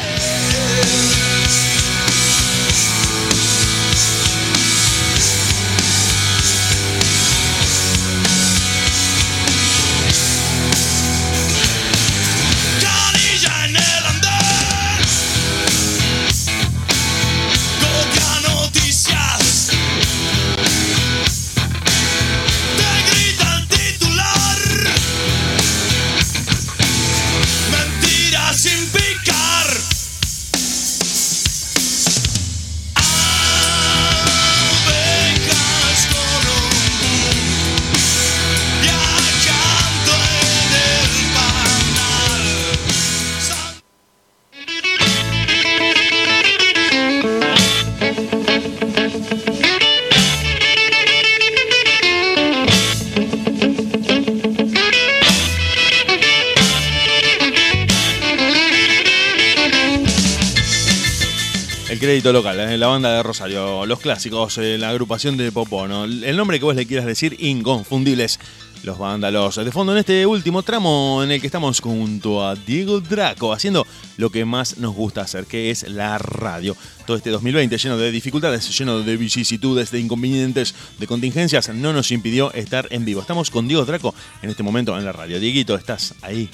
Los 63.91 63.99
clásicos, 63.99 64.57
eh, 64.59 64.79
la 64.79 64.91
agrupación 64.91 65.37
de 65.37 65.51
Popono, 65.51 66.05
el 66.05 66.37
nombre 66.37 66.61
que 66.61 66.65
vos 66.65 66.77
le 66.77 66.87
quieras 66.87 67.07
decir, 67.07 67.37
inconfundibles. 67.41 68.39
Los 68.85 68.97
vándalos. 68.97 69.57
De 69.57 69.73
fondo 69.73 69.93
en 69.93 69.99
este 69.99 70.25
último 70.25 70.63
tramo 70.63 71.21
en 71.23 71.33
el 71.33 71.41
que 71.41 71.49
estamos 71.49 71.81
junto 71.81 72.47
a 72.47 72.55
Diego 72.55 73.01
Draco 73.01 73.53
haciendo 73.53 73.87
lo 74.17 74.31
que 74.31 74.47
más 74.47 74.79
nos 74.79 74.95
gusta 74.95 75.21
hacer, 75.21 75.45
que 75.45 75.71
es 75.71 75.87
la 75.87 76.17
radio. 76.17 76.75
Todo 77.05 77.17
este 77.17 77.29
2020 77.29 77.77
lleno 77.77 77.99
de 77.99 78.11
dificultades, 78.11 78.79
lleno 78.79 79.01
de 79.01 79.17
vicisitudes, 79.19 79.91
de 79.91 80.01
inconvenientes, 80.01 80.75
de 80.99 81.07
contingencias, 81.07 81.69
no 81.69 81.93
nos 81.93 82.11
impidió 82.11 82.55
estar 82.55 82.87
en 82.91 83.05
vivo. 83.05 83.21
Estamos 83.21 83.51
con 83.51 83.69
Diego 83.69 83.85
Draco 83.85 84.15
en 84.41 84.49
este 84.49 84.63
momento 84.63 84.97
en 84.97 85.05
la 85.05 85.13
radio. 85.13 85.39
Dieguito, 85.39 85.75
¿estás 85.75 86.15
ahí? 86.23 86.49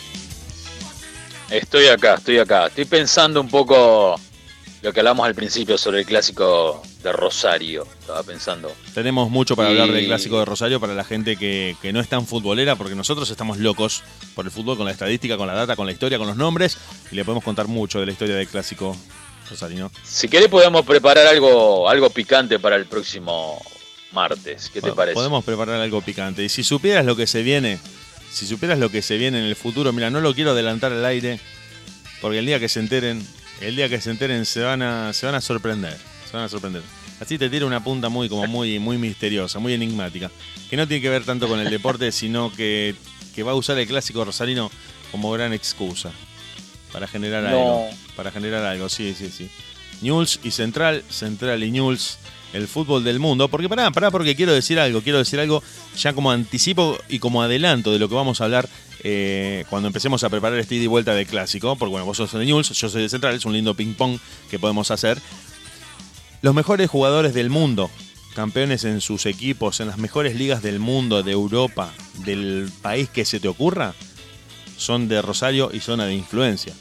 Estoy 1.51 1.87
acá, 1.87 2.15
estoy 2.15 2.39
acá. 2.39 2.67
Estoy 2.67 2.87
pensando 2.87 3.41
un 3.41 3.49
poco 3.49 4.19
lo 4.87 4.93
que 4.93 5.01
hablamos 5.01 5.27
al 5.27 5.35
principio 5.35 5.77
sobre 5.77 5.99
el 5.99 6.07
clásico 6.07 6.81
de 7.03 7.11
Rosario, 7.11 7.89
estaba 7.99 8.23
pensando. 8.23 8.73
Tenemos 8.95 9.31
mucho 9.31 9.57
para 9.57 9.71
hablar 9.71 9.91
del 9.91 10.07
clásico 10.07 10.39
de 10.39 10.45
Rosario 10.45 10.79
para 10.79 10.95
la 10.95 11.03
gente 11.03 11.37
que, 11.37 11.75
no 11.93 11.99
es 11.99 12.09
tan 12.09 12.25
futbolera, 12.25 12.77
porque 12.77 12.95
nosotros 12.95 13.29
estamos 13.29 13.59
locos 13.59 14.05
por 14.37 14.45
el 14.45 14.53
fútbol, 14.53 14.77
con 14.77 14.87
la 14.87 14.93
estadística, 14.93 15.37
con 15.37 15.49
la 15.49 15.55
data, 15.55 15.75
con 15.75 15.87
la 15.87 15.93
historia, 15.93 16.19
con 16.19 16.29
los 16.29 16.37
nombres, 16.37 16.79
y 17.11 17.17
le 17.17 17.25
podemos 17.25 17.43
contar 17.43 17.67
mucho 17.67 17.99
de 17.99 18.07
la 18.07 18.13
historia 18.13 18.37
del 18.37 18.47
clásico 18.47 18.97
rosarino. 19.51 19.91
Si 20.05 20.29
querés 20.29 20.47
podemos 20.47 20.87
preparar 20.87 21.27
algo, 21.27 21.91
algo 21.91 22.09
picante 22.11 22.61
para 22.61 22.77
el 22.77 22.87
próximo 22.87 23.61
martes, 24.13 24.71
¿qué 24.73 24.81
te 24.81 24.93
parece? 24.93 25.15
Podemos 25.15 25.43
preparar 25.45 25.81
algo 25.81 26.01
picante. 26.01 26.45
Y 26.45 26.49
si 26.49 26.63
supieras 26.63 27.05
lo 27.05 27.17
que 27.17 27.27
se 27.27 27.43
viene, 27.43 27.81
si 28.31 28.47
supieras 28.47 28.79
lo 28.79 28.89
que 28.89 29.03
se 29.03 29.17
viene 29.17 29.41
en 29.41 29.47
el 29.47 29.57
futuro, 29.57 29.93
mira, 29.93 30.11
no 30.11 30.21
lo 30.21 30.33
quiero 30.33 30.53
adelantar 30.53 30.93
al 30.93 31.05
aire, 31.05 31.41
porque 32.21 32.39
el 32.39 32.47
día 32.47 32.61
que 32.61 32.69
se 32.69 32.79
enteren 32.79 33.27
el 33.61 33.77
día 33.77 33.89
que 33.89 34.01
se 34.01 34.11
enteren 34.11 34.45
se 34.45 34.61
van 34.61 34.83
a, 34.83 35.13
se 35.13 35.27
van 35.27 35.35
a 35.35 35.41
sorprender. 35.41 35.97
Se 36.31 36.37
van 36.37 36.45
a 36.45 36.49
sorprender. 36.49 36.83
Así 37.21 37.39
te 37.39 37.49
tira 37.49 37.65
una 37.65 37.83
punta 37.83 38.09
muy, 38.09 38.29
como 38.29 38.47
muy, 38.47 38.79
muy 38.79 38.99
misteriosa, 38.99 39.59
muy 39.59 39.73
enigmática. 39.73 40.31
Que 40.69 40.77
no 40.77 40.87
tiene 40.87 41.01
que 41.01 41.09
ver 41.09 41.25
tanto 41.25 41.49
con 41.49 41.59
el 41.61 41.71
deporte, 41.71 42.13
sino 42.13 42.53
que, 42.53 42.95
va 43.47 43.53
a 43.53 43.55
usar 43.55 43.79
el 43.79 43.87
clásico 43.87 44.25
rosarino 44.25 44.71
como 45.11 45.31
gran 45.33 45.53
excusa. 45.53 46.11
Para 46.93 47.07
generar 47.07 47.47
algo. 47.47 47.89
Para 48.15 48.31
generar 48.31 48.65
algo, 48.65 48.89
sí, 48.89 49.15
sí, 49.17 49.31
sí. 49.31 49.51
Newell's 50.03 50.41
y 50.43 50.51
Central, 50.51 51.03
Central 51.09 51.63
y 51.63 51.71
Newell's, 51.71 52.19
el 52.53 52.69
fútbol 52.69 53.03
del 53.03 53.19
mundo. 53.19 53.49
Porque 53.49 53.69
pará, 53.69 53.91
pará, 53.91 54.11
porque 54.11 54.37
quiero 54.37 54.53
decir 54.53 54.79
algo, 54.79 55.01
quiero 55.01 55.19
decir 55.19 55.41
algo 55.41 55.63
ya 55.97 56.13
como 56.13 56.31
anticipo 56.31 56.99
y 57.09 57.19
como 57.19 57.43
adelanto 57.43 57.93
de 57.93 57.99
lo 57.99 58.09
que 58.09 58.15
vamos 58.15 58.41
a 58.41 58.45
hablar 58.45 58.69
eh, 59.09 59.65
cuando 59.71 59.87
empecemos 59.87 60.25
a 60.25 60.29
preparar 60.29 60.59
este 60.59 60.75
ida 60.75 60.83
y 60.83 60.89
vuelta 60.89 61.15
de 61.15 61.27
clásico. 61.27 61.77
Porque 61.77 61.93
bueno, 61.93 62.07
vos 62.07 62.17
sos 62.17 62.33
de 62.33 62.45
Newell's, 62.45 62.71
yo 62.71 62.89
soy 62.89 63.03
de 63.03 63.09
Central, 63.09 63.37
es 63.37 63.45
un 63.45 63.53
lindo 63.53 63.75
ping-pong 63.75 64.19
que 64.51 64.59
podemos 64.59 64.91
hacer. 64.91 65.21
Los 66.43 66.57
mejores 66.57 66.91
jugadores 66.91 67.33
del 67.33 67.49
mundo, 67.49 67.89
campeones 68.35 68.83
en 68.83 69.01
sus 69.01 69.27
equipos, 69.27 69.79
en 69.79 69.87
las 69.87 69.99
mejores 69.99 70.35
ligas 70.35 70.61
del 70.61 70.81
mundo, 70.81 71.23
de 71.23 71.31
Europa, 71.31 71.93
del 72.25 72.69
país 72.83 73.09
que 73.09 73.25
se 73.25 73.39
te 73.39 73.47
ocurra, 73.47 73.95
son 74.77 75.07
de 75.07 75.23
Rosario 75.23 75.71
y 75.73 75.79
zona 75.79 76.07
de 76.07 76.15
influencia. 76.15 76.75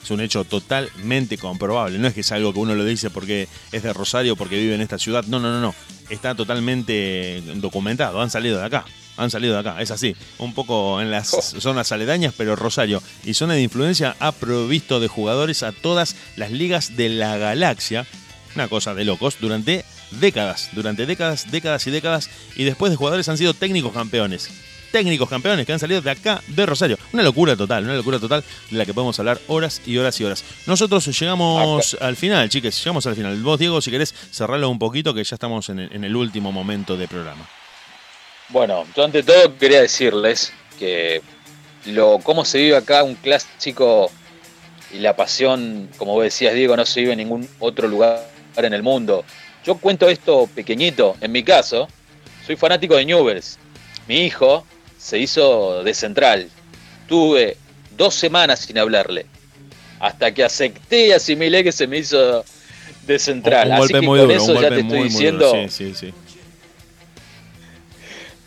Es 0.00 0.12
un 0.12 0.20
hecho 0.20 0.44
totalmente 0.44 1.38
comprobable. 1.38 1.98
No 1.98 2.06
es 2.06 2.14
que 2.14 2.20
es 2.20 2.30
algo 2.30 2.52
que 2.52 2.60
uno 2.60 2.76
lo 2.76 2.84
dice 2.84 3.10
porque 3.10 3.48
es 3.72 3.82
de 3.82 3.92
Rosario, 3.92 4.36
porque 4.36 4.58
vive 4.58 4.76
en 4.76 4.80
esta 4.80 4.96
ciudad. 4.96 5.24
No, 5.26 5.40
no, 5.40 5.50
no, 5.50 5.60
no. 5.60 5.74
Está 6.08 6.36
totalmente 6.36 7.42
documentado. 7.56 8.20
Han 8.20 8.30
salido 8.30 8.58
de 8.58 8.64
acá. 8.64 8.84
Han 9.18 9.30
salido 9.30 9.54
de 9.54 9.60
acá. 9.60 9.82
Es 9.82 9.90
así. 9.90 10.16
Un 10.38 10.54
poco 10.54 11.00
en 11.00 11.10
las 11.10 11.28
zonas 11.28 11.92
aledañas, 11.92 12.32
pero 12.36 12.56
Rosario 12.56 13.02
y 13.24 13.34
zona 13.34 13.54
de 13.54 13.62
influencia 13.62 14.16
ha 14.20 14.32
provisto 14.32 15.00
de 15.00 15.08
jugadores 15.08 15.62
a 15.62 15.72
todas 15.72 16.16
las 16.36 16.50
ligas 16.50 16.96
de 16.96 17.10
la 17.10 17.36
galaxia. 17.36 18.06
Una 18.54 18.68
cosa 18.68 18.94
de 18.94 19.04
locos. 19.04 19.36
Durante 19.40 19.84
décadas. 20.12 20.70
Durante 20.72 21.04
décadas, 21.04 21.50
décadas 21.50 21.86
y 21.86 21.90
décadas. 21.90 22.30
Y 22.56 22.64
después 22.64 22.90
de 22.90 22.96
jugadores 22.96 23.28
han 23.28 23.36
sido 23.36 23.52
técnicos 23.52 23.92
campeones 23.92 24.50
técnicos 24.90 25.28
campeones 25.28 25.66
que 25.66 25.72
han 25.72 25.78
salido 25.78 26.00
de 26.00 26.10
acá, 26.10 26.42
de 26.46 26.66
Rosario. 26.66 26.98
Una 27.12 27.22
locura 27.22 27.56
total, 27.56 27.84
una 27.84 27.94
locura 27.94 28.18
total 28.18 28.44
de 28.70 28.78
la 28.78 28.86
que 28.86 28.94
podemos 28.94 29.18
hablar 29.18 29.40
horas 29.48 29.82
y 29.86 29.96
horas 29.98 30.20
y 30.20 30.24
horas. 30.24 30.44
Nosotros 30.66 31.06
llegamos 31.18 31.96
al 32.00 32.16
final, 32.16 32.48
chiques, 32.48 32.78
llegamos 32.78 33.06
al 33.06 33.14
final. 33.14 33.40
Vos, 33.42 33.58
Diego, 33.58 33.80
si 33.80 33.90
querés 33.90 34.14
cerrarlo 34.30 34.68
un 34.70 34.78
poquito, 34.78 35.14
que 35.14 35.24
ya 35.24 35.34
estamos 35.34 35.68
en 35.68 35.78
el, 35.78 36.16
último 36.16 36.52
momento 36.52 36.96
de 36.96 37.06
programa. 37.06 37.48
Bueno, 38.50 38.86
yo 38.96 39.04
ante 39.04 39.22
todo 39.22 39.56
quería 39.58 39.82
decirles 39.82 40.52
que 40.78 41.20
lo 41.84 42.18
cómo 42.22 42.44
se 42.44 42.58
vive 42.58 42.76
acá 42.76 43.02
un 43.02 43.14
clásico 43.14 44.10
y 44.92 44.98
la 44.98 45.14
pasión, 45.16 45.90
como 45.98 46.14
vos 46.14 46.24
decías, 46.24 46.54
Diego, 46.54 46.76
no 46.76 46.86
se 46.86 47.00
vive 47.00 47.12
en 47.12 47.18
ningún 47.18 47.48
otro 47.58 47.88
lugar 47.88 48.26
en 48.56 48.72
el 48.72 48.82
mundo. 48.82 49.24
Yo 49.64 49.76
cuento 49.76 50.08
esto 50.08 50.48
pequeñito, 50.54 51.16
en 51.20 51.32
mi 51.32 51.42
caso, 51.42 51.88
soy 52.46 52.56
fanático 52.56 52.96
de 52.96 53.04
Newells. 53.04 53.58
Mi 54.06 54.24
hijo 54.24 54.64
se 54.96 55.18
hizo 55.18 55.82
de 55.84 55.92
central. 55.92 56.48
Tuve 57.06 57.58
dos 57.96 58.14
semanas 58.14 58.60
sin 58.60 58.78
hablarle. 58.78 59.26
Hasta 60.00 60.32
que 60.32 60.44
acepté 60.44 61.08
y 61.08 61.12
asimilé 61.12 61.62
que 61.64 61.72
se 61.72 61.86
me 61.86 61.98
hizo 61.98 62.44
de 63.06 63.18
central. 63.18 63.72
Así 63.72 63.92
que 63.92 64.06
con 64.06 64.30
eso 64.30 64.60
ya 64.60 64.70
te 64.70 64.80
estoy 64.80 65.02
diciendo. 65.04 65.52
Sí, 65.52 65.68
sí, 65.68 65.94
sí. 65.94 66.14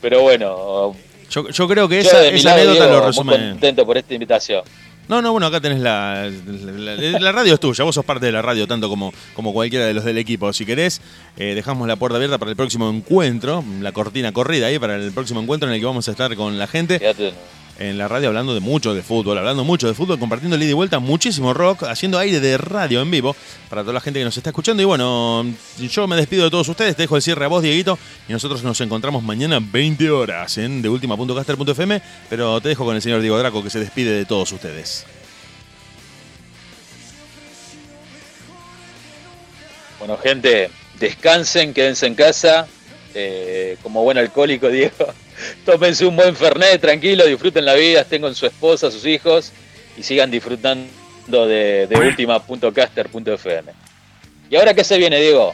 Pero 0.01 0.21
bueno. 0.21 0.95
Yo, 1.29 1.67
creo 1.67 1.87
que 1.87 1.99
esa, 1.99 2.19
anécdota 2.19 2.87
lo 2.87 3.05
resume. 3.07 3.37
Muy 3.37 3.49
contento 3.51 3.85
por 3.85 3.97
esta 3.97 4.13
invitación. 4.13 4.63
No, 5.07 5.21
no, 5.21 5.31
bueno, 5.31 5.47
acá 5.47 5.59
tenés 5.59 5.79
la, 5.79 6.29
la, 6.29 7.31
radio 7.31 7.55
es 7.55 7.59
tuya, 7.59 7.83
vos 7.83 7.95
sos 7.95 8.05
parte 8.05 8.27
de 8.27 8.31
la 8.31 8.41
radio 8.41 8.65
tanto 8.65 8.87
como, 8.87 9.11
como 9.33 9.51
cualquiera 9.51 9.85
de 9.85 9.93
los 9.93 10.05
del 10.05 10.17
equipo. 10.17 10.53
Si 10.53 10.65
querés, 10.65 11.01
eh, 11.37 11.53
dejamos 11.53 11.87
la 11.87 11.97
puerta 11.97 12.15
abierta 12.15 12.37
para 12.37 12.51
el 12.51 12.55
próximo 12.55 12.89
encuentro, 12.89 13.63
la 13.81 13.91
cortina 13.91 14.31
corrida 14.31 14.67
ahí 14.67 14.79
para 14.79 14.95
el 14.95 15.11
próximo 15.11 15.41
encuentro 15.41 15.67
en 15.67 15.75
el 15.75 15.81
que 15.81 15.85
vamos 15.85 16.07
a 16.07 16.11
estar 16.11 16.33
con 16.35 16.57
la 16.57 16.67
gente 16.67 16.99
en 17.81 17.97
la 17.97 18.07
radio 18.07 18.27
hablando 18.27 18.53
de 18.53 18.59
mucho 18.59 18.93
de 18.93 19.01
fútbol, 19.01 19.37
hablando 19.37 19.63
mucho 19.63 19.87
de 19.87 19.93
fútbol, 19.93 20.19
compartiendo 20.19 20.55
ida 20.55 20.69
y 20.69 20.73
vuelta 20.73 20.99
muchísimo 20.99 21.53
rock, 21.53 21.83
haciendo 21.83 22.19
aire 22.19 22.39
de 22.39 22.57
radio 22.57 23.01
en 23.01 23.09
vivo 23.09 23.35
para 23.69 23.81
toda 23.81 23.93
la 23.93 24.01
gente 24.01 24.19
que 24.19 24.25
nos 24.25 24.37
está 24.37 24.51
escuchando. 24.51 24.83
Y 24.83 24.85
bueno, 24.85 25.45
yo 25.79 26.07
me 26.07 26.15
despido 26.15 26.43
de 26.43 26.51
todos 26.51 26.69
ustedes, 26.69 26.95
te 26.95 27.03
dejo 27.03 27.15
el 27.15 27.21
cierre 27.23 27.45
a 27.45 27.47
vos, 27.47 27.63
Dieguito, 27.63 27.97
y 28.29 28.33
nosotros 28.33 28.63
nos 28.63 28.79
encontramos 28.81 29.23
mañana 29.23 29.59
20 29.59 30.11
horas 30.11 30.57
en 30.59 30.81
deultima.caster.fm, 30.81 32.01
pero 32.29 32.61
te 32.61 32.69
dejo 32.69 32.85
con 32.85 32.95
el 32.95 33.01
señor 33.01 33.21
Diego 33.21 33.39
Draco 33.39 33.63
que 33.63 33.71
se 33.71 33.79
despide 33.79 34.11
de 34.11 34.25
todos 34.25 34.51
ustedes. 34.51 35.05
Bueno, 39.97 40.17
gente, 40.17 40.69
descansen, 40.99 41.73
quédense 41.73 42.05
en 42.05 42.15
casa. 42.15 42.67
Eh, 43.13 43.77
como 43.83 44.03
buen 44.03 44.17
alcohólico, 44.17 44.69
Diego, 44.71 45.13
tómense 45.65 46.05
un 46.05 46.15
buen 46.15 46.35
Fernet, 46.35 46.79
tranquilo, 46.79 47.25
disfruten 47.25 47.65
la 47.65 47.73
vida, 47.73 48.01
estén 48.01 48.21
con 48.21 48.33
su 48.35 48.45
esposa, 48.45 48.89
sus 48.89 49.05
hijos 49.05 49.51
y 49.97 50.03
sigan 50.03 50.31
disfrutando 50.31 50.87
de, 51.27 51.87
de 51.87 51.97
última.caster.fm. 51.97 53.71
¿Y 54.49 54.55
ahora 54.55 54.73
qué 54.73 54.83
se 54.83 54.97
viene, 54.97 55.19
Diego? 55.19 55.53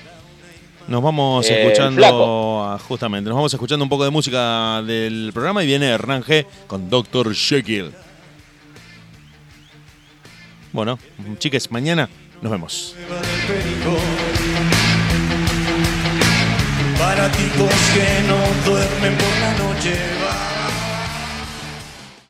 Nos 0.87 1.03
vamos 1.03 1.49
eh, 1.49 1.61
escuchando, 1.61 2.79
justamente, 2.87 3.29
nos 3.29 3.35
vamos 3.35 3.53
escuchando 3.53 3.83
un 3.83 3.89
poco 3.89 4.05
de 4.05 4.09
música 4.09 4.81
del 4.83 5.31
programa 5.33 5.63
y 5.63 5.67
viene 5.67 5.87
Hernán 5.87 6.23
G 6.23 6.45
con 6.65 6.89
Dr. 6.89 7.33
Shekel. 7.33 7.91
Bueno, 10.71 10.97
chiques, 11.39 11.69
mañana 11.71 12.09
nos 12.41 12.51
vemos. 12.51 12.95
Para 16.97 17.31
tipos 17.31 17.73
que 17.93 18.27
no 18.27 18.71
duermen 18.71 19.15
por 19.17 19.39
la 19.39 19.53
noche. 19.63 20.56